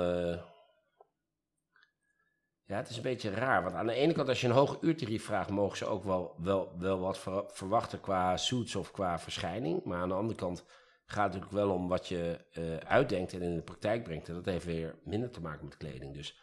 ja, 2.71 2.77
het 2.77 2.89
is 2.89 2.97
een 2.97 3.03
beetje 3.03 3.31
raar. 3.31 3.63
Want 3.63 3.75
aan 3.75 3.87
de 3.87 3.93
ene 3.93 4.13
kant, 4.13 4.29
als 4.29 4.41
je 4.41 4.47
een 4.47 4.53
hoog 4.53 4.79
uurtarief 4.81 5.25
vraagt, 5.25 5.51
mogen 5.51 5.77
ze 5.77 5.87
ook 5.87 6.05
wel, 6.05 6.35
wel, 6.39 6.73
wel 6.79 6.99
wat 6.99 7.19
verwachten 7.53 8.01
qua 8.01 8.37
suits 8.37 8.77
of 8.77 8.91
qua 8.91 9.19
verschijning. 9.19 9.85
Maar 9.85 10.01
aan 10.01 10.09
de 10.09 10.15
andere 10.15 10.39
kant 10.39 10.65
gaat 11.07 11.33
het 11.33 11.43
natuurlijk 11.43 11.67
wel 11.67 11.77
om 11.77 11.89
wat 11.89 12.09
je 12.09 12.39
uh, 12.53 12.77
uitdenkt 12.77 13.33
en 13.33 13.43
in 13.43 13.55
de 13.55 13.63
praktijk 13.63 14.03
brengt. 14.03 14.29
En 14.29 14.35
dat 14.35 14.45
heeft 14.45 14.65
weer 14.65 14.95
minder 15.05 15.31
te 15.31 15.41
maken 15.41 15.65
met 15.65 15.77
kleding. 15.77 16.15
Dus 16.15 16.41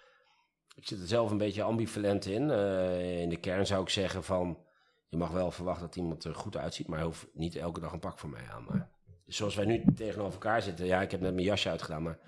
ik 0.76 0.88
zit 0.88 1.00
er 1.00 1.08
zelf 1.08 1.32
een 1.32 1.38
beetje 1.38 1.64
ambivalent 1.64 2.26
in. 2.26 2.50
Uh, 2.50 3.22
in 3.22 3.30
de 3.30 3.40
kern 3.40 3.68
zou 3.68 3.82
ik 3.82 3.90
zeggen 3.90 4.24
van, 4.24 4.58
je 5.08 5.18
mag 5.18 5.30
wel 5.30 5.52
verwachten 5.52 5.86
dat 5.86 5.96
iemand 5.96 6.24
er 6.24 6.36
goed 6.36 6.58
uitziet, 6.58 6.88
maar 6.88 7.02
hoeft 7.02 7.28
niet 7.34 7.56
elke 7.56 7.80
dag 7.80 7.92
een 7.92 8.00
pak 8.00 8.20
voor 8.20 8.30
mij 8.30 8.44
aan. 8.54 8.66
Maar 8.70 8.90
zoals 9.26 9.56
wij 9.56 9.66
nu 9.66 9.84
tegenover 9.96 10.34
elkaar 10.34 10.62
zitten, 10.62 10.86
ja, 10.86 11.02
ik 11.02 11.12
heb 11.12 11.22
net 11.22 11.34
mijn 11.34 11.46
jasje 11.46 11.70
uitgedaan, 11.70 12.04
maar 12.04 12.20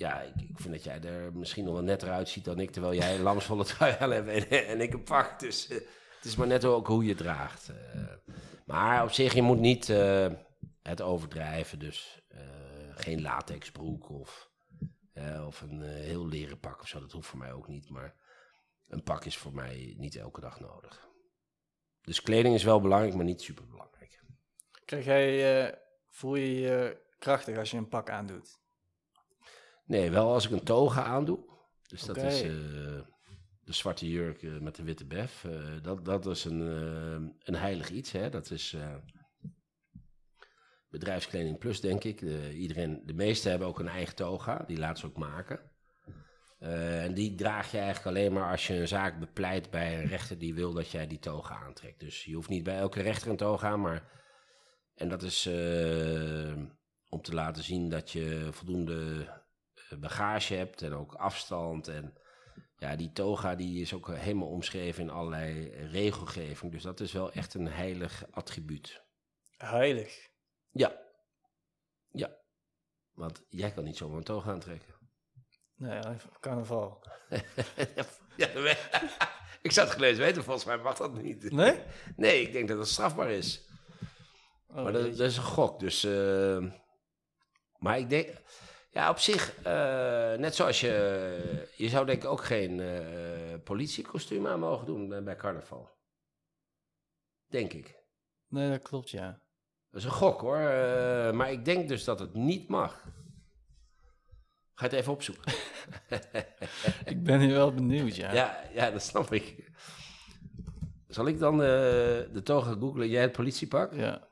ja, 0.00 0.20
ik, 0.20 0.40
ik, 0.40 0.58
vind 0.58 0.74
dat 0.74 0.84
jij 0.84 1.02
er 1.02 1.32
misschien 1.32 1.64
nog 1.64 1.74
wel 1.74 1.82
netter 1.82 2.10
uitziet 2.10 2.44
dan 2.44 2.60
ik, 2.60 2.70
terwijl 2.70 2.94
jij 2.94 3.14
een 3.14 3.22
lamsvolle 3.22 3.64
trui 3.74 3.92
hebt 3.92 4.28
en, 4.28 4.66
en, 4.66 4.80
ik 4.80 4.92
een 4.92 5.02
pak. 5.02 5.40
Dus 5.40 5.68
het 5.68 6.24
is 6.24 6.36
maar 6.36 6.46
net 6.46 6.64
ook 6.64 6.86
hoe 6.86 7.04
je 7.04 7.14
draagt. 7.14 7.70
Uh, 7.70 8.34
maar 8.66 9.02
op 9.02 9.10
zich, 9.10 9.34
je 9.34 9.42
moet 9.42 9.58
niet 9.58 9.88
uh, 9.88 10.26
het 10.82 11.00
overdrijven. 11.00 11.78
Dus 11.78 12.22
geen 12.94 13.22
latexbroek 13.22 14.10
of, 14.10 14.50
of 15.46 15.60
een 15.60 15.82
heel 15.82 16.26
leren 16.26 16.60
pak 16.60 16.80
of 16.80 16.88
zo. 16.88 17.00
Dat 17.00 17.12
hoeft 17.12 17.28
voor 17.28 17.38
mij 17.38 17.52
ook 17.52 17.68
niet. 17.68 17.90
Maar 17.90 18.14
een 18.88 19.02
pak 19.02 19.24
is 19.24 19.36
voor 19.36 19.54
mij 19.54 19.94
niet 19.98 20.16
elke 20.16 20.40
dag 20.40 20.60
nodig. 20.60 21.08
Dus 22.02 22.22
kleding 22.22 22.54
is 22.54 22.64
wel 22.64 22.80
belangrijk, 22.80 23.14
maar 23.14 23.24
niet 23.24 23.42
super 23.42 23.66
belangrijk. 23.66 24.22
Krijg 24.84 25.04
jij, 25.04 25.78
voel 26.08 26.34
je 26.34 26.60
je 26.60 27.00
krachtig 27.18 27.58
als 27.58 27.70
je 27.70 27.76
een 27.76 27.88
pak 27.88 28.10
aandoet? 28.10 28.60
Nee, 29.90 30.10
wel 30.10 30.32
als 30.32 30.44
ik 30.44 30.50
een 30.50 30.64
toga 30.64 31.04
aandoe. 31.04 31.38
Dus 31.86 32.02
dat 32.02 32.16
is 32.16 32.40
de 32.40 33.72
zwarte 33.72 34.08
jurk 34.08 34.60
met 34.60 34.74
de 34.74 34.82
witte 34.82 35.06
bef. 35.06 35.46
dat, 35.82 36.04
dat 36.04 36.26
is 36.26 36.44
een, 36.44 36.60
een 37.38 37.54
heilig 37.54 37.90
iets. 37.90 38.12
Hè? 38.12 38.28
Dat 38.28 38.50
is 38.50 38.76
bedrijfskleding 40.88 41.58
plus, 41.58 41.80
denk 41.80 42.04
ik. 42.04 42.18
De, 42.18 42.54
iedereen, 42.54 43.02
de 43.04 43.12
meesten 43.12 43.50
hebben 43.50 43.68
ook 43.68 43.78
een 43.78 43.88
eigen 43.88 44.14
toga. 44.14 44.64
Die 44.66 44.78
laten 44.78 44.98
ze 44.98 45.06
ook 45.06 45.16
maken. 45.16 45.60
En 46.58 47.14
die 47.14 47.34
draag 47.34 47.70
je 47.70 47.78
eigenlijk 47.78 48.16
alleen 48.16 48.32
maar 48.32 48.50
als 48.50 48.66
je 48.66 48.74
een 48.74 48.88
zaak 48.88 49.20
bepleit 49.20 49.70
bij 49.70 49.98
een 49.98 50.06
rechter 50.06 50.38
die 50.38 50.54
wil 50.54 50.72
dat 50.72 50.90
jij 50.90 51.06
die 51.06 51.18
toga 51.18 51.54
aantrekt. 51.54 52.00
Dus 52.00 52.24
je 52.24 52.34
hoeft 52.34 52.48
niet 52.48 52.64
bij 52.64 52.76
elke 52.76 53.02
rechter 53.02 53.30
een 53.30 53.36
toga 53.36 53.68
aan, 53.68 53.80
maar. 53.80 54.18
En 54.94 55.08
dat 55.08 55.22
is 55.22 55.46
om 57.10 57.22
te 57.22 57.34
laten 57.34 57.62
zien 57.62 57.88
dat 57.88 58.10
je 58.10 58.48
voldoende 58.50 59.26
eh, 59.28 59.39
bagage 59.98 60.54
hebt 60.54 60.82
en 60.82 60.92
ook 60.92 61.14
afstand. 61.14 61.88
En 61.88 62.14
ja, 62.76 62.96
die 62.96 63.12
toga 63.12 63.54
die 63.54 63.80
is 63.80 63.94
ook 63.94 64.08
helemaal 64.08 64.48
omschreven 64.48 65.02
in 65.02 65.10
allerlei 65.10 65.68
regelgeving. 65.90 66.72
Dus 66.72 66.82
dat 66.82 67.00
is 67.00 67.12
wel 67.12 67.32
echt 67.32 67.54
een 67.54 67.68
heilig 67.68 68.24
attribuut. 68.30 69.02
Heilig? 69.56 70.30
Ja. 70.70 71.00
Ja. 72.10 72.36
Want 73.12 73.44
jij 73.48 73.72
kan 73.72 73.84
niet 73.84 73.96
zomaar 73.96 74.16
een 74.16 74.24
toga 74.24 74.50
aantrekken. 74.50 74.94
Nee, 75.74 76.00
carnaval. 76.40 77.04
ja, 78.36 78.46
ik 79.62 79.72
het 79.72 79.90
gelezen 79.90 80.24
weten, 80.24 80.44
volgens 80.44 80.64
mij 80.64 80.78
mag 80.78 80.96
dat 80.96 81.22
niet. 81.22 81.52
Nee? 81.52 81.80
Nee, 82.16 82.42
ik 82.42 82.52
denk 82.52 82.68
dat 82.68 82.78
het 82.78 82.88
strafbaar 82.88 83.30
is. 83.30 83.68
Oh, 84.68 84.82
maar 84.82 84.92
dat, 84.92 85.16
dat, 85.16 85.30
is 85.30 85.36
een 85.36 85.42
gok, 85.42 85.80
dus... 85.80 86.04
Uh, 86.04 86.72
maar 87.78 87.98
ik 87.98 88.08
denk... 88.08 88.28
Ja, 88.92 89.10
op 89.10 89.18
zich, 89.18 89.56
uh, 89.58 89.64
net 90.34 90.54
zoals 90.54 90.80
je... 90.80 91.68
Je 91.76 91.88
zou 91.88 92.06
denk 92.06 92.22
ik 92.22 92.28
ook 92.28 92.44
geen 92.44 92.78
uh, 92.78 92.98
politiekostuum 93.64 94.46
aan 94.46 94.60
mogen 94.60 94.86
doen 94.86 95.24
bij 95.24 95.36
carnaval. 95.36 95.90
Denk 97.46 97.72
ik. 97.72 97.98
Nee, 98.48 98.70
dat 98.70 98.82
klopt, 98.82 99.10
ja. 99.10 99.40
Dat 99.90 100.00
is 100.00 100.04
een 100.06 100.12
gok 100.12 100.40
hoor, 100.40 100.58
maar 101.34 101.52
ik 101.52 101.64
denk 101.64 101.88
dus 101.88 102.04
dat 102.04 102.18
het 102.18 102.34
niet 102.34 102.68
mag. 102.68 103.04
Ga 104.74 104.84
het 104.84 104.92
even 104.92 105.12
opzoeken. 105.12 105.52
ik 107.12 107.22
ben 107.22 107.40
hier 107.40 107.54
wel 107.54 107.74
benieuwd, 107.74 108.16
ja. 108.16 108.32
Ja, 108.32 108.62
ja 108.72 108.90
dat 108.90 109.02
snap 109.02 109.32
ik. 109.32 109.70
Zal 111.08 111.26
ik 111.26 111.38
dan 111.38 111.58
de 111.58 112.40
toga 112.44 112.72
googlen, 112.72 113.08
jij 113.08 113.22
het 113.22 113.32
politiepak? 113.32 113.94
Ja. 113.94 114.28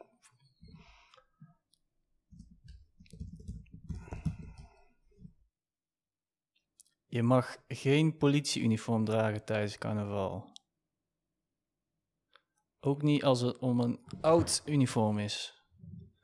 Je 7.10 7.22
mag 7.22 7.56
geen 7.68 8.16
politieuniform 8.16 9.04
dragen 9.04 9.44
tijdens 9.44 9.78
carnaval. 9.78 10.52
Ook 12.80 13.02
niet 13.02 13.24
als 13.24 13.40
het 13.40 13.58
om 13.58 13.80
een 13.80 14.00
oud 14.20 14.62
uniform 14.64 15.18
is. 15.18 15.62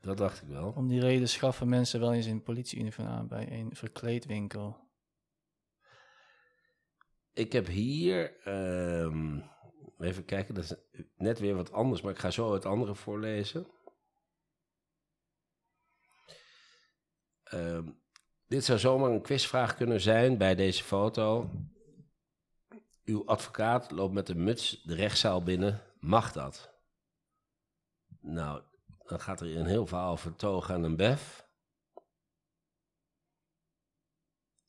Dat 0.01 0.17
dacht 0.17 0.41
ik 0.41 0.47
wel. 0.47 0.71
Om 0.71 0.87
die 0.87 0.99
reden 0.99 1.29
schaffen 1.29 1.69
mensen 1.69 1.99
wel 1.99 2.13
eens 2.13 2.25
een 2.25 2.43
politieuniform 2.43 3.07
aan 3.07 3.27
bij 3.27 3.51
een 3.51 3.75
verkleedwinkel. 3.75 4.83
Ik 7.33 7.51
heb 7.51 7.67
hier, 7.67 8.47
um, 9.03 9.43
even 9.99 10.25
kijken, 10.25 10.55
dat 10.55 10.63
is 10.63 10.75
net 11.15 11.39
weer 11.39 11.55
wat 11.55 11.71
anders, 11.71 12.01
maar 12.01 12.11
ik 12.11 12.19
ga 12.19 12.31
zo 12.31 12.53
het 12.53 12.65
andere 12.65 12.95
voorlezen. 12.95 13.67
Um, 17.53 18.03
dit 18.47 18.65
zou 18.65 18.79
zomaar 18.79 19.11
een 19.11 19.21
quizvraag 19.21 19.75
kunnen 19.75 20.01
zijn 20.01 20.37
bij 20.37 20.55
deze 20.55 20.83
foto. 20.83 21.49
Uw 23.03 23.25
advocaat 23.25 23.91
loopt 23.91 24.13
met 24.13 24.29
een 24.29 24.43
muts 24.43 24.81
de 24.83 24.95
rechtszaal 24.95 25.43
binnen. 25.43 25.81
Mag 25.99 26.31
dat? 26.31 26.73
Nou, 28.19 28.61
dan 29.05 29.19
gaat 29.19 29.41
er 29.41 29.57
een 29.57 29.65
heel 29.65 29.87
verhaal 29.87 30.11
over 30.11 30.35
toga 30.35 30.73
en 30.73 30.83
een 30.83 30.95
bef. 30.95 31.47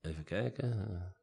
Even 0.00 0.24
kijken. 0.24 1.14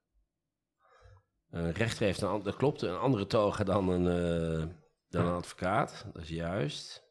Een 1.50 1.72
rechter 1.72 2.06
heeft 2.06 2.22
een 2.22 2.44
dat 2.44 2.56
klopt, 2.56 2.82
een 2.82 2.98
andere 2.98 3.28
toga 3.28 3.64
dan 3.64 3.90
een, 3.90 4.06
uh, 4.06 4.76
dan 5.08 5.26
een 5.26 5.34
advocaat. 5.34 6.06
Dat 6.14 6.22
is 6.22 6.30
juist. 6.30 7.04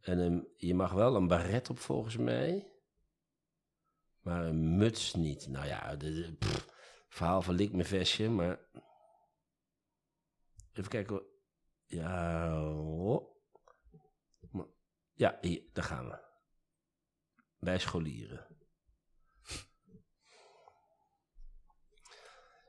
En 0.00 0.48
je 0.56 0.74
mag 0.74 0.92
wel 0.92 1.16
een 1.16 1.28
baret 1.28 1.70
op 1.70 1.78
volgens 1.78 2.16
mij. 2.16 2.73
Maar 4.24 4.44
een 4.44 4.76
muts 4.76 5.14
niet. 5.14 5.46
Nou 5.48 5.66
ja, 5.66 5.96
de, 5.96 6.36
verhaal 7.08 7.42
van 7.42 7.54
Lik 7.54 7.72
mijn 7.72 7.86
vestje, 7.86 8.28
maar... 8.28 8.58
Even 10.72 10.90
kijken. 10.90 11.22
Ja, 11.84 12.62
oh. 12.70 13.32
Ja, 15.12 15.38
hier, 15.40 15.62
daar 15.72 15.84
gaan 15.84 16.08
we. 16.08 16.18
Bij 17.58 17.78
scholieren. 17.78 18.46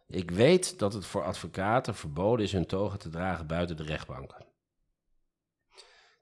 Ik 0.07 0.31
weet 0.31 0.79
dat 0.79 0.93
het 0.93 1.05
voor 1.05 1.23
advocaten 1.23 1.95
verboden 1.95 2.45
is 2.45 2.51
hun 2.51 2.65
togen 2.65 2.99
te 2.99 3.09
dragen 3.09 3.47
buiten 3.47 3.77
de 3.77 3.83
rechtbanken. 3.83 4.47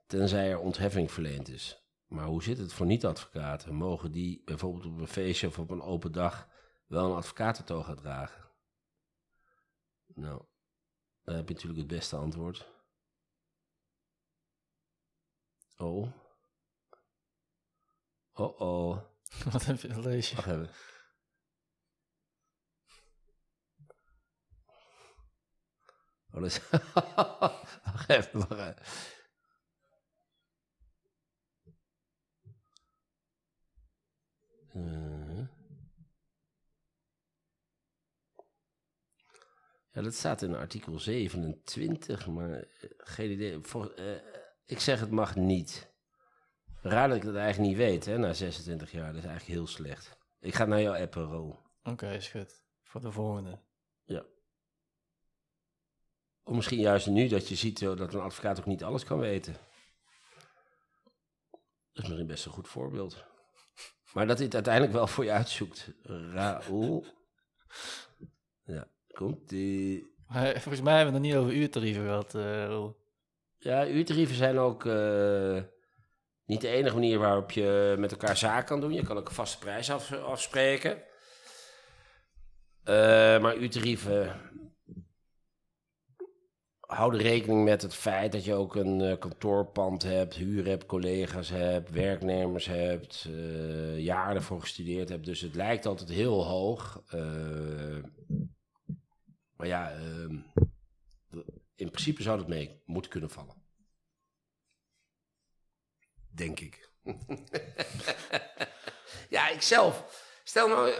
Tenzij 0.06 0.50
er 0.50 0.58
ontheffing 0.58 1.12
verleend 1.12 1.48
is. 1.48 1.83
Maar 2.14 2.26
hoe 2.26 2.42
zit 2.42 2.58
het 2.58 2.72
voor 2.72 2.86
niet-advocaten? 2.86 3.74
Mogen 3.74 4.12
die 4.12 4.42
bijvoorbeeld 4.44 4.86
op 4.86 4.98
een 4.98 5.06
feestje 5.06 5.46
of 5.46 5.58
op 5.58 5.70
een 5.70 5.82
open 5.82 6.12
dag 6.12 6.48
wel 6.86 7.10
een 7.10 7.16
advocatentoga 7.16 7.94
dragen? 7.94 8.50
Nou, 10.06 10.44
daar 11.24 11.36
heb 11.36 11.48
je 11.48 11.54
natuurlijk 11.54 11.80
het 11.80 11.98
beste 11.98 12.16
antwoord. 12.16 12.72
Oh. 15.76 16.12
Oh 18.32 18.60
oh. 18.60 18.98
Wat 19.52 19.64
heb 19.64 19.80
je 19.80 19.92
gelezen? 19.92 20.36
Wacht 20.36 20.48
even. 20.48 20.70
Oh, 26.32 26.40
dat 26.40 26.44
is... 26.44 26.70
wacht 27.84 28.08
even, 28.08 28.48
wacht 28.48 28.52
even. 28.52 29.22
Ja, 39.94 40.02
dat 40.02 40.14
staat 40.14 40.42
in 40.42 40.54
artikel 40.54 40.98
27, 40.98 42.26
maar 42.26 42.50
uh, 42.50 42.64
geen 42.96 43.30
idee. 43.30 43.58
Voor, 43.60 43.94
uh, 43.98 44.16
ik 44.66 44.80
zeg 44.80 45.00
het 45.00 45.10
mag 45.10 45.36
niet. 45.36 45.92
Raar 46.80 47.08
dat 47.08 47.16
ik 47.16 47.24
dat 47.24 47.34
eigenlijk 47.34 47.68
niet 47.68 47.78
weet, 47.78 48.04
hè, 48.04 48.18
na 48.18 48.32
26 48.32 48.90
jaar. 48.90 49.12
Dat 49.12 49.22
is 49.22 49.28
eigenlijk 49.28 49.58
heel 49.58 49.66
slecht. 49.66 50.18
Ik 50.40 50.54
ga 50.54 50.64
naar 50.64 50.80
jouw 50.80 51.02
appen, 51.02 51.24
Ro. 51.24 51.62
Oké, 51.82 52.12
is 52.12 52.28
goed. 52.28 52.62
Voor 52.82 53.00
de 53.00 53.12
volgende. 53.12 53.58
Ja. 54.04 54.24
Of 56.42 56.54
misschien 56.54 56.80
juist 56.80 57.06
nu 57.06 57.28
dat 57.28 57.48
je 57.48 57.54
ziet 57.54 57.78
dat 57.78 58.14
een 58.14 58.20
advocaat 58.20 58.58
ook 58.58 58.66
niet 58.66 58.84
alles 58.84 59.04
kan 59.04 59.18
weten. 59.18 59.52
Dat 61.92 62.02
is 62.02 62.08
misschien 62.08 62.26
best 62.26 62.46
een 62.46 62.52
goed 62.52 62.68
voorbeeld. 62.68 63.24
Maar 64.12 64.26
dat 64.26 64.36
hij 64.36 64.46
het 64.46 64.54
uiteindelijk 64.54 64.94
wel 64.94 65.06
voor 65.06 65.24
je 65.24 65.32
uitzoekt. 65.32 65.90
Raoul. 66.02 67.06
Ja, 68.64 68.88
komt 69.14 69.48
die. 69.48 70.12
Volgens 70.28 70.80
mij 70.80 70.96
hebben 70.96 71.12
we 71.12 71.18
het 71.18 71.26
nog 71.26 71.32
niet 71.32 71.34
over 71.34 71.52
uurtarieven 71.52 72.02
gehad, 72.02 72.34
uh, 72.34 72.86
ja, 73.58 73.86
uurtarieven 73.86 74.36
zijn 74.36 74.58
ook 74.58 74.84
uh, 74.84 75.62
niet 76.44 76.60
de 76.60 76.68
enige 76.68 76.94
manier 76.94 77.18
waarop 77.18 77.50
je 77.50 77.94
met 77.98 78.10
elkaar 78.10 78.36
zaken 78.36 78.64
kan 78.64 78.80
doen. 78.80 78.92
Je 78.92 79.02
kan 79.02 79.16
ook 79.16 79.28
een 79.28 79.34
vaste 79.34 79.58
prijs 79.58 79.90
af, 79.90 80.12
afspreken. 80.12 81.02
Uh, 82.84 82.94
maar 83.40 83.56
uurtarieven 83.56 84.40
houden 86.80 87.20
rekening 87.20 87.64
met 87.64 87.82
het 87.82 87.94
feit 87.94 88.32
dat 88.32 88.44
je 88.44 88.54
ook 88.54 88.74
een 88.74 89.18
kantoorpand 89.18 90.02
hebt, 90.02 90.34
huur 90.34 90.66
hebt, 90.66 90.86
collega's 90.86 91.48
hebt, 91.48 91.90
werknemers 91.90 92.66
hebt, 92.66 93.28
jaren 93.96 94.36
ervoor 94.36 94.60
gestudeerd 94.60 95.08
hebt. 95.08 95.24
Dus 95.24 95.40
het 95.40 95.54
lijkt 95.54 95.86
altijd 95.86 96.08
heel 96.08 96.44
hoog. 96.44 97.02
Maar 99.64 99.72
ja, 99.72 99.92
ehm, 99.92 100.36
in 101.74 101.90
principe 101.90 102.22
zou 102.22 102.38
dat 102.38 102.48
mee 102.48 102.82
moeten 102.84 103.10
kunnen 103.10 103.30
vallen. 103.30 103.54
Denk 106.28 106.60
ik. 106.60 106.90
ja, 109.36 109.48
ik 109.48 109.62
zelf. 109.62 110.22
Stel 110.44 110.68
nou, 110.68 110.90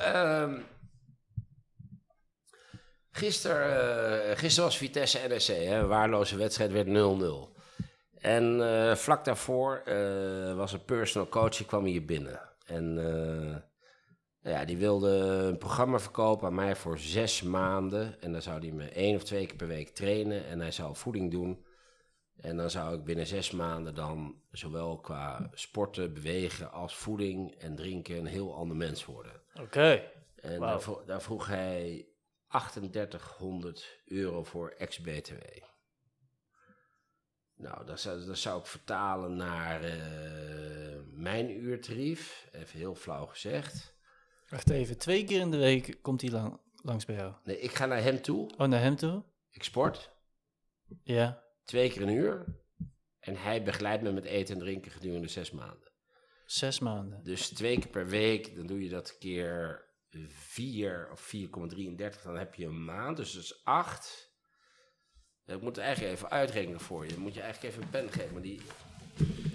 gisteren, 3.10 4.30
uh, 4.30 4.36
gisteren 4.36 4.64
was 4.64 4.78
Vitesse 4.78 5.20
NSC, 5.28 5.48
hè, 5.48 5.78
een 5.78 5.88
waarloze 5.88 6.36
wedstrijd, 6.36 6.72
werd 6.72 6.86
0-0. 6.86 7.56
En 8.18 8.58
uh, 8.58 8.94
vlak 8.94 9.24
daarvoor 9.24 9.82
uh, 9.86 10.56
was 10.56 10.72
een 10.72 10.84
personal 10.84 11.28
coach, 11.28 11.56
die 11.56 11.66
kwam 11.66 11.84
hier 11.84 12.04
binnen. 12.04 12.40
En 12.66 12.98
Ja, 14.44 14.64
die 14.64 14.76
wilde 14.76 15.08
een 15.08 15.58
programma 15.58 15.98
verkopen 15.98 16.46
aan 16.46 16.54
mij 16.54 16.76
voor 16.76 16.98
zes 16.98 17.42
maanden. 17.42 18.20
En 18.20 18.32
dan 18.32 18.42
zou 18.42 18.60
hij 18.60 18.70
me 18.70 18.88
één 18.88 19.16
of 19.16 19.24
twee 19.24 19.46
keer 19.46 19.56
per 19.56 19.66
week 19.66 19.88
trainen. 19.88 20.46
En 20.46 20.60
hij 20.60 20.70
zou 20.70 20.96
voeding 20.96 21.30
doen. 21.30 21.64
En 22.36 22.56
dan 22.56 22.70
zou 22.70 22.96
ik 22.96 23.04
binnen 23.04 23.26
zes 23.26 23.50
maanden 23.50 23.94
dan 23.94 24.42
zowel 24.50 24.98
qua 24.98 25.50
sporten, 25.52 26.14
bewegen 26.14 26.72
als 26.72 26.96
voeding 26.96 27.54
en 27.54 27.76
drinken 27.76 28.16
een 28.16 28.26
heel 28.26 28.54
ander 28.54 28.76
mens 28.76 29.04
worden. 29.04 29.40
Oké. 29.60 30.02
En 30.36 30.60
daar, 30.60 30.80
daar, 31.06 31.22
vroeg 31.22 31.46
hij 31.46 32.08
3800 32.48 34.00
euro 34.04 34.44
voor 34.44 34.70
ex-BTW. 34.70 35.62
Nou, 37.56 37.86
dat 37.86 38.00
zou, 38.00 38.24
dat 38.24 38.38
zou 38.38 38.60
ik 38.60 38.66
vertalen 38.66 39.36
naar 39.36 39.84
uh, 39.84 39.94
mijn 41.04 41.50
uurtarief. 41.50 42.48
Even 42.52 42.78
heel 42.78 42.94
flauw 42.94 43.26
gezegd. 43.26 43.93
Wacht 44.54 44.70
even, 44.70 44.98
twee 44.98 45.24
keer 45.24 45.40
in 45.40 45.50
de 45.50 45.56
week 45.56 45.98
komt 46.02 46.20
hij 46.20 46.30
lang, 46.30 46.60
langs 46.82 47.04
bij 47.04 47.16
jou? 47.16 47.34
Nee, 47.44 47.60
ik 47.60 47.74
ga 47.74 47.86
naar 47.86 48.02
hem 48.02 48.22
toe. 48.22 48.50
Oh, 48.56 48.66
naar 48.66 48.80
hem 48.80 48.96
toe? 48.96 49.22
Ik 49.50 49.62
sport. 49.64 50.10
Ja. 51.02 51.44
Twee 51.64 51.90
keer 51.90 52.02
een 52.02 52.14
uur. 52.14 52.44
En 53.18 53.36
hij 53.36 53.62
begeleidt 53.62 54.02
me 54.02 54.12
met 54.12 54.24
eten 54.24 54.54
en 54.54 54.60
drinken 54.60 54.90
gedurende 54.90 55.28
zes 55.28 55.50
maanden. 55.50 55.92
Zes 56.46 56.78
maanden? 56.78 57.24
Dus 57.24 57.48
twee 57.48 57.78
keer 57.78 57.90
per 57.90 58.06
week, 58.06 58.56
dan 58.56 58.66
doe 58.66 58.82
je 58.82 58.88
dat 58.88 59.18
keer 59.18 59.84
4 60.28 61.08
of 61.12 61.34
4,33, 61.36 62.22
dan 62.22 62.36
heb 62.36 62.54
je 62.54 62.66
een 62.66 62.84
maand. 62.84 63.16
Dus 63.16 63.32
dat 63.32 63.42
is 63.42 63.64
8. 63.64 64.32
Ik 65.46 65.60
moet 65.60 65.76
het 65.76 65.84
eigenlijk 65.84 66.14
even 66.14 66.30
uitrekenen 66.30 66.80
voor 66.80 67.04
je. 67.04 67.12
Dan 67.12 67.22
moet 67.22 67.34
je 67.34 67.40
eigenlijk 67.40 67.72
even 67.72 67.84
een 67.84 67.90
pen 67.90 68.12
geven, 68.12 68.32
maar 68.32 68.42
die... 68.42 68.60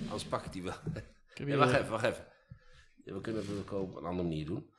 Anders 0.03 0.25
pak 0.25 0.45
ik 0.45 0.51
die 0.51 0.63
wel. 0.63 0.77
Nee, 1.37 1.57
wacht 1.57 1.73
even, 1.73 1.89
wacht 1.89 2.05
even. 2.05 2.25
we 3.03 3.21
kunnen 3.21 3.41
het 3.41 3.59
ook 3.59 3.71
op 3.71 3.95
een 3.95 4.05
andere 4.05 4.27
manier 4.27 4.45
doen. 4.45 4.77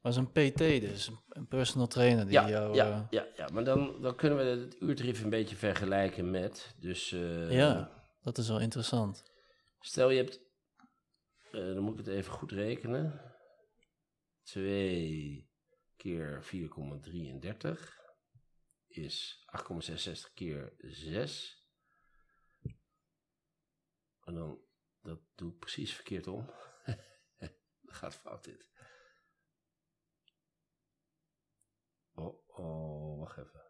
Maar 0.00 0.12
zo'n 0.12 0.32
PT 0.32 0.58
dus, 0.58 1.10
een 1.28 1.46
personal 1.48 1.86
trainer 1.86 2.24
die 2.24 2.32
ja, 2.32 2.48
jou... 2.48 2.74
Ja, 2.74 2.88
uh... 2.88 3.06
ja, 3.10 3.26
ja, 3.36 3.48
maar 3.52 3.64
dan, 3.64 4.02
dan 4.02 4.16
kunnen 4.16 4.38
we 4.38 4.44
het 4.44 4.76
uurtarief 4.80 5.22
een 5.22 5.30
beetje 5.30 5.56
vergelijken 5.56 6.30
met... 6.30 6.74
Dus, 6.78 7.10
uh, 7.10 7.52
ja, 7.52 8.04
dat 8.22 8.38
is 8.38 8.48
wel 8.48 8.60
interessant. 8.60 9.32
Stel 9.80 10.10
je 10.10 10.16
hebt... 10.16 10.40
Uh, 11.52 11.74
dan 11.74 11.82
moet 11.82 11.98
ik 11.98 12.06
het 12.06 12.14
even 12.14 12.32
goed 12.32 12.52
rekenen. 12.52 13.20
2 14.42 15.50
keer 15.96 16.44
4,33 16.44 17.70
is 18.88 19.46
8,66 19.70 20.34
keer 20.34 20.74
6. 20.78 21.64
En 24.24 24.34
dan, 24.34 24.60
dat 25.02 25.20
doe 25.34 25.52
ik 25.52 25.58
precies 25.58 25.94
verkeerd 25.94 26.26
om. 26.26 26.50
dat 27.80 27.94
gaat 27.94 28.14
fout 28.14 28.44
dit. 28.44 28.66
Oh, 32.20 32.58
oh, 32.58 33.18
wacht 33.18 33.38
even. 33.38 33.60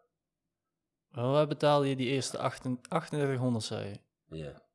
Oh, 1.11 1.31
waar 1.31 1.47
betaal 1.47 1.83
je 1.83 1.95
die 1.95 2.07
eerste 2.07 2.37
3800, 2.37 3.63
zei 3.63 3.89
je? 3.89 3.99
Ja. 4.37 4.69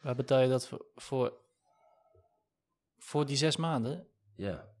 Waar 0.00 0.14
betaal 0.14 0.40
je 0.40 0.48
dat 0.48 0.66
voor, 0.66 0.86
voor, 0.94 1.40
voor 2.96 3.26
die 3.26 3.36
zes 3.36 3.56
maanden? 3.56 4.08
Ja. 4.36 4.74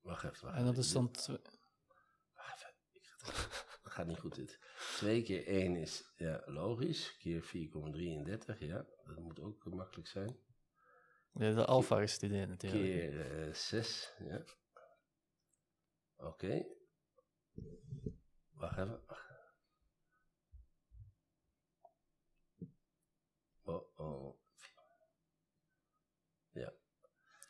Wacht 0.00 0.24
even. 0.24 0.46
Wacht 0.46 0.58
en 0.58 0.64
dat 0.64 0.76
is 0.76 0.92
dan... 0.92 1.04
Wacht 1.04 1.28
even. 1.28 2.74
Ik 2.92 3.04
ga 3.04 3.32
dat 3.82 3.92
gaat 3.96 4.06
niet 4.06 4.18
goed 4.18 4.34
dit. 4.34 4.58
2 4.96 5.22
keer 5.22 5.46
1 5.46 5.76
is 5.76 6.12
ja, 6.16 6.42
logisch. 6.46 7.16
Keer 7.16 7.42
4,33. 7.42 8.58
Ja, 8.58 8.86
dat 9.04 9.18
moet 9.18 9.40
ook 9.40 9.64
makkelijk 9.64 10.08
zijn. 10.08 10.36
Hebt 11.32 11.56
de 11.56 11.64
alfa 11.64 11.98
gestudeerd 11.98 12.48
natuurlijk. 12.48 12.82
Keer 12.82 13.46
uh, 13.48 13.54
6. 13.54 14.14
Ja. 14.18 14.44
Oké. 16.24 16.44
Okay. 16.44 16.66
Wacht 18.52 18.78
even. 18.78 19.00
Oh, 23.62 23.98
oh. 23.98 24.38
Ja. 26.52 26.72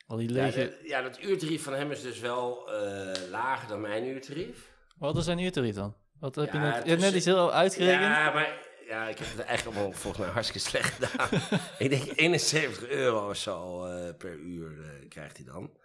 Al 0.06 0.16
die 0.16 0.28
lege... 0.28 0.60
ja, 0.60 0.66
dat, 0.66 0.88
ja, 0.88 1.02
dat 1.02 1.22
uurtarief 1.22 1.62
van 1.62 1.72
hem 1.72 1.90
is 1.90 2.02
dus 2.02 2.18
wel 2.18 2.68
uh, 2.68 3.28
lager 3.30 3.68
dan 3.68 3.80
mijn 3.80 4.04
uurtarief. 4.04 4.72
Wat 4.96 5.16
is 5.16 5.24
zijn 5.24 5.38
uurtarief 5.38 5.74
dan? 5.74 5.96
Wat 6.20 6.34
heb 6.34 6.52
ja, 6.52 6.64
je, 6.64 6.70
net, 6.70 6.82
je 6.84 6.90
hebt 6.90 7.02
net 7.02 7.14
iets 7.14 7.24
heel 7.24 7.52
uitgerekend. 7.52 8.02
Ja, 8.02 8.32
maar 8.32 8.66
ja, 8.86 9.08
ik 9.08 9.18
heb 9.18 9.28
het 9.28 9.40
eigenlijk 9.40 9.76
allemaal 9.76 9.98
volgens 9.98 10.24
mij 10.24 10.32
hartstikke 10.32 10.68
slecht 10.68 10.94
gedaan. 10.94 11.28
ik 11.78 11.90
denk 11.90 12.18
71 12.18 12.88
euro 12.88 13.28
of 13.28 13.36
zo 13.36 13.86
uh, 13.86 14.14
per 14.18 14.34
uur 14.34 14.70
uh, 14.70 15.08
krijgt 15.08 15.36
hij 15.36 15.46
dan. 15.46 15.76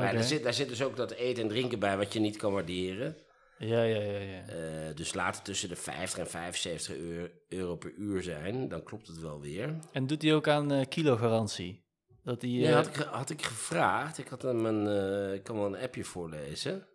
Maar 0.00 0.12
daar, 0.12 0.24
zit, 0.24 0.42
daar 0.42 0.54
zit 0.54 0.68
dus 0.68 0.82
ook 0.82 0.96
dat 0.96 1.10
eten 1.10 1.42
en 1.42 1.48
drinken 1.48 1.78
bij 1.78 1.96
wat 1.96 2.12
je 2.12 2.20
niet 2.20 2.36
kan 2.36 2.52
waarderen. 2.52 3.16
Ja, 3.58 3.82
ja, 3.82 4.00
ja. 4.00 4.18
ja. 4.18 4.42
Uh, 4.48 4.94
dus 4.94 5.14
laat 5.14 5.34
het 5.34 5.44
tussen 5.44 5.68
de 5.68 5.76
50 5.76 6.18
en 6.18 6.26
75 6.26 6.96
euro, 6.96 7.28
euro, 7.48 7.76
per 7.76 7.92
uur 7.92 8.22
zijn. 8.22 8.68
Dan 8.68 8.82
klopt 8.82 9.06
het 9.06 9.20
wel 9.20 9.40
weer. 9.40 9.78
En 9.92 10.06
doet 10.06 10.22
hij 10.22 10.34
ook 10.34 10.48
aan 10.48 10.72
uh, 10.72 10.86
kilogarantie? 10.88 11.86
Dat 12.22 12.40
die, 12.40 12.60
Ja, 12.60 12.72
had 12.72 12.86
ik, 12.86 12.96
had 12.96 13.30
ik 13.30 13.42
gevraagd. 13.42 14.18
Ik 14.18 14.28
had 14.28 14.42
hem 14.42 14.66
een, 14.66 15.34
ik 15.34 15.42
kan 15.42 15.56
wel 15.56 15.66
een 15.66 15.82
appje 15.82 16.04
voorlezen. 16.04 16.86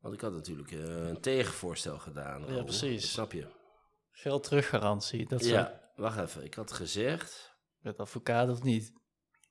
Want 0.00 0.14
ik 0.14 0.20
had 0.20 0.32
natuurlijk 0.32 0.70
een 0.70 1.20
tegenvoorstel 1.20 1.98
gedaan. 1.98 2.54
Ja, 2.54 2.62
precies. 2.62 3.12
snap 3.12 3.32
je? 3.32 3.46
Geld 4.10 4.42
teruggarantie. 4.42 5.28
Dat 5.28 5.44
ja, 5.44 5.90
wacht 5.96 6.20
even. 6.20 6.44
Ik 6.44 6.54
had 6.54 6.72
gezegd... 6.72 7.52
Met 7.80 7.98
advocaat 7.98 8.48
of 8.48 8.62
niet? 8.62 8.92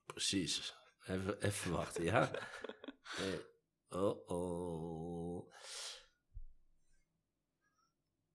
Precies. 0.06 0.74
Even, 1.06 1.42
even 1.42 1.72
wachten, 1.72 2.04
ja? 2.04 2.30
Nee. 3.18 3.40
Oh, 3.88 4.28
oh. 4.28 5.52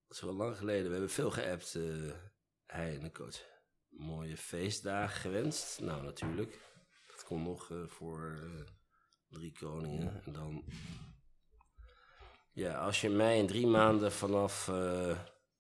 Dat 0.08 0.18
is 0.18 0.22
wel 0.22 0.34
lang 0.34 0.58
geleden. 0.58 0.86
We 0.86 0.92
hebben 0.92 1.10
veel 1.10 1.32
geappt, 1.32 1.76
uh, 1.76 2.12
hij 2.66 2.96
en 2.96 3.04
de 3.04 3.12
coach. 3.12 3.46
Mooie 3.90 4.38
feestdagen 4.38 5.20
gewenst. 5.20 5.82
Nou, 5.82 6.04
natuurlijk. 6.04 6.60
Dat 7.08 7.24
komt 7.24 7.46
nog 7.46 7.70
uh, 7.70 7.88
voor 7.88 8.40
uh, 8.44 8.66
drie 9.30 9.58
koningen. 9.60 10.24
En 10.26 10.32
dan... 10.34 10.64
Ja, 12.52 12.78
als 12.78 13.02
je 13.02 13.10
mij 13.10 13.38
in 13.38 13.48
drie 13.48 13.68
maanden 13.68 14.12
vanaf 14.12 14.68
een 14.68 15.18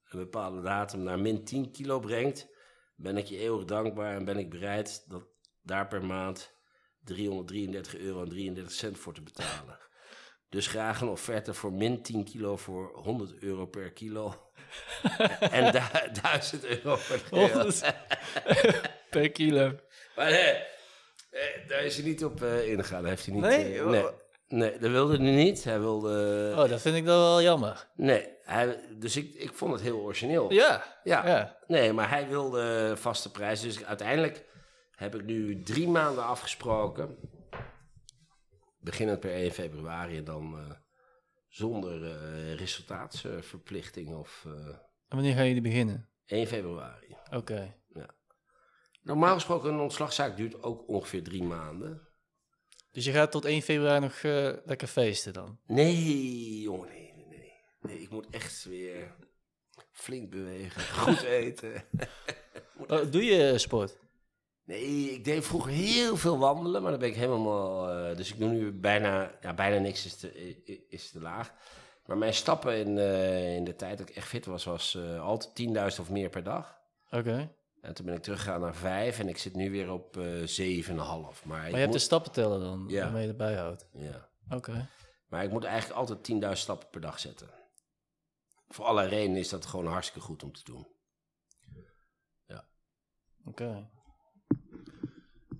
bepaalde 0.09 0.61
datum 0.61 1.03
naar 1.03 1.19
min 1.19 1.43
10 1.43 1.71
kilo 1.71 1.99
brengt... 1.99 2.47
ben 2.95 3.17
ik 3.17 3.25
je 3.25 3.37
eeuwig 3.37 3.65
dankbaar 3.65 4.15
en 4.15 4.25
ben 4.25 4.37
ik 4.37 4.49
bereid 4.49 5.09
dat 5.09 5.27
daar 5.61 5.87
per 5.87 6.05
maand 6.05 6.58
333 7.09 7.97
euro 7.97 8.21
en 8.21 8.29
33 8.29 8.73
cent 8.73 8.97
voor 8.97 9.13
te 9.13 9.21
betalen. 9.21 9.79
Dus 10.49 10.67
graag 10.67 11.01
een 11.01 11.07
offerte 11.07 11.53
voor 11.53 11.73
min 11.73 12.01
10 12.01 12.23
kilo 12.23 12.57
voor 12.57 12.91
100 12.93 13.39
euro 13.39 13.65
per 13.65 13.91
kilo. 13.91 14.51
en 15.39 15.71
du 15.71 15.79
1000 16.21 16.65
euro 16.65 16.97
per 17.07 17.21
kilo. 17.29 17.71
per 19.09 19.31
kilo. 19.31 19.75
Maar 20.15 20.31
nee, 20.31 20.53
eh, 21.29 21.67
daar 21.67 21.83
is 21.83 21.95
hij 21.95 22.05
niet 22.05 22.25
op 22.25 22.41
uh, 22.41 22.69
ingegaan. 22.71 23.05
Heeft 23.05 23.25
hij 23.25 23.33
niet, 23.33 23.43
nee? 23.43 23.75
Uh, 23.75 23.89
nee. 23.89 24.05
Nee, 24.47 24.77
dat 24.77 24.91
wilde 24.91 25.17
hij 25.17 25.31
niet. 25.35 25.63
Hij 25.63 25.79
wilde... 25.79 26.53
Oh, 26.57 26.69
dat 26.69 26.81
vind 26.81 26.95
ik 26.95 27.05
dan 27.05 27.19
wel 27.19 27.41
jammer. 27.41 27.87
Nee, 27.95 28.27
hij, 28.43 28.79
dus 28.99 29.15
ik, 29.15 29.33
ik 29.33 29.53
vond 29.53 29.73
het 29.73 29.81
heel 29.81 29.99
origineel. 29.99 30.53
Ja, 30.53 30.99
ja. 31.03 31.27
ja. 31.27 31.57
Nee, 31.67 31.93
maar 31.93 32.09
hij 32.09 32.27
wilde 32.27 32.93
vaste 32.97 33.31
prijs. 33.31 33.61
Dus 33.61 33.85
uiteindelijk 33.85 34.45
heb 34.99 35.15
ik 35.15 35.25
nu 35.25 35.61
drie 35.63 35.87
maanden 35.87 36.23
afgesproken. 36.23 37.17
Beginnend 38.79 39.19
per 39.19 39.31
1 39.31 39.51
februari 39.51 40.17
en 40.17 40.23
dan 40.23 40.59
uh, 40.59 40.71
zonder 41.47 42.01
uh, 42.01 42.55
resultaatsverplichting. 42.55 44.15
of, 44.15 44.43
uh, 44.47 44.53
en 44.67 44.79
wanneer 45.07 45.35
ga 45.35 45.41
je 45.41 45.61
beginnen? 45.61 46.09
1 46.25 46.47
februari. 46.47 47.15
Oké. 47.25 47.35
Okay. 47.37 47.77
Ja. 47.87 48.09
Normaal 49.01 49.33
gesproken 49.33 49.73
een 49.73 49.79
ontslagzaak 49.79 50.37
duurt 50.37 50.63
ook 50.63 50.87
ongeveer 50.87 51.23
drie 51.23 51.43
maanden. 51.43 52.07
Dus 52.91 53.05
je 53.05 53.11
gaat 53.11 53.31
tot 53.31 53.45
1 53.45 53.61
februari 53.61 53.99
nog 53.99 54.21
lekker 54.65 54.87
feesten 54.87 55.33
dan? 55.33 55.59
Nee, 55.65 56.61
jongen, 56.61 56.89
nee, 56.89 57.13
nee, 57.15 57.27
nee. 57.27 57.53
Nee, 57.81 58.01
ik 58.01 58.09
moet 58.09 58.27
echt 58.29 58.63
weer 58.63 59.15
flink 59.91 60.29
bewegen, 60.29 60.81
goed 60.81 61.21
eten. 61.21 61.83
oh, 62.87 63.11
doe 63.11 63.23
je 63.23 63.57
sport? 63.57 64.07
Nee, 64.69 65.11
ik 65.11 65.23
deed 65.23 65.45
vroeger 65.45 65.71
heel 65.71 66.17
veel 66.17 66.37
wandelen, 66.37 66.81
maar 66.81 66.91
dan 66.91 66.99
ben 66.99 67.09
ik 67.09 67.15
helemaal... 67.15 67.99
Uh, 68.09 68.17
dus 68.17 68.31
ik 68.33 68.39
doe 68.39 68.49
nu 68.49 68.71
bijna... 68.71 69.31
Ja, 69.41 69.53
bijna 69.53 69.77
niks 69.77 70.05
is 70.05 70.15
te, 70.15 70.31
is 70.89 71.11
te 71.11 71.21
laag. 71.21 71.53
Maar 72.05 72.17
mijn 72.17 72.33
stappen 72.33 72.77
in, 72.77 72.97
uh, 72.97 73.55
in 73.55 73.63
de 73.63 73.75
tijd 73.75 73.97
dat 73.97 74.09
ik 74.09 74.15
echt 74.15 74.27
fit 74.27 74.45
was, 74.45 74.63
was 74.63 74.93
uh, 74.93 75.21
altijd 75.21 75.93
10.000 75.93 75.99
of 75.99 76.09
meer 76.09 76.29
per 76.29 76.43
dag. 76.43 76.79
Oké. 77.05 77.17
Okay. 77.17 77.55
En 77.81 77.93
toen 77.93 78.05
ben 78.05 78.15
ik 78.15 78.21
teruggegaan 78.21 78.61
naar 78.61 78.75
5 78.75 79.19
en 79.19 79.27
ik 79.27 79.37
zit 79.37 79.55
nu 79.55 79.71
weer 79.71 79.91
op 79.91 80.17
7,5. 80.17 80.21
Maar, 80.21 81.07
maar 81.45 81.63
je 81.63 81.69
moet... 81.69 81.79
hebt 81.79 81.93
de 81.93 81.99
stappen 81.99 82.31
tellen 82.31 82.59
dan, 82.59 82.85
ja. 82.87 83.03
waarmee 83.03 83.23
je 83.23 83.29
erbij 83.29 83.55
houdt? 83.55 83.87
Ja. 83.93 84.29
Oké. 84.45 84.55
Okay. 84.55 84.85
Maar 85.27 85.43
ik 85.43 85.51
moet 85.51 85.63
eigenlijk 85.63 85.99
altijd 85.99 86.43
10.000 86.43 86.51
stappen 86.51 86.89
per 86.89 87.01
dag 87.01 87.19
zetten. 87.19 87.49
Voor 88.67 88.85
alle 88.85 89.05
redenen 89.05 89.37
is 89.37 89.49
dat 89.49 89.65
gewoon 89.65 89.87
hartstikke 89.87 90.27
goed 90.27 90.43
om 90.43 90.51
te 90.51 90.63
doen. 90.63 90.87
Ja. 92.45 92.67
Oké. 93.45 93.89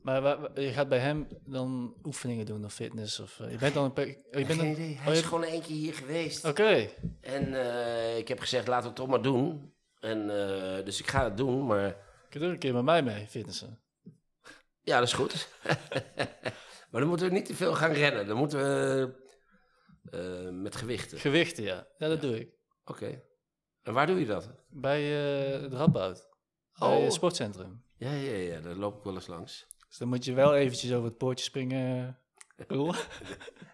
Maar 0.02 0.62
je 0.62 0.72
gaat 0.72 0.90
bij 0.90 1.00
hem 1.00 1.28
dan 1.46 1.96
oefeningen 2.04 2.46
doen 2.46 2.66
of 2.66 2.74
fitness? 2.74 3.20
Of, 3.20 3.40
uh, 3.40 3.52
je 3.52 3.58
bent 3.58 3.74
dan 3.74 3.92
een... 3.96 4.08
Je 4.32 4.46
bent 4.46 4.62
Hij 4.78 4.98
oh, 5.08 5.14
is 5.14 5.22
gewoon 5.22 5.44
een 5.44 5.62
keer 5.62 5.76
hier 5.76 5.94
geweest. 5.94 6.46
Oké. 6.46 6.90
En 7.22 7.48
uh, 7.48 8.18
ik 8.18 8.28
heb 8.28 8.40
gezegd, 8.40 8.68
laten 8.68 8.82
we 8.82 8.88
het 8.88 8.98
toch 8.98 9.08
maar 9.08 9.22
doen. 9.22 9.74
En, 10.00 10.20
uh, 10.20 10.86
dus 10.86 11.00
ik 11.00 11.08
ga 11.08 11.24
het 11.24 11.38
doen, 11.38 11.66
maar... 11.66 11.96
Kun 12.30 12.40
je 12.40 12.46
er 12.46 12.52
een 12.52 12.60
keer 12.60 12.74
met 12.74 12.84
mij 12.84 13.04
mee 13.04 13.28
fitnessen? 13.28 13.80
Ja, 14.82 15.00
dat 15.00 15.08
is 15.08 15.14
goed. 15.14 15.48
maar 16.90 17.02
dan 17.02 17.08
moeten 17.08 17.28
we 17.28 17.34
niet 17.34 17.46
te 17.46 17.56
veel 17.56 17.76
gaan 17.76 17.92
rennen. 17.92 18.28
Dan 18.28 18.38
moeten 18.38 18.60
we 18.60 19.14
met 20.52 20.76
gewichten. 20.76 21.20
Gewichten, 21.20 21.64
ja. 21.64 21.88
Ja, 21.98 22.08
dat 22.08 22.22
doe 22.22 22.40
ik. 22.40 22.50
Oké. 22.86 23.22
En 23.82 23.94
waar 23.94 24.08
doe 24.08 24.20
je 24.20 24.26
dat? 24.26 24.50
Bij 24.70 25.04
het 25.04 25.74
Radboud. 25.74 26.30
Bij 26.80 27.02
het 27.02 27.14
sportcentrum. 27.14 27.84
Ja, 27.96 28.12
ja, 28.12 28.36
ja, 28.36 28.60
daar 28.60 28.76
loop 28.76 28.98
ik 28.98 29.04
wel 29.04 29.14
eens 29.14 29.28
langs. 29.28 29.68
Dus 29.90 29.98
dan 29.98 30.08
moet 30.08 30.26
je 30.26 30.34
wel 30.34 30.56
eventjes 30.56 30.94
over 30.94 31.06
het 31.06 31.18
poortje 31.18 31.46
springen. 31.46 32.18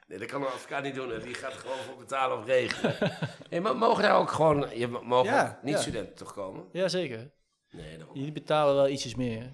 nee, 0.08 0.20
dat 0.20 0.26
kan 0.26 0.42
een 0.42 0.48
advocaat 0.48 0.84
niet 0.84 0.96
doen. 0.96 1.20
Die 1.20 1.34
gaat 1.34 1.54
gewoon 1.54 1.78
voor 1.78 1.98
betalen 1.98 2.38
of 2.38 2.46
regelen. 2.46 2.96
hey, 3.50 3.62
maar 3.62 3.78
mogen 3.78 4.04
daar 4.04 4.20
ook 4.20 4.32
gewoon... 4.32 4.70
Je, 4.74 4.88
mogen 4.88 5.60
niet 5.62 5.78
studenten 5.78 6.16
toch 6.16 6.34
komen? 6.34 6.66
Ja, 6.72 6.88
zeker. 6.88 7.32
Nee, 7.72 7.98
Jullie 8.14 8.32
betalen 8.32 8.76
wel 8.76 8.90
ietsjes 8.90 9.16
meer. 9.16 9.52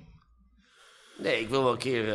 Nee, 1.17 1.39
ik 1.39 1.49
wil 1.49 1.63
wel 1.63 1.71
een 1.71 1.77
keer 1.77 2.07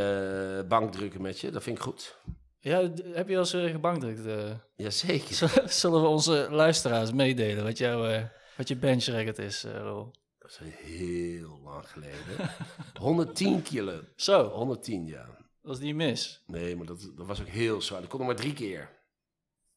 uh, 0.59 0.69
bankdrukken 0.69 1.23
met 1.23 1.41
je. 1.41 1.51
Dat 1.51 1.63
vind 1.63 1.77
ik 1.77 1.83
goed. 1.83 2.19
Ja, 2.59 2.91
heb 3.13 3.29
je 3.29 3.39
als 3.39 3.55
uh, 3.55 3.71
gebankdrukt? 3.71 4.27
Uh... 4.27 4.51
Jazeker. 4.77 5.63
Zullen 5.83 6.03
we 6.03 6.09
onze 6.09 6.49
luisteraars 6.51 7.13
meedelen 7.13 7.65
wat, 7.65 7.79
jouw, 7.79 8.29
wat 8.57 8.69
je 8.69 8.77
bench 8.77 9.05
record 9.05 9.39
is, 9.39 9.65
Rol? 9.65 10.11
Dat 10.47 10.61
is 10.61 10.75
heel 10.75 11.61
lang 11.63 11.89
geleden. 11.89 12.51
110 12.99 13.63
kilo. 13.63 14.03
Zo. 14.17 14.49
110, 14.49 15.07
ja. 15.07 15.49
Was 15.61 15.79
die 15.79 15.95
mis? 15.95 16.43
Nee, 16.47 16.77
maar 16.77 16.87
dat, 16.87 17.13
dat 17.17 17.27
was 17.27 17.41
ook 17.41 17.47
heel 17.47 17.83
zwaar. 17.83 18.01
Dat 18.01 18.11
kon 18.11 18.21
ik 18.21 18.27
maar 18.27 18.37
drie 18.37 18.53
keer. 18.53 18.99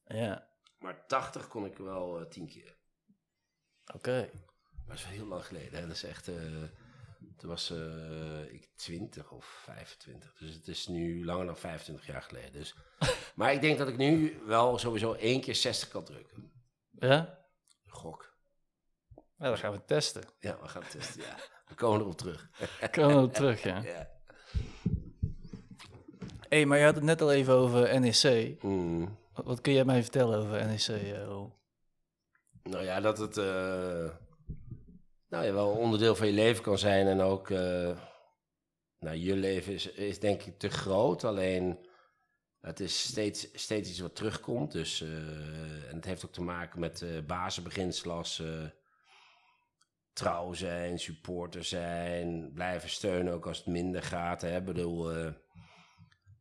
Ja. 0.05 0.47
Maar 0.80 1.05
80 1.07 1.47
kon 1.47 1.65
ik 1.65 1.78
wel 1.78 2.22
uh, 2.22 2.28
tien 2.28 2.47
keer. 2.47 2.78
Oké. 3.93 4.30
Maar 4.86 4.95
dat 4.95 4.97
is 4.97 5.03
heel 5.03 5.26
lang 5.26 5.45
geleden. 5.45 5.80
Hè? 5.80 5.88
Dat 5.88 5.95
is 5.95 6.03
echt... 6.03 6.28
Uh, 6.28 6.63
toen 7.38 7.49
was 7.49 7.72
uh, 7.72 8.53
ik 8.53 8.70
20 8.76 9.32
of 9.32 9.45
25. 9.45 10.34
Dus 10.38 10.53
het 10.53 10.67
is 10.67 10.88
nu 10.88 11.26
langer 11.26 11.45
dan 11.45 11.57
25 11.57 12.07
jaar 12.07 12.22
geleden. 12.22 12.51
Dus. 12.51 12.76
maar 13.36 13.53
ik 13.53 13.61
denk 13.61 13.78
dat 13.78 13.88
ik 13.88 13.97
nu 13.97 14.41
wel 14.45 14.78
sowieso 14.78 15.13
één 15.13 15.41
keer 15.41 15.55
60 15.55 15.89
kan 15.89 16.03
drukken. 16.03 16.51
Ja? 16.91 17.47
Gok. 17.86 18.38
Ja, 19.40 19.48
dan 19.48 19.58
gaan 19.58 19.72
we 19.72 19.86
testen. 19.86 20.24
Ja, 20.40 20.58
we 20.62 20.68
gaan 20.68 20.88
testen, 20.90 21.22
ja. 21.22 21.36
We 21.68 21.76
komen 21.76 22.00
erop 22.00 22.18
terug. 22.18 22.50
We 22.80 22.90
komen 22.90 23.16
erop 23.16 23.34
terug, 23.34 23.64
ja. 23.64 23.82
ja. 23.96 24.10
hey, 26.50 26.66
maar 26.66 26.78
je 26.78 26.84
had 26.84 26.96
het 26.96 27.04
net 27.04 27.22
al 27.22 27.32
even 27.32 27.54
over 27.54 28.00
NEC. 28.00 28.56
Mm. 28.64 29.18
Wat, 29.34 29.62
kun 29.62 29.74
jij 29.74 29.86
mij 29.86 30.02
vertellen 30.02 30.40
over 30.40 30.66
NEC, 30.66 30.88
uh, 30.88 31.44
Nou 32.64 32.84
ja, 32.84 33.00
dat 33.00 33.18
het 33.18 33.38
uh, 33.38 34.10
nou 35.30 35.46
ja, 35.46 35.54
wel 35.54 35.70
onderdeel 35.70 36.16
van 36.16 36.28
je 36.28 36.34
leven 36.34 36.64
kan 36.64 36.78
zijn. 36.78 37.08
En 37.08 37.22
ook, 37.22 37.50
uh, 37.50 37.98
nou, 39.00 39.16
je 39.16 39.36
leven 39.36 39.74
is, 39.74 39.92
is 39.92 40.20
denk 40.20 40.42
ik 40.42 40.60
te 40.60 40.70
groot. 40.70 41.24
Alleen, 41.24 41.88
het 42.62 42.80
is 42.80 43.02
steeds, 43.02 43.48
steeds 43.54 43.90
iets 43.90 44.00
wat 44.00 44.16
terugkomt. 44.16 44.72
Dus, 44.72 45.02
en 45.90 45.96
het 45.96 46.06
heeft 46.06 46.26
ook 46.26 46.34
te 46.34 46.42
maken 46.42 46.80
met 46.80 47.06
basisbeginselen 47.28 48.16
als 48.16 48.44
trouw 50.20 50.53
zijn, 50.53 50.99
supporter 50.99 51.63
zijn, 51.63 52.51
blijven 52.53 52.89
steunen 52.89 53.34
ook 53.34 53.47
als 53.47 53.57
het 53.57 53.67
minder 53.67 54.03
gaat. 54.03 54.41
Hè. 54.41 54.57
Ik 54.57 54.65
bedoel, 54.65 55.17
uh, 55.17 55.32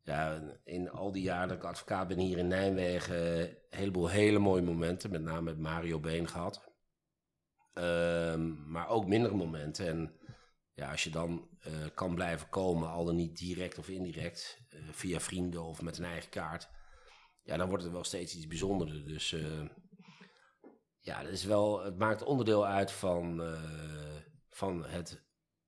ja, 0.03 0.41
in 0.63 0.89
al 0.89 1.11
die 1.11 1.23
jaren 1.23 1.47
dat 1.47 1.57
ik 1.57 1.63
advocaat 1.63 2.07
ben 2.07 2.19
hier 2.19 2.37
in 2.37 2.47
Nijmegen, 2.47 3.41
een 3.41 3.57
heleboel 3.69 4.07
hele 4.07 4.39
mooie 4.39 4.61
momenten, 4.61 5.11
met 5.11 5.21
name 5.21 5.41
met 5.41 5.59
Mario 5.59 5.99
Been 5.99 6.27
gehad. 6.27 6.67
Um, 7.73 8.71
maar 8.71 8.89
ook 8.89 9.07
mindere 9.07 9.35
momenten. 9.35 9.87
En 9.87 10.19
ja, 10.73 10.91
als 10.91 11.03
je 11.03 11.09
dan 11.09 11.49
uh, 11.67 11.73
kan 11.93 12.15
blijven 12.15 12.49
komen, 12.49 12.89
al 12.89 13.05
dan 13.05 13.15
niet 13.15 13.37
direct 13.37 13.77
of 13.77 13.89
indirect, 13.89 14.65
uh, 14.73 14.79
via 14.91 15.19
vrienden 15.19 15.63
of 15.63 15.81
met 15.81 15.97
een 15.97 16.05
eigen 16.05 16.29
kaart, 16.29 16.69
ja, 17.43 17.57
dan 17.57 17.67
wordt 17.67 17.83
het 17.83 17.93
wel 17.93 18.03
steeds 18.03 18.35
iets 18.35 18.47
bijzonderder. 18.47 19.07
Dus 19.07 19.35
ja, 21.09 21.23
dat 21.23 21.31
is 21.31 21.43
wel, 21.43 21.83
het 21.83 21.97
maakt 21.97 22.23
onderdeel 22.23 22.65
uit 22.65 22.91
van, 22.91 23.41
uh, 23.41 24.15
van 24.49 24.85
het 24.85 25.23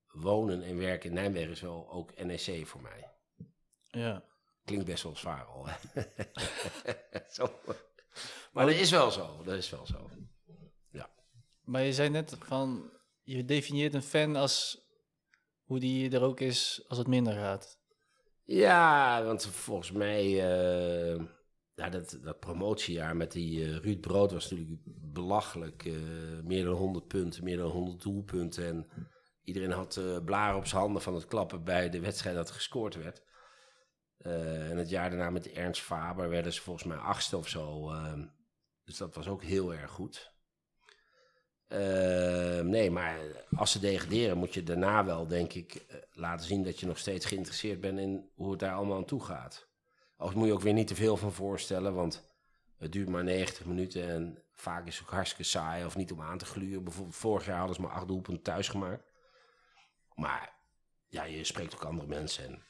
wonen 0.07 0.61
en 0.61 0.77
werken 0.77 1.09
in 1.09 1.15
Nijmegen 1.15 1.51
is 1.51 1.61
wel 1.61 1.91
ook 1.91 2.23
NEC 2.23 2.67
voor 2.67 2.81
mij. 2.81 3.11
Ja. 3.81 4.23
Klinkt 4.65 4.85
best 4.85 5.03
wel 5.03 5.15
zwaar 5.15 5.45
al. 5.45 5.67
zo. 7.35 7.59
Maar 8.51 8.65
dat 8.65 8.75
is 8.75 8.91
wel 8.91 9.11
zo, 9.11 9.43
dat 9.43 9.55
is 9.55 9.69
wel 9.69 9.85
zo. 9.85 10.09
Ja. 10.91 11.09
Maar 11.61 11.81
je 11.81 11.93
zei 11.93 12.09
net 12.09 12.35
van, 12.39 12.91
je 13.21 13.45
definieert 13.45 13.93
een 13.93 14.01
fan 14.01 14.35
als 14.35 14.85
hoe 15.63 15.79
die 15.79 16.11
er 16.11 16.21
ook 16.21 16.39
is 16.39 16.85
als 16.87 16.97
het 16.97 17.07
minder 17.07 17.33
gaat. 17.33 17.79
Ja, 18.43 19.23
want 19.23 19.45
volgens 19.45 19.91
mij... 19.91 20.25
Uh, 21.15 21.23
ja, 21.81 21.89
dat, 21.89 22.17
dat 22.21 22.39
promotiejaar 22.39 23.15
met 23.15 23.31
die 23.31 23.59
uh, 23.59 23.77
Ruud 23.77 23.99
Brood 23.99 24.31
was 24.31 24.49
natuurlijk 24.49 24.81
belachelijk. 25.13 25.85
Uh, 25.85 25.95
meer 26.43 26.63
dan 26.63 26.73
100 26.73 27.07
punten, 27.07 27.43
meer 27.43 27.57
dan 27.57 27.69
100 27.69 28.01
doelpunten. 28.01 28.67
En 28.67 28.87
iedereen 29.43 29.71
had 29.71 29.95
uh, 29.95 30.17
blaren 30.25 30.57
op 30.57 30.65
zijn 30.65 30.81
handen 30.81 31.01
van 31.01 31.13
het 31.13 31.25
klappen 31.25 31.63
bij 31.63 31.89
de 31.89 31.99
wedstrijd 31.99 32.35
dat 32.35 32.51
gescoord 32.51 32.95
werd. 32.95 33.23
en 34.17 34.77
het 34.77 34.89
jaar 34.89 35.09
daarna 35.09 35.29
met 35.29 35.51
Ernst 35.51 35.81
Faber 35.81 36.29
werden 36.29 36.53
ze 36.53 36.61
volgens 36.61 36.85
mij 36.85 36.97
achtste 36.97 37.37
of 37.37 37.47
zo. 37.47 37.91
dus 38.83 38.97
dat 38.97 39.15
was 39.15 39.27
ook 39.27 39.43
heel 39.43 39.73
erg 39.73 39.91
goed. 39.91 40.33
nee, 42.63 42.91
maar 42.91 43.19
als 43.55 43.71
ze 43.71 43.79
degraderen 43.79 44.37
moet 44.37 44.53
je 44.53 44.63
daarna 44.63 45.05
wel, 45.05 45.27
denk 45.27 45.53
ik, 45.53 45.85
laten 46.11 46.45
zien 46.45 46.63
dat 46.63 46.79
je 46.79 46.85
nog 46.85 46.97
steeds 46.97 47.25
geïnteresseerd 47.25 47.81
bent 47.81 47.99
in 47.99 48.29
hoe 48.35 48.51
het 48.51 48.59
daar 48.59 48.73
allemaal 48.73 48.97
aan 48.97 49.05
toe 49.05 49.23
gaat. 49.23 49.70
Als 50.21 50.33
moet 50.33 50.47
je 50.47 50.53
ook 50.53 50.61
weer 50.61 50.73
niet 50.73 50.87
te 50.87 50.95
veel 50.95 51.17
van 51.17 51.33
voorstellen, 51.33 51.93
want 51.93 52.23
het 52.77 52.91
duurt 52.91 53.09
maar 53.09 53.23
90 53.23 53.65
minuten 53.65 54.09
en 54.09 54.43
vaak 54.51 54.87
is 54.87 54.97
het 54.97 55.07
ook 55.07 55.13
hartstikke 55.13 55.43
saai 55.43 55.85
of 55.85 55.95
niet 55.95 56.11
om 56.11 56.21
aan 56.21 56.37
te 56.37 56.45
gluren. 56.45 56.83
Bijvoorbeeld 56.83 57.15
vorig 57.15 57.45
jaar 57.45 57.57
hadden 57.57 57.75
ze 57.75 57.81
maar 57.81 57.91
acht 57.91 58.07
doelpunten 58.07 58.43
thuis 58.43 58.67
gemaakt. 58.67 59.03
Maar 60.15 60.53
ja, 61.07 61.23
je 61.23 61.43
spreekt 61.43 61.75
ook 61.75 61.83
andere 61.83 62.07
mensen 62.07 62.45
en 62.45 62.63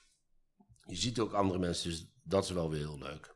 je 0.86 0.96
ziet 0.96 1.20
ook 1.20 1.34
andere 1.34 1.60
mensen, 1.60 1.90
dus 1.90 2.12
dat 2.24 2.44
is 2.44 2.52
wel 2.52 2.70
weer 2.70 2.80
heel 2.80 2.98
leuk. 2.98 3.36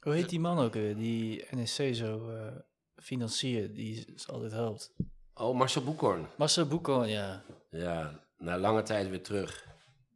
Hoe 0.00 0.12
heet 0.14 0.28
die 0.28 0.40
man 0.40 0.58
ook 0.58 0.72
weer, 0.72 0.96
die 0.96 1.46
NSC 1.50 1.94
zo 1.94 2.30
uh, 2.30 2.56
financiert, 2.96 3.74
die 3.74 4.14
altijd 4.26 4.52
helpt? 4.52 4.94
Oh, 5.34 5.56
Marcel 5.56 5.84
Boekhorn. 5.84 6.26
Marcel 6.38 6.66
Boekhorn, 6.66 7.08
ja. 7.08 7.44
Ja, 7.70 8.24
na 8.38 8.58
lange 8.58 8.82
tijd 8.82 9.08
weer 9.08 9.22
terug. 9.22 9.66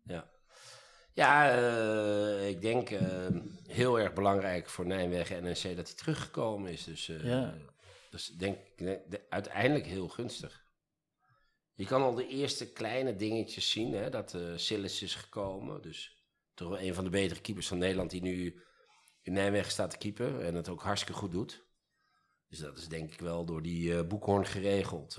Ja, 0.04 0.34
uh, 1.16 2.48
ik 2.48 2.60
denk 2.60 2.90
uh, 2.90 3.00
heel 3.66 4.00
erg 4.00 4.12
belangrijk 4.12 4.68
voor 4.68 4.86
Nijmegen 4.86 5.42
NEC 5.42 5.62
dat 5.76 5.86
hij 5.86 5.96
teruggekomen 5.96 6.72
is. 6.72 6.84
Dus, 6.84 7.08
uh, 7.08 7.24
ja. 7.24 7.54
dus 8.10 8.26
denk 8.26 8.58
ik 8.76 9.20
uiteindelijk 9.28 9.86
heel 9.86 10.08
gunstig. 10.08 10.64
Je 11.74 11.86
kan 11.86 12.02
al 12.02 12.14
de 12.14 12.26
eerste 12.26 12.72
kleine 12.72 13.16
dingetjes 13.16 13.70
zien, 13.70 13.92
hè, 13.92 14.10
dat 14.10 14.34
uh, 14.34 14.56
Sillis 14.56 15.02
is 15.02 15.14
gekomen. 15.14 15.82
Dus 15.82 16.24
toch 16.54 16.68
wel 16.68 16.80
een 16.80 16.94
van 16.94 17.04
de 17.04 17.10
betere 17.10 17.40
keepers 17.40 17.68
van 17.68 17.78
Nederland 17.78 18.10
die 18.10 18.22
nu 18.22 18.62
in 19.22 19.32
Nijmegen 19.32 19.70
staat 19.70 19.90
te 19.90 19.98
keeper 19.98 20.40
en 20.40 20.54
het 20.54 20.68
ook 20.68 20.82
hartstikke 20.82 21.18
goed 21.18 21.32
doet. 21.32 21.64
Dus 22.48 22.58
dat 22.58 22.78
is 22.78 22.88
denk 22.88 23.12
ik 23.12 23.20
wel 23.20 23.44
door 23.44 23.62
die 23.62 24.04
boekhoorn 24.04 24.46
geregeld. 24.46 25.18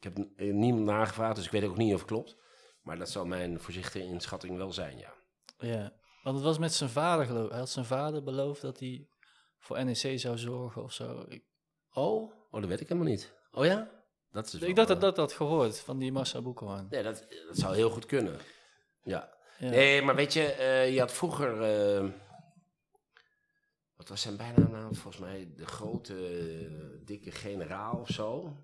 ik 0.00 0.02
heb 0.02 0.26
niemand 0.36 0.84
nagevraagd, 0.84 1.36
dus 1.36 1.44
ik 1.44 1.50
weet 1.50 1.64
ook 1.64 1.76
niet 1.76 1.92
of 1.92 1.98
het 1.98 2.08
klopt. 2.08 2.36
Maar 2.84 2.98
dat 2.98 3.10
zou 3.10 3.26
mijn 3.26 3.60
voorzichtige 3.60 4.04
inschatting 4.04 4.56
wel 4.56 4.72
zijn, 4.72 4.98
ja. 4.98 5.14
Ja, 5.58 5.92
want 6.22 6.36
het 6.36 6.44
was 6.44 6.58
met 6.58 6.72
zijn 6.72 6.90
vader 6.90 7.26
geloof 7.26 7.48
Hij 7.48 7.58
had 7.58 7.70
zijn 7.70 7.84
vader 7.84 8.22
beloofd 8.22 8.60
dat 8.60 8.78
hij 8.78 9.08
voor 9.58 9.84
NEC 9.84 10.20
zou 10.20 10.38
zorgen 10.38 10.82
of 10.82 10.92
zo. 10.92 11.24
Ik... 11.28 11.44
Oh? 11.92 12.32
Oh, 12.50 12.60
dat 12.60 12.68
weet 12.68 12.80
ik 12.80 12.88
helemaal 12.88 13.10
niet. 13.10 13.32
Oh 13.52 13.64
ja? 13.64 13.90
Dat 14.30 14.46
is 14.46 14.54
ik 14.54 14.76
dacht 14.76 14.88
dat 14.88 15.00
dat 15.00 15.16
had 15.16 15.32
gehoord 15.32 15.80
van 15.80 15.98
die 15.98 16.12
Massa 16.12 16.42
Boekhoorn. 16.42 16.86
Nee, 16.90 17.02
dat, 17.02 17.26
dat 17.46 17.56
zou 17.56 17.74
heel 17.74 17.90
goed 17.90 18.06
kunnen. 18.06 18.38
Ja. 19.02 19.32
Nee, 19.58 20.02
maar 20.02 20.14
weet 20.14 20.32
je, 20.32 20.56
uh, 20.58 20.92
je 20.92 21.00
had 21.00 21.12
vroeger... 21.12 21.52
Uh, 22.02 22.10
wat 23.96 24.08
was 24.08 24.20
zijn 24.20 24.36
bijnaam 24.36 24.70
nou? 24.70 24.94
Volgens 24.94 25.22
mij 25.22 25.52
de 25.56 25.66
grote, 25.66 26.40
uh, 26.60 27.04
dikke 27.04 27.30
generaal 27.30 27.96
of 28.00 28.08
zo. 28.08 28.56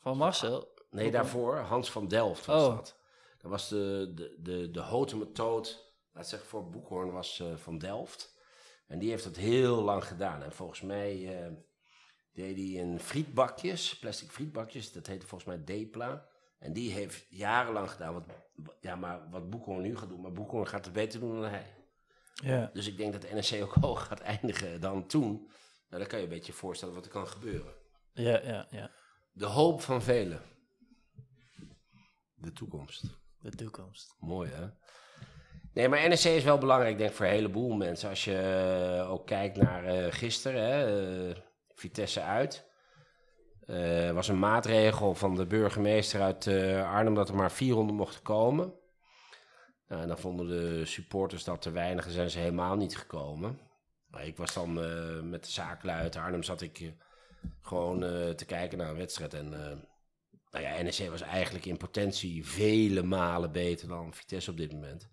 Van 0.00 0.16
Marcel? 0.16 0.68
Nee, 0.90 1.10
daarvoor 1.10 1.56
Hans 1.56 1.90
van 1.90 2.08
Delft 2.08 2.46
was 2.46 2.62
oh. 2.62 2.76
dat. 2.76 2.99
Dat 3.40 3.50
was 3.50 3.68
de, 3.68 4.12
de, 4.14 4.36
de, 4.38 4.70
de 4.70 4.80
houten 4.80 5.18
methode, 5.18 5.68
laat 6.12 6.28
zeggen 6.28 6.48
voor 6.48 6.70
Boekhoorn, 6.70 7.12
was 7.12 7.38
uh, 7.38 7.56
van 7.56 7.78
Delft. 7.78 8.38
En 8.86 8.98
die 8.98 9.10
heeft 9.10 9.24
dat 9.24 9.36
heel 9.36 9.82
lang 9.82 10.04
gedaan. 10.04 10.42
En 10.42 10.52
volgens 10.52 10.80
mij 10.80 11.16
uh, 11.16 11.56
deed 12.32 12.56
hij 12.56 12.66
in 12.66 13.00
frietbakjes, 13.00 13.98
plastic 13.98 14.30
frietbakjes. 14.30 14.92
Dat 14.92 15.06
heette 15.06 15.26
volgens 15.26 15.50
mij 15.50 15.64
Depla. 15.64 16.28
En 16.58 16.72
die 16.72 16.92
heeft 16.92 17.26
jarenlang 17.28 17.90
gedaan. 17.90 18.12
Want 18.12 18.26
ja, 18.80 18.96
maar 18.96 19.30
wat 19.30 19.50
Boekhorn 19.50 19.82
nu 19.82 19.96
gaat 19.96 20.08
doen, 20.08 20.20
maar 20.20 20.32
Boekhorn 20.32 20.66
gaat 20.66 20.84
het 20.84 20.94
beter 20.94 21.20
doen 21.20 21.40
dan 21.40 21.50
hij. 21.50 21.74
Ja. 22.34 22.70
Dus 22.72 22.86
ik 22.86 22.96
denk 22.96 23.12
dat 23.12 23.22
de 23.22 23.32
NEC 23.32 23.62
ook 23.62 23.74
hoog 23.74 24.04
gaat 24.08 24.20
eindigen 24.20 24.80
dan 24.80 25.06
toen. 25.06 25.32
Nou, 25.88 26.02
dan 26.02 26.06
kan 26.06 26.18
je 26.18 26.24
een 26.24 26.30
beetje 26.30 26.52
voorstellen 26.52 26.94
wat 26.94 27.04
er 27.04 27.10
kan 27.10 27.28
gebeuren. 27.28 27.74
Ja, 28.12 28.40
ja, 28.42 28.66
ja. 28.70 28.90
De 29.32 29.46
hoop 29.46 29.80
van 29.80 30.02
velen. 30.02 30.42
De 32.34 32.52
toekomst. 32.52 33.04
De 33.40 33.50
toekomst. 33.50 34.16
Mooi, 34.18 34.50
hè? 34.50 34.66
Nee, 35.72 35.88
maar 35.88 36.08
NEC 36.08 36.24
is 36.24 36.44
wel 36.44 36.58
belangrijk, 36.58 36.98
denk 36.98 37.10
ik, 37.10 37.16
voor 37.16 37.26
een 37.26 37.32
heleboel 37.32 37.72
mensen. 37.72 38.08
Als 38.08 38.24
je 38.24 38.96
uh, 38.98 39.10
ook 39.10 39.26
kijkt 39.26 39.56
naar 39.56 39.96
uh, 39.96 40.12
gisteren, 40.12 40.62
hè, 40.62 41.28
uh, 41.28 41.36
Vitesse 41.74 42.22
uit. 42.22 42.68
Er 43.66 44.14
was 44.14 44.28
een 44.28 44.38
maatregel 44.38 45.14
van 45.14 45.34
de 45.34 45.46
burgemeester 45.46 46.20
uit 46.20 46.46
Arnhem 46.84 47.14
dat 47.14 47.28
er 47.28 47.34
maar 47.34 47.52
400 47.52 47.98
mochten 47.98 48.22
komen. 48.22 48.74
Nou, 49.88 50.02
en 50.02 50.08
dan 50.08 50.18
vonden 50.18 50.46
de 50.46 50.84
supporters 50.84 51.44
dat 51.44 51.62
te 51.62 51.70
weinig 51.70 52.06
en 52.06 52.10
zijn 52.10 52.30
ze 52.30 52.38
helemaal 52.38 52.76
niet 52.76 52.96
gekomen. 52.96 53.60
Maar 54.06 54.26
ik 54.26 54.36
was 54.36 54.54
dan 54.54 54.72
met 55.30 55.44
de 55.44 55.50
zakenlui 55.50 56.02
uit 56.02 56.16
Arnhem, 56.16 56.42
zat 56.42 56.60
ik 56.60 56.92
gewoon 57.62 58.00
te 58.34 58.44
kijken 58.46 58.78
naar 58.78 58.88
een 58.88 58.96
wedstrijd. 58.96 59.34
En 59.34 59.54
nou 60.50 60.64
ja, 60.64 60.82
NEC 60.82 61.10
was 61.10 61.20
eigenlijk 61.20 61.64
in 61.64 61.76
potentie 61.76 62.46
vele 62.46 63.02
malen 63.02 63.52
beter 63.52 63.88
dan 63.88 64.14
Vitesse 64.14 64.50
op 64.50 64.56
dit 64.56 64.72
moment. 64.72 65.08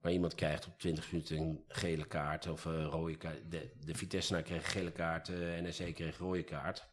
Maar 0.00 0.12
iemand 0.12 0.34
krijgt 0.34 0.66
op 0.66 0.78
20 0.78 1.12
minuten 1.12 1.36
een 1.36 1.64
gele 1.68 2.06
kaart 2.06 2.46
of 2.46 2.64
een 2.64 2.84
rode 2.84 3.16
kaart. 3.16 3.50
De, 3.50 3.72
de 3.84 3.94
Vitesse 3.94 4.42
kreeg 4.42 4.72
gele 4.72 4.92
kaart, 4.92 5.28
uh, 5.28 5.60
NEC 5.60 5.94
kreeg 5.94 6.18
rode 6.18 6.42
kaart. 6.42 6.90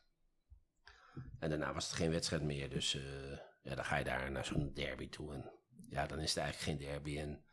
En 1.40 1.50
daarna 1.50 1.74
was 1.74 1.86
het 1.86 1.94
geen 1.94 2.12
wedstrijd 2.12 2.44
meer. 2.44 2.70
Dus 2.70 2.94
uh, 2.94 3.02
ja, 3.64 3.76
dan 3.76 3.86
ga 3.86 3.98
je 3.98 4.04
daar 4.04 4.32
naar 4.32 4.46
zo'n 4.46 4.74
derby 4.74 5.10
toe. 5.10 5.34
En 5.34 5.52
ja, 5.90 6.08
dan 6.08 6.20
is 6.20 6.34
het 6.34 6.44
eigenlijk 6.44 6.80
geen 6.80 6.90
derby. 6.90 7.20
En 7.20 7.44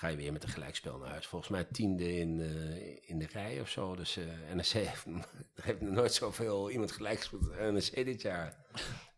ga 0.00 0.08
je 0.08 0.16
weer 0.16 0.32
met 0.32 0.42
een 0.42 0.48
gelijkspel 0.48 0.98
naar 0.98 1.08
huis. 1.08 1.26
Volgens 1.26 1.50
mij 1.50 1.64
tiende 1.64 2.16
in, 2.16 2.38
uh, 2.38 2.96
in 3.10 3.18
de 3.18 3.26
rij 3.32 3.60
of 3.60 3.68
zo. 3.68 3.94
Dus 3.94 4.18
NEC 4.54 4.66
heeft, 4.66 5.06
heeft 5.62 5.80
nooit 5.80 6.14
zoveel 6.14 6.70
iemand 6.70 6.92
gelijk 6.92 7.18
gespeeld 7.18 7.72
NEC 7.72 8.04
dit 8.04 8.22
jaar. 8.22 8.64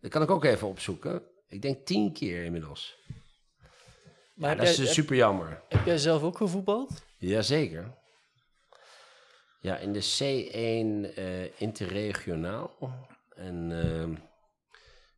Dat 0.00 0.10
kan 0.10 0.22
ik 0.22 0.30
ook 0.30 0.44
even 0.44 0.68
opzoeken. 0.68 1.22
Ik 1.48 1.62
denk 1.62 1.86
tien 1.86 2.12
keer 2.12 2.44
inmiddels. 2.44 2.98
Maar 4.34 4.50
ja, 4.50 4.56
dat 4.56 4.68
is 4.68 4.76
dus 4.76 4.92
super 4.92 5.16
jammer. 5.16 5.62
Heb 5.68 5.84
jij 5.84 5.98
zelf 5.98 6.22
ook 6.22 6.36
gevoetbald? 6.36 7.04
Jazeker. 7.18 7.94
Ja, 9.60 9.76
in 9.76 9.92
de 9.92 10.02
C1 10.02 11.18
uh, 11.18 11.60
interregionaal. 11.60 12.76
En, 13.34 13.70
uh, 13.70 14.18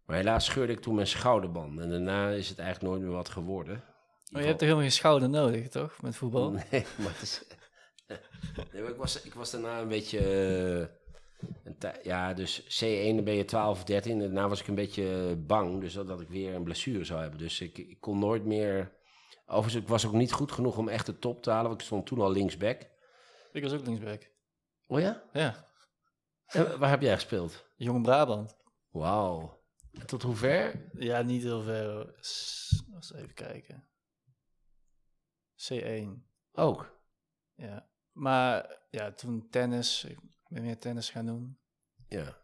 maar 0.05 0.17
helaas 0.17 0.45
scheurde 0.45 0.73
ik 0.73 0.81
toen 0.81 0.95
mijn 0.95 1.07
schouderband. 1.07 1.81
En 1.81 1.91
daarna 1.91 2.31
is 2.31 2.49
het 2.49 2.59
eigenlijk 2.59 2.91
nooit 2.91 3.03
meer 3.03 3.17
wat 3.17 3.29
geworden. 3.29 3.94
Maar 4.35 4.43
je 4.43 4.49
hebt 4.49 4.59
toch 4.59 4.69
helemaal 4.69 4.89
geen 4.89 4.99
schouder 4.99 5.29
nodig, 5.29 5.69
toch? 5.69 6.03
Met 6.03 6.17
voetbal? 6.17 6.51
Nee, 6.51 6.65
maar, 7.03 7.13
het 7.13 7.23
is, 7.23 7.43
nee, 8.73 8.83
maar 8.83 8.91
ik, 8.91 8.97
was, 8.97 9.23
ik 9.23 9.35
was 9.35 9.51
daarna 9.51 9.81
een 9.81 9.89
beetje... 9.89 10.89
Uh, 11.81 11.91
ja, 12.03 12.35
dus 12.35 12.63
C1 12.63 13.25
ben 13.25 13.35
je 13.35 13.45
12 13.45 13.79
of 13.79 13.85
13. 13.85 14.13
En 14.13 14.19
daarna 14.19 14.49
was 14.49 14.61
ik 14.61 14.67
een 14.67 14.75
beetje 14.75 15.37
bang. 15.37 15.81
Dus 15.81 15.93
dat, 15.93 16.07
dat 16.07 16.21
ik 16.21 16.29
weer 16.29 16.55
een 16.55 16.63
blessure 16.63 17.05
zou 17.05 17.21
hebben. 17.21 17.39
Dus 17.39 17.61
ik, 17.61 17.79
ik 17.79 18.01
kon 18.01 18.19
nooit 18.19 18.45
meer 18.45 18.93
Overigens, 19.47 19.83
ik 19.83 19.89
was 19.89 20.07
ook 20.07 20.13
niet 20.13 20.33
goed 20.33 20.53
genoeg 20.53 20.77
om 20.77 20.89
echt 20.89 21.07
de 21.07 21.19
top 21.19 21.43
te 21.43 21.51
halen. 21.51 21.69
Want 21.69 21.81
ik 21.81 21.87
stond 21.87 22.07
toen 22.07 22.21
al 22.21 22.33
linksback. 22.33 22.91
Ik 23.53 23.63
was 23.63 23.73
ook 23.73 23.87
linksback. 23.87 24.31
Oh 24.87 25.01
ja? 25.01 25.23
Ja. 25.33 25.67
En 26.47 26.79
waar 26.79 26.91
heb 26.91 27.01
jij 27.01 27.15
gespeeld? 27.15 27.65
Jong 27.77 28.03
Brabant. 28.03 28.57
Wauw. 28.91 29.63
Tot 30.07 30.23
hoe 30.23 30.37
ver? 30.37 30.89
Ja, 30.93 31.23
niet 31.23 31.43
heel 31.43 31.63
ver. 31.63 32.15
Eens 32.17 33.13
even 33.15 33.35
kijken. 33.35 33.89
C1. 35.69 36.09
Ook? 36.53 37.01
Ja. 37.55 37.89
Maar 38.13 38.79
ja, 38.91 39.13
toen 39.13 39.49
tennis. 39.49 40.05
Ik 40.05 40.19
ben 40.49 40.63
meer 40.63 40.79
tennis 40.79 41.11
gaan 41.11 41.27
doen. 41.27 41.59
Ja. 42.09 42.39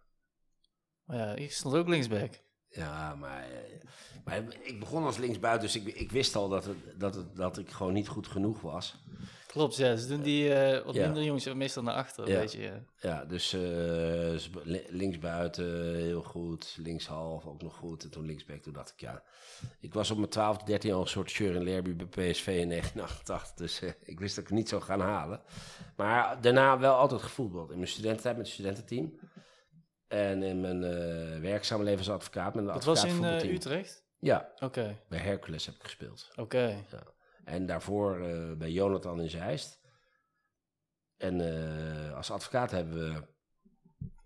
Maar 1.04 1.16
ja, 1.16 1.34
ik 1.34 1.52
stond 1.52 1.74
ook 1.74 1.88
linksback. 1.88 2.42
Ja, 2.70 3.14
maar, 3.14 3.42
eh, 3.42 3.84
maar 4.24 4.42
ik 4.62 4.80
begon 4.80 5.04
als 5.04 5.16
linksbuiten, 5.16 5.62
dus 5.62 5.76
ik, 5.76 5.94
ik 5.94 6.12
wist 6.12 6.36
al 6.36 6.48
dat, 6.48 6.64
het, 6.64 6.76
dat, 6.96 7.14
het, 7.14 7.36
dat 7.36 7.58
ik 7.58 7.70
gewoon 7.70 7.92
niet 7.92 8.08
goed 8.08 8.26
genoeg 8.26 8.60
was. 8.60 8.96
Klopt, 9.46 9.76
ja. 9.76 9.96
Ze 9.96 10.08
doen 10.08 10.22
die 10.22 10.48
uh, 10.48 10.84
wat 10.84 10.94
minder 10.94 11.22
jongens 11.22 11.54
meestal 11.54 11.82
naar 11.82 11.94
achter, 11.94 12.28
ja. 12.28 12.38
weet 12.38 12.52
je. 12.52 12.72
Ja, 13.00 13.24
dus 13.24 13.54
uh, 13.54 14.38
linksbuiten 14.88 15.94
heel 15.94 16.22
goed, 16.22 16.76
linkshalf 16.80 17.46
ook 17.46 17.62
nog 17.62 17.76
goed. 17.76 18.02
En 18.04 18.10
toen 18.10 18.26
linksback, 18.26 18.62
toen 18.62 18.72
dacht 18.72 18.90
ik, 18.90 19.00
ja... 19.00 19.22
Ik 19.80 19.94
was 19.94 20.10
op 20.10 20.16
mijn 20.16 20.30
12, 20.30 20.56
13 20.56 20.92
al 20.92 21.00
een 21.00 21.06
soort 21.06 21.30
Sjören 21.30 21.62
Lerby 21.62 21.96
bij 21.96 22.06
PSV 22.06 22.46
in 22.46 22.68
1988. 22.68 23.54
Dus 23.54 23.82
uh, 23.82 23.90
ik 24.04 24.20
wist 24.20 24.34
dat 24.34 24.44
ik 24.44 24.50
het 24.50 24.58
niet 24.58 24.68
zou 24.68 24.82
gaan 24.82 25.00
halen. 25.00 25.40
Maar 25.96 26.40
daarna 26.40 26.78
wel 26.78 26.94
altijd 26.94 27.22
gevoetbald. 27.22 27.70
In 27.70 27.76
mijn 27.76 27.88
studententijd 27.88 28.36
met 28.36 28.44
het 28.44 28.54
studententeam. 28.54 29.18
En 30.10 30.42
in 30.42 30.60
mijn 30.60 30.82
uh, 30.82 31.40
werkzame 31.40 31.84
leven 31.84 31.98
als 31.98 32.10
advocaat. 32.10 32.54
Met 32.54 32.66
dat 32.66 32.84
was 32.84 33.04
in 33.04 33.22
uh, 33.22 33.52
Utrecht? 33.52 34.04
Ja. 34.18 34.50
Oké. 34.54 34.64
Okay. 34.64 35.00
Bij 35.08 35.18
Hercules 35.18 35.66
heb 35.66 35.74
ik 35.74 35.82
gespeeld. 35.82 36.28
Oké. 36.30 36.40
Okay. 36.40 36.84
Ja. 36.90 37.02
En 37.44 37.66
daarvoor 37.66 38.20
uh, 38.20 38.52
bij 38.52 38.70
Jonathan 38.70 39.20
in 39.20 39.30
Zeist. 39.30 39.80
En 41.16 41.40
als 42.14 42.30
advocaat 42.30 42.70
hebben 42.70 42.98
we 42.98 43.22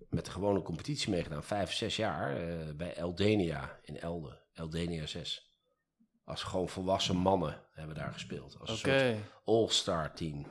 met 0.09 0.24
de 0.24 0.30
gewone 0.30 0.62
competitie 0.62 1.11
meegedaan, 1.11 1.45
vijf, 1.45 1.72
zes 1.72 1.97
jaar, 1.97 2.37
bij 2.76 2.95
Eldenia 2.95 3.78
in 3.82 4.01
Elde. 4.01 4.41
Eldenia 4.53 5.07
6. 5.07 5.53
Als 6.24 6.43
gewoon 6.43 6.68
volwassen 6.68 7.16
mannen 7.16 7.61
hebben 7.72 7.95
we 7.95 8.01
daar 8.01 8.12
gespeeld. 8.12 8.59
Als 8.61 8.78
okay. 8.78 9.11
een 9.11 9.16
soort 9.16 9.30
all-star 9.45 10.14
team. 10.14 10.47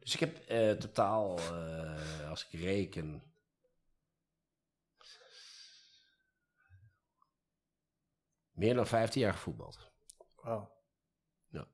Dus 0.00 0.14
ik 0.14 0.20
heb 0.20 0.36
totaal, 0.80 1.38
als 2.28 2.48
ik 2.50 2.60
reken, 2.60 3.22
Meer 8.56 8.74
dan 8.74 8.86
15 8.86 9.20
jaar 9.20 9.32
gevoetbald. 9.32 9.90
Wauw. 10.34 10.70
Ja. 11.48 11.66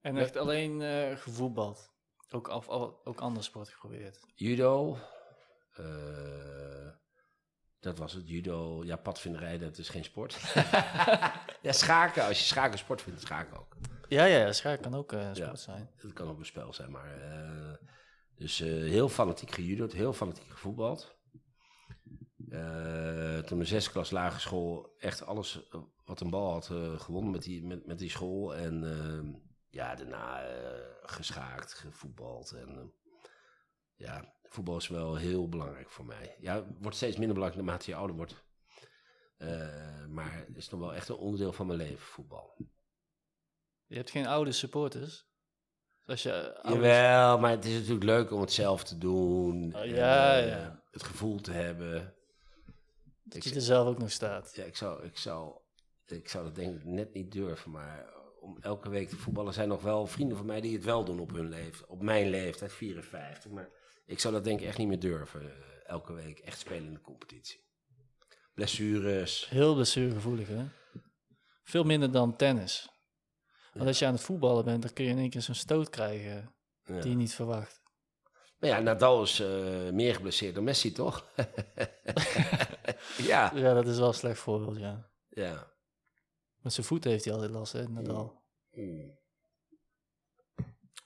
En 0.00 0.16
echt 0.16 0.36
alleen 0.36 0.80
uh, 0.80 1.16
gevoetbald? 1.16 1.90
Ook, 2.30 2.48
of, 2.48 2.68
ook 3.04 3.20
andere 3.20 3.44
sport 3.44 3.68
geprobeerd? 3.68 4.20
Judo. 4.34 4.98
Uh, 5.78 6.88
dat 7.80 7.98
was 7.98 8.12
het, 8.12 8.28
judo. 8.28 8.84
Ja, 8.84 8.96
padvinderij, 8.96 9.58
dat 9.58 9.78
is 9.78 9.88
geen 9.88 10.04
sport. 10.04 10.38
ja, 11.62 11.72
schaken. 11.72 12.24
Als 12.24 12.38
je 12.38 12.44
schaken 12.44 12.78
sport 12.78 13.02
vindt, 13.02 13.20
schaken 13.20 13.58
ook. 13.58 13.76
Ja, 14.08 14.24
ja, 14.24 14.52
schaken 14.52 14.82
kan 14.82 14.94
ook 14.94 15.12
uh, 15.12 15.20
sport 15.20 15.36
ja, 15.36 15.56
zijn. 15.56 15.90
Het 15.96 16.12
kan 16.12 16.28
ook 16.28 16.38
een 16.38 16.46
spel 16.46 16.72
zijn, 16.72 16.90
maar... 16.90 17.10
dus 18.34 18.58
heel 18.58 19.08
fanatiek 19.08 19.50
gejudo'd, 19.50 19.92
heel 19.92 20.12
fanatiek 20.12 20.50
gevoetbald. 20.50 21.17
Uh, 22.46 23.38
toen 23.38 23.58
de 23.58 23.64
zesde 23.64 23.90
klas 23.90 24.10
lagere 24.10 24.40
school 24.40 24.94
echt 24.98 25.26
alles 25.26 25.68
wat 26.04 26.20
een 26.20 26.30
bal 26.30 26.52
had 26.52 26.68
uh, 26.72 27.00
gewonnen 27.00 27.30
met 27.30 27.42
die, 27.42 27.64
met, 27.64 27.86
met 27.86 27.98
die 27.98 28.10
school. 28.10 28.54
En 28.54 28.82
uh, 28.82 29.34
ja, 29.68 29.94
daarna 29.94 30.42
geschaakt, 31.02 31.74
gevoetbald. 31.74 32.52
En 32.52 32.92
ja, 33.94 34.34
voetbal 34.42 34.76
is 34.76 34.88
wel 34.88 35.16
heel 35.16 35.48
belangrijk 35.48 35.90
voor 35.90 36.04
mij. 36.04 36.36
Ja, 36.40 36.54
het 36.54 36.64
wordt 36.80 36.96
steeds 36.96 37.16
minder 37.16 37.34
belangrijk 37.34 37.66
naarmate 37.66 37.90
je 37.90 37.96
ouder 37.96 38.16
wordt. 38.16 38.44
maar 40.08 40.44
het 40.46 40.56
is 40.56 40.68
nog 40.68 40.80
wel 40.80 40.94
echt 40.94 41.08
een 41.08 41.16
onderdeel 41.16 41.52
van 41.52 41.66
mijn 41.66 41.78
leven, 41.78 42.06
voetbal. 42.06 42.56
Je 43.86 43.96
hebt 43.96 44.10
geen 44.10 44.26
oude 44.26 44.52
supporters? 44.52 45.26
Als 46.06 46.22
je 46.22 46.54
ouders... 46.62 46.86
Jawel, 46.86 47.38
maar 47.38 47.50
het 47.50 47.64
is 47.64 47.74
natuurlijk 47.74 48.04
leuk 48.04 48.32
om 48.32 48.40
het 48.40 48.52
zelf 48.52 48.84
te 48.84 48.98
doen. 48.98 49.74
Oh, 49.76 49.84
ja, 49.84 50.38
en, 50.38 50.46
ja. 50.46 50.82
Het 50.90 51.02
gevoel 51.02 51.40
te 51.40 51.52
hebben. 51.52 52.17
Dat 53.28 53.44
je 53.44 53.54
er 53.54 53.60
zelf 53.60 53.88
ook 53.88 53.98
nog 53.98 54.10
staat. 54.10 54.54
Ja, 54.54 54.64
ik 54.64 54.76
zou, 54.76 55.04
ik, 55.04 55.16
zou, 55.18 55.56
ik 56.06 56.28
zou 56.28 56.44
dat 56.44 56.54
denk 56.54 56.76
ik 56.76 56.84
net 56.84 57.14
niet 57.14 57.32
durven. 57.32 57.70
Maar 57.70 58.12
om 58.40 58.56
elke 58.60 58.88
week 58.88 59.08
te 59.08 59.16
voetballen 59.16 59.52
zijn 59.52 59.68
nog 59.68 59.82
wel 59.82 60.06
vrienden 60.06 60.36
van 60.36 60.46
mij 60.46 60.60
die 60.60 60.74
het 60.74 60.84
wel 60.84 61.04
doen 61.04 61.20
op 61.20 61.30
hun 61.30 61.48
leeftijd. 61.48 61.86
Op 61.86 62.02
mijn 62.02 62.30
leeftijd, 62.30 62.72
54. 62.72 63.50
Maar 63.50 63.68
ik 64.06 64.20
zou 64.20 64.34
dat 64.34 64.44
denk 64.44 64.60
ik 64.60 64.66
echt 64.66 64.78
niet 64.78 64.88
meer 64.88 65.00
durven. 65.00 65.42
Uh, 65.42 65.48
elke 65.86 66.12
week 66.12 66.38
echt 66.38 66.58
spelen 66.58 66.86
in 66.86 66.94
de 66.94 67.00
competitie. 67.00 67.60
Blessures. 68.54 69.48
Heel 69.48 69.74
blessuregevoelig, 69.74 70.48
hè? 70.48 70.64
Veel 71.62 71.84
minder 71.84 72.12
dan 72.12 72.36
tennis. 72.36 72.88
Want 73.72 73.86
als 73.86 73.98
je 73.98 74.06
aan 74.06 74.12
het 74.12 74.22
voetballen 74.22 74.64
bent, 74.64 74.82
dan 74.82 74.92
kun 74.92 75.04
je 75.04 75.10
in 75.10 75.18
één 75.18 75.30
keer 75.30 75.42
zo'n 75.42 75.54
stoot 75.54 75.90
krijgen 75.90 76.54
ja. 76.84 77.00
die 77.00 77.10
je 77.10 77.16
niet 77.16 77.34
verwacht. 77.34 77.82
Maar 78.58 78.70
ja, 78.70 78.78
Nadal 78.78 79.22
is 79.22 79.40
uh, 79.40 79.90
meer 79.90 80.14
geblesseerd 80.14 80.54
dan 80.54 80.64
Messi, 80.64 80.92
toch? 80.92 81.26
ja. 83.30 83.52
Ja, 83.54 83.74
dat 83.74 83.86
is 83.86 83.98
wel 83.98 84.08
een 84.08 84.14
slecht 84.14 84.38
voorbeeld, 84.38 84.78
ja. 84.78 85.10
Ja. 85.28 85.72
Met 86.62 86.72
zijn 86.72 86.86
voeten 86.86 87.10
heeft 87.10 87.24
hij 87.24 87.32
altijd 87.34 87.52
last, 87.52 87.72
hè, 87.72 87.88
Nadal. 87.88 88.42
Mm. 88.70 89.16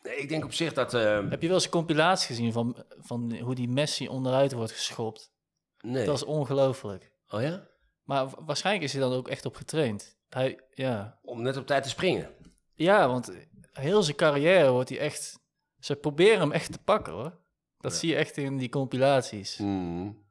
Nee, 0.02 0.16
ik 0.16 0.28
denk 0.28 0.44
op 0.44 0.52
zich 0.52 0.72
dat... 0.72 0.94
Uh... 0.94 1.30
Heb 1.30 1.40
je 1.40 1.46
wel 1.46 1.56
eens 1.56 1.64
een 1.64 1.70
compilatie 1.70 2.26
gezien 2.26 2.52
van, 2.52 2.84
van 2.98 3.36
hoe 3.36 3.54
die 3.54 3.68
Messi 3.68 4.08
onderuit 4.08 4.52
wordt 4.52 4.72
geschopt? 4.72 5.32
Nee. 5.80 6.06
Dat 6.06 6.16
is 6.16 6.24
ongelooflijk. 6.24 7.12
Oh 7.28 7.42
ja? 7.42 7.68
Maar 8.02 8.28
waarschijnlijk 8.44 8.84
is 8.84 8.92
hij 8.92 9.02
dan 9.02 9.12
ook 9.12 9.28
echt 9.28 9.44
op 9.44 9.56
getraind. 9.56 10.16
Hij, 10.28 10.60
ja. 10.70 11.18
Om 11.22 11.42
net 11.42 11.56
op 11.56 11.66
tijd 11.66 11.82
te 11.82 11.88
springen. 11.88 12.34
Ja, 12.74 13.08
want 13.08 13.32
heel 13.72 14.02
zijn 14.02 14.16
carrière 14.16 14.70
wordt 14.70 14.88
hij 14.88 14.98
echt... 14.98 15.40
Ze 15.78 15.96
proberen 15.96 16.40
hem 16.40 16.52
echt 16.52 16.72
te 16.72 16.78
pakken, 16.78 17.12
hoor. 17.12 17.40
Dat 17.82 17.94
zie 17.94 18.08
je 18.08 18.16
echt 18.16 18.36
in 18.36 18.56
die 18.56 18.68
compilaties. 18.68 19.56
Mm. 19.56 20.24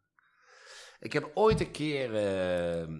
Ik 0.99 1.13
heb 1.13 1.31
ooit 1.33 1.59
een 1.59 1.71
keer 1.71 2.09
uh, 2.09 2.97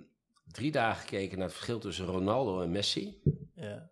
drie 0.47 0.71
dagen 0.71 1.01
gekeken 1.01 1.37
naar 1.37 1.47
het 1.47 1.55
verschil 1.55 1.79
tussen 1.79 2.05
Ronaldo 2.05 2.61
en 2.61 2.71
Messi. 2.71 3.21
Ja. 3.55 3.89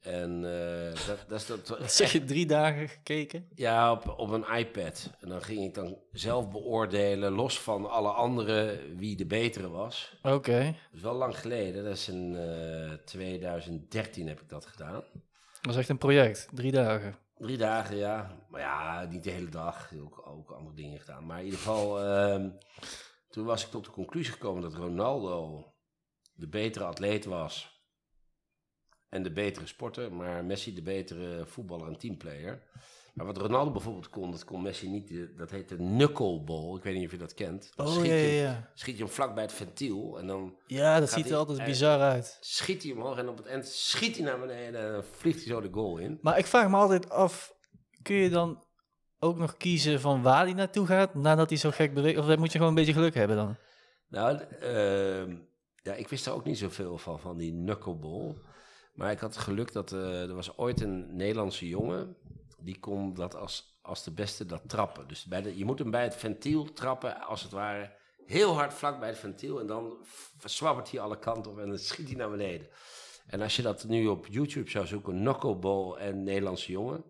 En 0.00 0.42
uh, 0.42 1.06
dat, 1.06 1.24
dat 1.28 1.40
is 1.40 1.46
dat. 1.46 1.92
Zeg 1.92 2.12
je, 2.12 2.24
drie 2.24 2.46
dagen 2.46 2.88
gekeken? 2.88 3.48
Ja, 3.54 3.92
op, 3.92 4.14
op 4.16 4.30
een 4.30 4.56
iPad. 4.56 5.10
En 5.20 5.28
dan 5.28 5.42
ging 5.42 5.64
ik 5.64 5.74
dan 5.74 5.98
zelf 6.12 6.50
beoordelen, 6.50 7.32
los 7.32 7.60
van 7.60 7.90
alle 7.90 8.10
anderen, 8.10 8.96
wie 8.96 9.16
de 9.16 9.26
betere 9.26 9.68
was. 9.68 10.18
Oké. 10.22 10.64
Dat 10.64 10.94
is 10.94 11.00
wel 11.00 11.14
lang 11.14 11.38
geleden. 11.38 11.84
Dat 11.84 11.92
is 11.92 12.08
in 12.08 12.32
uh, 12.32 12.92
2013 13.04 14.28
heb 14.28 14.40
ik 14.40 14.48
dat 14.48 14.66
gedaan. 14.66 14.92
Dat 14.92 15.60
was 15.60 15.76
echt 15.76 15.88
een 15.88 15.98
project, 15.98 16.48
drie 16.52 16.72
dagen. 16.72 17.16
Drie 17.42 17.56
dagen, 17.56 17.96
ja. 17.96 18.44
Maar 18.48 18.60
ja, 18.60 19.04
niet 19.04 19.24
de 19.24 19.30
hele 19.30 19.48
dag. 19.48 19.92
Ook, 19.94 20.26
ook 20.26 20.50
andere 20.50 20.76
dingen 20.76 21.00
gedaan. 21.00 21.26
Maar 21.26 21.38
in 21.38 21.44
ieder 21.44 21.58
geval, 21.58 22.04
uh, 22.04 22.50
toen 23.28 23.44
was 23.44 23.64
ik 23.64 23.70
tot 23.70 23.84
de 23.84 23.90
conclusie 23.90 24.32
gekomen 24.32 24.62
dat 24.62 24.74
Ronaldo 24.74 25.66
de 26.32 26.48
betere 26.48 26.84
atleet 26.84 27.24
was 27.24 27.84
en 29.08 29.22
de 29.22 29.32
betere 29.32 29.66
sporter, 29.66 30.12
maar 30.12 30.44
Messi 30.44 30.74
de 30.74 30.82
betere 30.82 31.46
voetballer 31.46 31.86
en 31.86 31.98
teamplayer. 31.98 32.62
Maar 33.12 33.26
wat 33.26 33.36
Ronaldo 33.36 33.70
bijvoorbeeld 33.70 34.08
kon, 34.08 34.30
dat 34.30 34.44
kon 34.44 34.62
Messi 34.62 34.88
niet. 34.88 35.12
Dat 35.36 35.50
heet 35.50 35.68
de 35.68 35.76
knuckleball. 35.76 36.76
Ik 36.76 36.82
weet 36.82 36.94
niet 36.94 37.04
of 37.04 37.10
je 37.10 37.18
dat 37.18 37.34
kent. 37.34 37.72
Dan 37.74 37.86
oh 37.86 37.92
schiet 37.92 38.06
ja, 38.06 38.14
je, 38.14 38.32
ja. 38.32 38.70
Schiet 38.74 38.96
je 38.96 39.02
hem 39.02 39.12
vlak 39.12 39.34
bij 39.34 39.42
het 39.42 39.52
ventiel 39.52 40.18
en 40.18 40.26
dan... 40.26 40.56
Ja, 40.66 41.00
dat 41.00 41.10
ziet 41.10 41.30
er 41.30 41.36
altijd 41.36 41.64
bizar 41.64 42.00
uit. 42.00 42.38
Schiet 42.40 42.82
hij 42.82 42.92
omhoog 42.92 43.18
en 43.18 43.28
op 43.28 43.36
het 43.36 43.46
eind 43.46 43.66
schiet 43.66 44.16
hij 44.16 44.24
naar 44.24 44.40
beneden 44.40 44.80
en 44.80 44.92
dan 44.92 45.04
vliegt 45.04 45.38
hij 45.38 45.46
zo 45.46 45.60
de 45.60 45.68
goal 45.72 45.98
in. 45.98 46.18
Maar 46.22 46.38
ik 46.38 46.46
vraag 46.46 46.68
me 46.68 46.76
altijd 46.76 47.10
af, 47.10 47.54
kun 48.02 48.16
je 48.16 48.30
dan 48.30 48.64
ook 49.18 49.38
nog 49.38 49.56
kiezen 49.56 50.00
van 50.00 50.22
waar 50.22 50.44
hij 50.44 50.54
naartoe 50.54 50.86
gaat 50.86 51.14
nadat 51.14 51.48
hij 51.48 51.58
zo 51.58 51.70
gek 51.70 51.94
beweegt? 51.94 52.18
Of 52.18 52.36
moet 52.36 52.52
je 52.52 52.58
gewoon 52.58 52.68
een 52.68 52.74
beetje 52.74 52.92
geluk 52.92 53.14
hebben 53.14 53.36
dan? 53.36 53.56
Nou, 54.08 54.38
ehm, 54.60 55.36
ja, 55.82 55.94
ik 55.94 56.08
wist 56.08 56.26
er 56.26 56.32
ook 56.32 56.44
niet 56.44 56.58
zoveel 56.58 56.98
van, 56.98 57.20
van 57.20 57.36
die 57.36 57.52
knuckleball. 57.52 58.36
Maar 58.94 59.10
ik 59.10 59.18
had 59.18 59.34
het 59.34 59.44
geluk 59.44 59.72
dat 59.72 59.92
eh, 59.92 60.22
er 60.22 60.34
was 60.34 60.56
ooit 60.56 60.80
een 60.80 61.16
Nederlandse 61.16 61.68
jongen... 61.68 62.16
die 62.64 62.78
kon 62.78 63.14
dat 63.14 63.34
als, 63.34 63.78
als 63.82 64.04
de 64.04 64.10
beste 64.10 64.46
dat 64.46 64.62
trappen. 64.66 65.08
Dus 65.08 65.24
bij 65.24 65.42
de, 65.42 65.58
je 65.58 65.64
moet 65.64 65.78
hem 65.78 65.90
bij 65.90 66.02
het 66.02 66.16
ventiel 66.16 66.72
trappen, 66.72 67.20
als 67.20 67.42
het 67.42 67.52
ware... 67.52 67.96
heel 68.26 68.54
hard 68.54 68.74
vlak 68.74 68.98
bij 68.98 69.08
het 69.08 69.18
ventiel... 69.18 69.60
en 69.60 69.66
dan 69.66 69.96
verzwabbert 70.36 70.90
hij 70.90 71.00
alle 71.00 71.18
kanten 71.18 71.52
op 71.52 71.58
en 71.58 71.68
dan 71.68 71.78
schiet 71.78 72.06
hij 72.06 72.16
naar 72.16 72.30
beneden. 72.30 72.68
En 73.26 73.40
als 73.40 73.56
je 73.56 73.62
dat 73.62 73.84
nu 73.84 74.06
op 74.06 74.26
YouTube 74.26 74.70
zou 74.70 74.86
zoeken... 74.86 75.14
knuckleball 75.14 75.94
en 75.94 76.22
Nederlandse 76.22 76.72
jongen... 76.72 77.04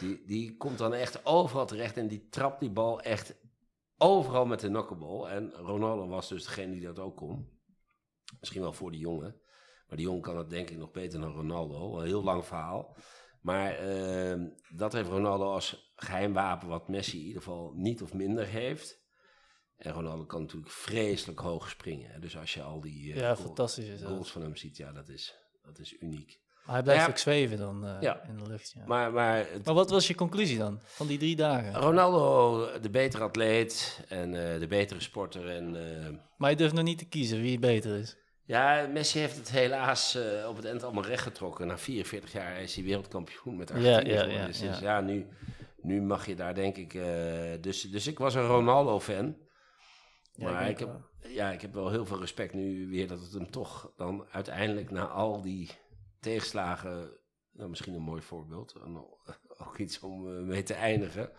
Die, 0.00 0.24
die 0.26 0.56
komt 0.56 0.78
dan 0.78 0.94
echt 0.94 1.26
overal 1.26 1.66
terecht 1.66 1.96
en 1.96 2.08
die 2.08 2.28
trapt 2.28 2.60
die 2.60 2.70
bal 2.70 3.00
echt 3.00 3.34
overal 3.98 4.46
met 4.46 4.60
de 4.60 4.68
knuckleball. 4.68 5.26
En 5.26 5.52
Ronaldo 5.52 6.08
was 6.08 6.28
dus 6.28 6.44
degene 6.44 6.72
die 6.72 6.80
dat 6.80 6.98
ook 6.98 7.16
kon. 7.16 7.48
Misschien 8.40 8.60
wel 8.62 8.72
voor 8.72 8.90
die 8.90 9.00
jongen. 9.00 9.40
Maar 9.86 9.96
die 9.96 10.06
jongen 10.06 10.22
kan 10.22 10.38
het 10.38 10.50
denk 10.50 10.70
ik 10.70 10.76
nog 10.76 10.90
beter 10.90 11.20
dan 11.20 11.32
Ronaldo. 11.32 11.98
Een 11.98 12.06
heel 12.06 12.22
lang 12.22 12.44
verhaal. 12.44 12.96
Maar 13.44 13.74
ehm, 13.78 14.46
dat 14.68 14.92
heeft 14.92 15.08
Ronaldo 15.08 15.52
als 15.52 15.92
geheim 15.96 16.32
wapen 16.32 16.68
wat 16.68 16.88
Messi 16.88 17.18
in 17.20 17.26
ieder 17.26 17.42
geval 17.42 17.72
niet 17.74 18.02
of 18.02 18.12
minder 18.14 18.46
heeft. 18.46 19.02
En 19.76 19.92
Ronaldo 19.92 20.24
kan 20.24 20.40
natuurlijk 20.40 20.72
vreselijk 20.72 21.38
hoog 21.40 21.68
springen. 21.68 22.10
hè. 22.10 22.18
Dus 22.18 22.36
als 22.38 22.54
je 22.54 22.62
al 22.62 22.80
die 22.80 23.14
Ja, 23.14 23.36
fantastisch 23.36 24.00
dat. 24.00 24.08
goals 24.10 24.32
van 24.32 24.42
hem 24.42 24.56
ziet, 24.56 24.76
ja, 24.76 24.92
dat 24.92 25.08
is, 25.08 25.34
dat 25.62 25.78
is 25.78 25.96
uniek. 26.00 26.40
Maar 26.64 26.74
hij 26.74 26.82
blijft 26.82 27.02
Ja. 27.04 27.08
ook 27.08 27.18
zweven 27.18 27.58
dan 27.58 27.86
eh, 27.86 27.96
Ja. 28.00 28.22
in 28.28 28.36
de 28.38 28.46
lucht. 28.46 28.72
Ja. 28.76 28.86
Maar, 28.86 29.12
Maar, 29.12 29.46
wat 29.64 29.90
was 29.90 30.08
je 30.08 30.14
conclusie 30.14 30.58
dan 30.58 30.78
van 30.82 31.06
die 31.06 31.18
drie 31.18 31.36
dagen? 31.36 31.74
Ronaldo, 31.74 32.66
de 32.80 32.90
betere 32.90 33.22
atleet 33.24 34.00
en 34.08 34.52
eh, 34.52 34.60
de 34.60 34.66
betere 34.66 35.00
sporter. 35.00 35.48
En 35.48 35.70
Maar 36.36 36.50
je 36.50 36.56
durft 36.56 36.74
nog 36.74 36.84
niet 36.84 36.98
te 36.98 37.08
kiezen 37.08 37.40
wie 37.40 37.58
beter 37.58 37.96
is. 37.98 38.16
Ja, 38.44 38.86
Messi 38.92 39.18
heeft 39.18 39.36
het 39.36 39.50
helaas 39.50 40.14
eh, 40.14 40.48
op 40.48 40.56
het 40.56 40.64
eind 40.64 40.82
allemaal 40.82 41.04
rechtgetrokken. 41.04 41.66
Na 41.66 41.78
44 41.78 42.32
jaar 42.32 42.60
is 42.60 42.74
hij 42.74 42.84
wereldkampioen 42.84 43.56
met 43.56 43.70
Argentinië. 43.70 44.12
ja, 44.12 44.20
geworden. 44.20 44.40
ja, 44.40 44.46
dus 44.46 44.60
ja. 44.60 44.70
dus 44.70 44.78
ja, 44.78 45.00
nu, 45.00 45.26
nu 45.80 46.02
mag 46.02 46.26
je 46.26 46.34
daar 46.34 46.54
denk 46.54 46.76
ik... 46.76 46.94
eh, 46.94 47.52
dus, 47.60 47.80
dus 47.80 48.06
ik 48.06 48.18
was 48.18 48.34
een 48.34 48.46
Ronaldo-fan. 48.46 49.36
Ja, 50.32 50.50
maar 50.50 50.68
ik 50.68 50.78
heb, 50.78 51.10
ja, 51.20 51.50
ik 51.50 51.60
heb 51.60 51.74
wel 51.74 51.90
heel 51.90 52.06
veel 52.06 52.20
respect 52.20 52.54
nu 52.54 52.88
weer 52.88 53.08
dat 53.08 53.20
het 53.20 53.32
hem 53.32 53.50
toch 53.50 53.92
dan 53.96 54.26
uiteindelijk 54.30 54.90
na 54.90 55.06
al 55.06 55.42
die 55.42 55.70
tegenslagen... 56.20 57.22
Nou, 57.52 57.68
misschien 57.68 57.94
een 57.94 58.02
mooi 58.02 58.22
voorbeeld. 58.22 58.74
Ook 59.66 59.78
iets 59.78 60.00
om 60.00 60.28
eh, 60.28 60.42
mee 60.42 60.62
te 60.62 60.74
eindigen. 60.74 61.30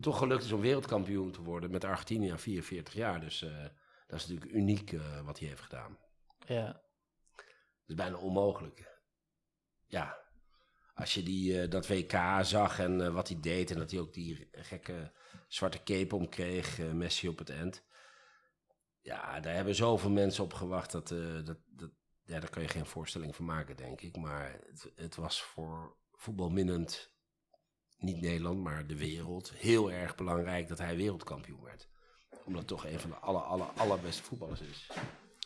Toch 0.00 0.18
gelukt 0.18 0.44
is 0.44 0.52
om 0.52 0.60
wereldkampioen 0.60 1.30
te 1.30 1.42
worden 1.42 1.70
met 1.70 1.84
Argentinië 1.84 2.30
aan 2.30 2.38
44 2.38 2.94
jaar. 2.94 3.20
Dus 3.20 3.42
eh, 3.42 3.50
dat 4.06 4.20
is 4.20 4.26
natuurlijk 4.26 4.52
uniek 4.52 4.92
eh, 4.92 5.20
wat 5.24 5.38
hij 5.38 5.48
heeft 5.48 5.60
gedaan. 5.60 5.98
Ja. 6.46 6.66
Dat 6.66 7.86
is 7.86 7.94
bijna 7.94 8.16
onmogelijk. 8.16 8.92
Ja, 9.86 10.24
als 10.94 11.14
je 11.14 11.22
die, 11.22 11.60
eh, 11.60 11.70
dat 11.70 11.88
WK 11.88 12.12
zag 12.42 12.78
en 12.78 13.00
eh, 13.00 13.12
wat 13.12 13.28
hij 13.28 13.40
deed... 13.40 13.70
en 13.70 13.78
dat 13.78 13.90
hij 13.90 14.00
ook 14.00 14.12
die 14.12 14.48
gekke 14.52 15.12
zwarte 15.48 15.82
cape 15.82 16.16
om 16.16 16.28
kreeg, 16.28 16.78
eh, 16.78 16.90
Messi 16.90 17.28
op 17.28 17.38
het 17.38 17.50
eind. 17.50 17.84
Ja, 19.00 19.40
daar 19.40 19.54
hebben 19.54 19.74
zoveel 19.74 20.10
mensen 20.10 20.44
op 20.44 20.52
gewacht. 20.52 20.92
Dat, 20.92 21.08
dat, 21.44 21.58
dat, 21.66 21.90
ja, 22.24 22.40
daar 22.40 22.50
kan 22.50 22.62
je 22.62 22.68
geen 22.68 22.86
voorstelling 22.86 23.36
van 23.36 23.44
maken, 23.44 23.76
denk 23.76 24.00
ik. 24.00 24.16
Maar 24.16 24.60
het, 24.66 24.92
het 24.94 25.14
was 25.14 25.42
voor 25.42 25.96
voetbalminnend, 26.12 27.12
niet 27.96 28.20
Nederland, 28.20 28.62
maar 28.62 28.86
de 28.86 28.96
wereld... 28.96 29.52
heel 29.52 29.92
erg 29.92 30.14
belangrijk 30.14 30.68
dat 30.68 30.78
hij 30.78 30.96
wereldkampioen 30.96 31.62
werd. 31.62 31.88
Omdat 32.44 32.66
toch 32.66 32.86
een 32.86 33.00
van 33.00 33.10
de 33.10 33.16
aller, 33.16 33.42
aller, 33.42 33.66
allerbeste 33.66 34.22
voetballers 34.22 34.60
is. 34.60 34.90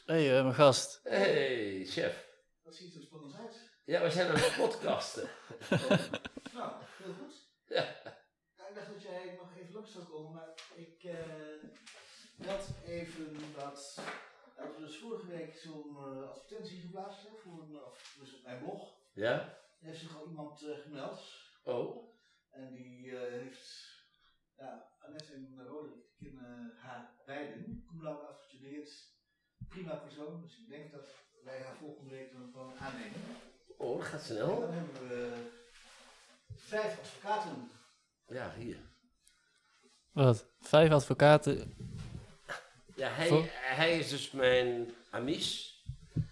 Hey, 0.09 0.37
eh, 0.37 0.43
mijn 0.43 0.55
gast. 0.55 1.01
Hey, 1.03 1.85
chef. 1.87 2.29
Dat 2.63 2.75
ziet 2.75 2.95
er 2.95 3.03
spannend 3.03 3.35
uit. 3.35 3.71
Ja, 3.85 4.03
we 4.03 4.11
zijn 4.11 4.29
aan 4.29 4.37
het 4.37 4.57
podcasten. 4.57 5.29
Nou, 6.55 6.73
heel 7.03 7.13
goed. 7.13 7.49
Ja. 7.67 7.83
Ik 8.69 8.75
dacht 8.75 8.89
dat 8.93 9.03
jij 9.03 9.35
nog 9.39 9.57
even 9.57 9.75
langs 9.75 9.93
zou 9.93 10.05
komen, 10.05 10.33
maar 10.33 10.55
ik 10.75 11.05
eh 11.05 11.17
meld 12.37 12.69
even 12.85 13.37
dat, 13.57 13.99
dat 14.57 14.77
we 14.77 14.81
dus 14.81 14.97
vorige 14.99 15.27
week 15.27 15.57
zo'n 15.57 15.97
eh, 15.97 16.29
advertentie 16.29 16.81
geplaatst 16.81 17.23
hebben 17.23 17.41
voor 17.41 17.63
een, 17.63 17.85
of, 17.85 18.17
dus 18.21 18.35
op 18.35 18.43
mijn 18.45 18.59
blog. 18.59 18.95
Ja? 19.13 19.33
Er 19.41 19.87
heeft 19.87 19.99
zich 20.01 20.17
al 20.17 20.27
iemand 20.29 20.65
gemeld 20.83 21.21
Oh. 21.65 22.15
en 22.51 22.75
die 22.75 23.17
eh, 23.19 23.33
heeft, 23.43 23.93
ja, 24.57 24.93
Annette 24.99 25.33
en 25.33 25.67
Roderick 25.67 26.05
kennen 26.19 26.75
haar 26.77 27.15
beiden, 27.27 27.85
cum 27.87 28.03
laude 28.03 28.27
afgestudeerd, 28.27 29.17
prima 29.69 29.95
persoon, 29.95 30.41
dus 30.43 30.59
ik 30.59 30.69
denk 30.69 30.93
dat 30.93 31.07
wij 31.45 31.63
haar 31.63 31.77
volgende 31.81 32.11
week 32.11 32.33
dan 32.33 32.51
gewoon 32.53 32.79
aannemen. 32.79 33.21
Oh, 33.79 33.99
dat 33.99 34.07
gaat 34.07 34.21
En 34.21 34.27
snel. 34.27 34.61
dan 34.61 34.73
hebben 34.73 35.09
we 35.09 35.47
vijf 36.57 36.99
advocaten. 36.99 37.71
Ja, 38.29 38.53
hier. 38.57 38.77
Wat? 40.13 40.47
Vijf 40.61 40.91
advocaten. 40.91 41.75
Ja, 42.97 43.09
hij, 43.11 43.29
Voor- 43.29 43.49
hij 43.53 43.99
is 43.99 44.09
dus 44.09 44.31
mijn 44.31 44.95
amis. 45.11 45.77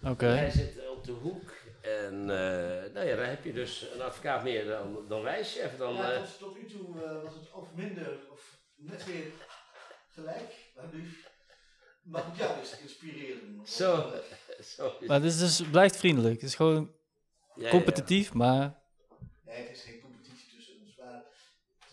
Oké. 0.03 0.25
Hij 0.25 0.49
zit 0.51 0.89
op 0.89 1.03
de 1.03 1.11
hoek. 1.11 1.55
En 1.81 2.13
eh, 2.21 2.93
nou 2.93 3.05
ja, 3.07 3.15
dan 3.15 3.25
heb 3.25 3.43
je 3.43 3.53
dus 3.53 3.87
een 3.93 4.01
advocaat 4.01 4.43
meer 4.43 4.65
dan, 4.65 5.05
dan 5.07 5.21
wij, 5.21 5.43
chef. 5.43 5.77
Dan, 5.77 5.93
ja, 5.93 6.11
eh, 6.11 6.21
tot, 6.21 6.37
tot 6.39 6.57
nu 6.61 6.65
toe 6.65 7.03
eh, 7.03 7.23
was 7.23 7.33
het 7.33 7.51
of 7.51 7.73
minder 7.73 8.19
of 8.31 8.57
net 8.75 9.05
weer 9.05 9.31
gelijk. 10.09 10.53
Maar 10.75 10.85
nu 10.93 11.17
mag 12.07 12.27
ik 12.27 12.35
jou 12.35 12.59
eens 12.59 12.79
inspireren. 12.79 13.61
zo, 13.67 14.11
zo 14.63 14.95
is 14.99 15.07
Maar 15.07 15.21
het 15.21 15.25
is 15.25 15.39
dus, 15.39 15.61
blijft 15.69 15.97
vriendelijk. 15.97 16.33
Het 16.33 16.43
is 16.49 16.55
gewoon 16.55 16.91
Ja, 17.55 17.63
ja. 17.63 17.69
competitief, 17.69 18.33
maar... 18.33 18.81
Nee, 19.45 19.67
het 19.67 19.77
is 19.77 19.83
geen 19.83 19.99
competitie 20.01 20.55
tussen 20.55 20.73
ons. 20.81 20.95
Maar 20.97 21.23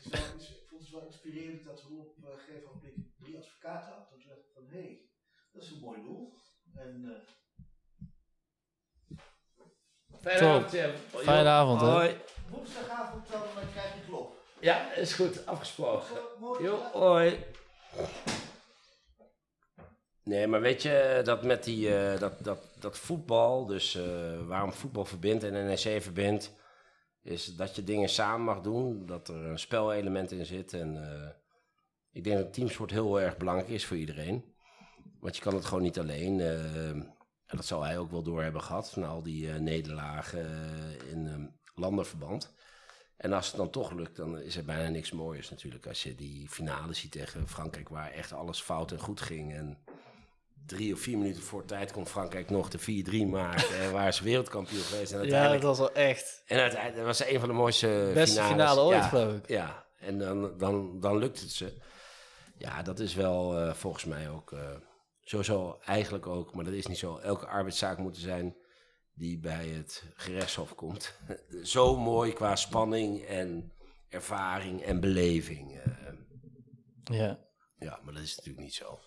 het 0.00 0.04
is 0.04 0.10
wel, 0.20 0.34
iets- 0.36 0.48
ik 0.50 0.66
vond 0.68 0.80
het 0.82 0.90
wel 0.90 1.06
inspirerend 1.06 1.64
dat 1.64 1.82
we 1.82 1.94
op 1.94 2.14
eh, 2.24 2.30
een 2.32 2.38
gegeven 2.38 2.68
moment 2.74 2.94
drie 3.18 3.36
advocaten 3.38 3.88
hadden. 3.88 4.08
Toen 4.08 4.22
dacht 4.28 4.38
ik 4.40 4.50
van, 4.54 4.62
hé, 4.68 4.78
hey, 4.80 5.00
dat 5.52 5.62
is 5.62 5.70
een 5.70 5.78
mooi 5.80 6.02
doel. 6.02 6.34
En 6.74 7.04
eh, 7.04 7.22
Fijne 10.20 10.38
Top. 10.38 10.48
avond, 10.80 11.22
Fijne 11.24 11.48
avond, 11.48 11.80
hè. 11.80 11.86
Hoi. 11.86 12.16
woensdagavond 12.50 13.28
dan 13.28 13.42
krijg 13.72 13.94
je 13.94 14.00
klop. 14.06 14.42
Ja, 14.60 14.92
is 14.92 15.12
goed. 15.12 15.46
Afgesproken. 15.46 16.06
Jo, 16.60 16.76
hoi. 16.92 17.44
Nee, 20.24 20.46
maar 20.46 20.60
weet 20.60 20.82
je, 20.82 21.20
dat 21.24 21.42
met 21.42 21.64
die, 21.64 21.96
eh, 21.96 22.20
dat, 22.20 22.44
dat, 22.44 22.76
dat 22.78 22.98
voetbal, 22.98 23.66
dus 23.66 23.94
eh, 23.94 24.46
waarom 24.46 24.72
voetbal 24.72 25.04
verbindt 25.04 25.44
en 25.44 25.52
NEC 25.52 26.02
verbindt, 26.02 26.54
is 27.22 27.56
dat 27.56 27.76
je 27.76 27.84
dingen 27.84 28.08
samen 28.08 28.44
mag 28.44 28.60
doen, 28.60 29.06
dat 29.06 29.28
er 29.28 29.44
een 29.44 29.58
spelelement 29.58 30.30
in 30.32 30.46
zit. 30.46 30.72
En 30.72 31.02
eh, 31.02 31.28
ik 32.12 32.24
denk 32.24 32.36
dat 32.36 32.52
teamsport 32.52 32.90
heel 32.90 33.20
erg 33.20 33.36
belangrijk 33.36 33.68
is 33.68 33.86
voor 33.86 33.96
iedereen. 33.96 34.54
Want 35.20 35.36
je 35.36 35.42
kan 35.42 35.54
het 35.54 35.64
gewoon 35.64 35.82
niet 35.82 35.98
alleen. 35.98 36.40
En 36.40 37.56
dat 37.56 37.64
zal 37.64 37.82
hij 37.82 37.98
ook 37.98 38.10
wel 38.10 38.22
door 38.22 38.42
hebben 38.42 38.62
gehad, 38.62 38.96
na 38.96 39.06
al 39.06 39.22
die 39.22 39.48
nederlagen 39.48 40.46
in 41.10 41.26
ehm, 41.26 41.46
landenverband. 41.74 42.54
En 43.16 43.32
als 43.32 43.46
het 43.46 43.56
dan 43.56 43.70
toch 43.70 43.92
lukt, 43.92 44.16
dan 44.16 44.38
is 44.38 44.56
er 44.56 44.64
bijna 44.64 44.88
niks 44.88 45.12
mooiers 45.12 45.50
natuurlijk. 45.50 45.86
Als 45.86 46.02
je 46.02 46.14
die 46.14 46.48
finale 46.48 46.92
ziet 46.92 47.12
tegen 47.12 47.48
Frankrijk, 47.48 47.88
waar 47.88 48.10
echt 48.10 48.32
alles 48.32 48.60
fout 48.60 48.92
en 48.92 48.98
goed 48.98 49.20
ging. 49.20 49.54
En 49.54 49.78
drie 50.66 50.94
of 50.94 51.00
vier 51.00 51.18
minuten 51.18 51.42
voor 51.42 51.64
tijd 51.64 51.92
kon 51.92 52.06
Frankrijk 52.06 52.50
nog 52.50 52.68
de 52.68 53.04
4-3 53.26 53.28
maken. 53.28 53.78
en 53.80 53.92
waar 53.92 54.14
ze 54.14 54.24
wereldkampioen 54.24 54.82
geweest. 54.82 55.12
En 55.12 55.26
ja, 55.26 55.52
dat 55.52 55.62
was 55.62 55.78
wel 55.78 55.92
echt. 55.92 56.42
En 56.46 56.58
uiteindelijk 56.58 57.06
dat 57.06 57.18
was 57.18 57.28
een 57.28 57.40
van 57.40 57.48
de 57.48 57.54
mooiste 57.54 58.10
Beste 58.14 58.42
finale 58.42 58.80
ooit, 58.80 58.96
ja, 58.96 59.08
geloof 59.08 59.34
ik. 59.34 59.48
Ja, 59.48 59.86
en 59.98 60.18
dan, 60.18 60.58
dan, 60.58 61.00
dan 61.00 61.18
lukt 61.18 61.40
het 61.40 61.50
ze. 61.50 61.72
Ja, 62.56 62.82
dat 62.82 62.98
is 62.98 63.14
wel 63.14 63.60
uh, 63.60 63.74
volgens 63.74 64.04
mij 64.04 64.30
ook... 64.30 64.52
Uh, 64.52 64.60
sowieso 65.20 65.78
eigenlijk 65.84 66.26
ook, 66.26 66.54
maar 66.54 66.64
dat 66.64 66.74
is 66.74 66.86
niet 66.86 66.98
zo. 66.98 67.16
Elke 67.18 67.46
arbeidszaak 67.46 67.98
moet 67.98 68.16
zijn 68.16 68.56
die 69.14 69.38
bij 69.38 69.66
het 69.66 70.04
gerechtshof 70.14 70.74
komt. 70.74 71.18
zo 71.62 71.96
mooi 71.96 72.32
qua 72.32 72.56
spanning 72.56 73.24
en 73.24 73.72
ervaring 74.08 74.82
en 74.82 75.00
beleving. 75.00 75.80
Uh, 75.86 77.18
ja. 77.18 77.38
Ja, 77.78 78.00
maar 78.04 78.14
dat 78.14 78.22
is 78.22 78.36
natuurlijk 78.36 78.64
niet 78.64 78.74
zo. 78.74 78.98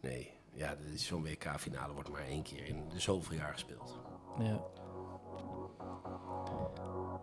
Nee, 0.00 0.37
ja, 0.58 0.74
zo'n 0.94 1.22
WK-finale 1.22 1.92
wordt 1.92 2.08
maar 2.08 2.26
één 2.28 2.42
keer 2.42 2.66
in 2.66 2.88
de 2.88 3.00
zoveel 3.00 3.36
jaar 3.36 3.52
gespeeld. 3.52 3.98
Ja. 4.38 4.60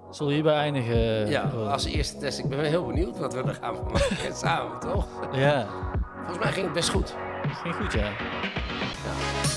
Zullen 0.10 0.28
we 0.28 0.34
hierbij 0.34 0.56
eindigen? 0.56 1.28
Ja, 1.30 1.42
als 1.44 1.86
eerste 1.86 2.18
test. 2.18 2.40
Ik 2.40 2.48
ben 2.48 2.58
wel 2.58 2.70
heel 2.70 2.86
benieuwd 2.86 3.18
wat 3.18 3.34
we 3.34 3.42
er 3.42 3.54
gaan 3.54 3.76
maken 3.92 4.36
samen, 4.36 4.80
toch? 4.80 5.08
Ja. 5.34 5.68
Volgens 6.16 6.38
mij 6.38 6.52
ging 6.52 6.66
het 6.66 6.74
best 6.74 6.90
goed. 6.90 7.16
Ging 7.44 7.76
goed, 7.76 7.94
ja. 7.94 8.06
ja. 8.06 9.55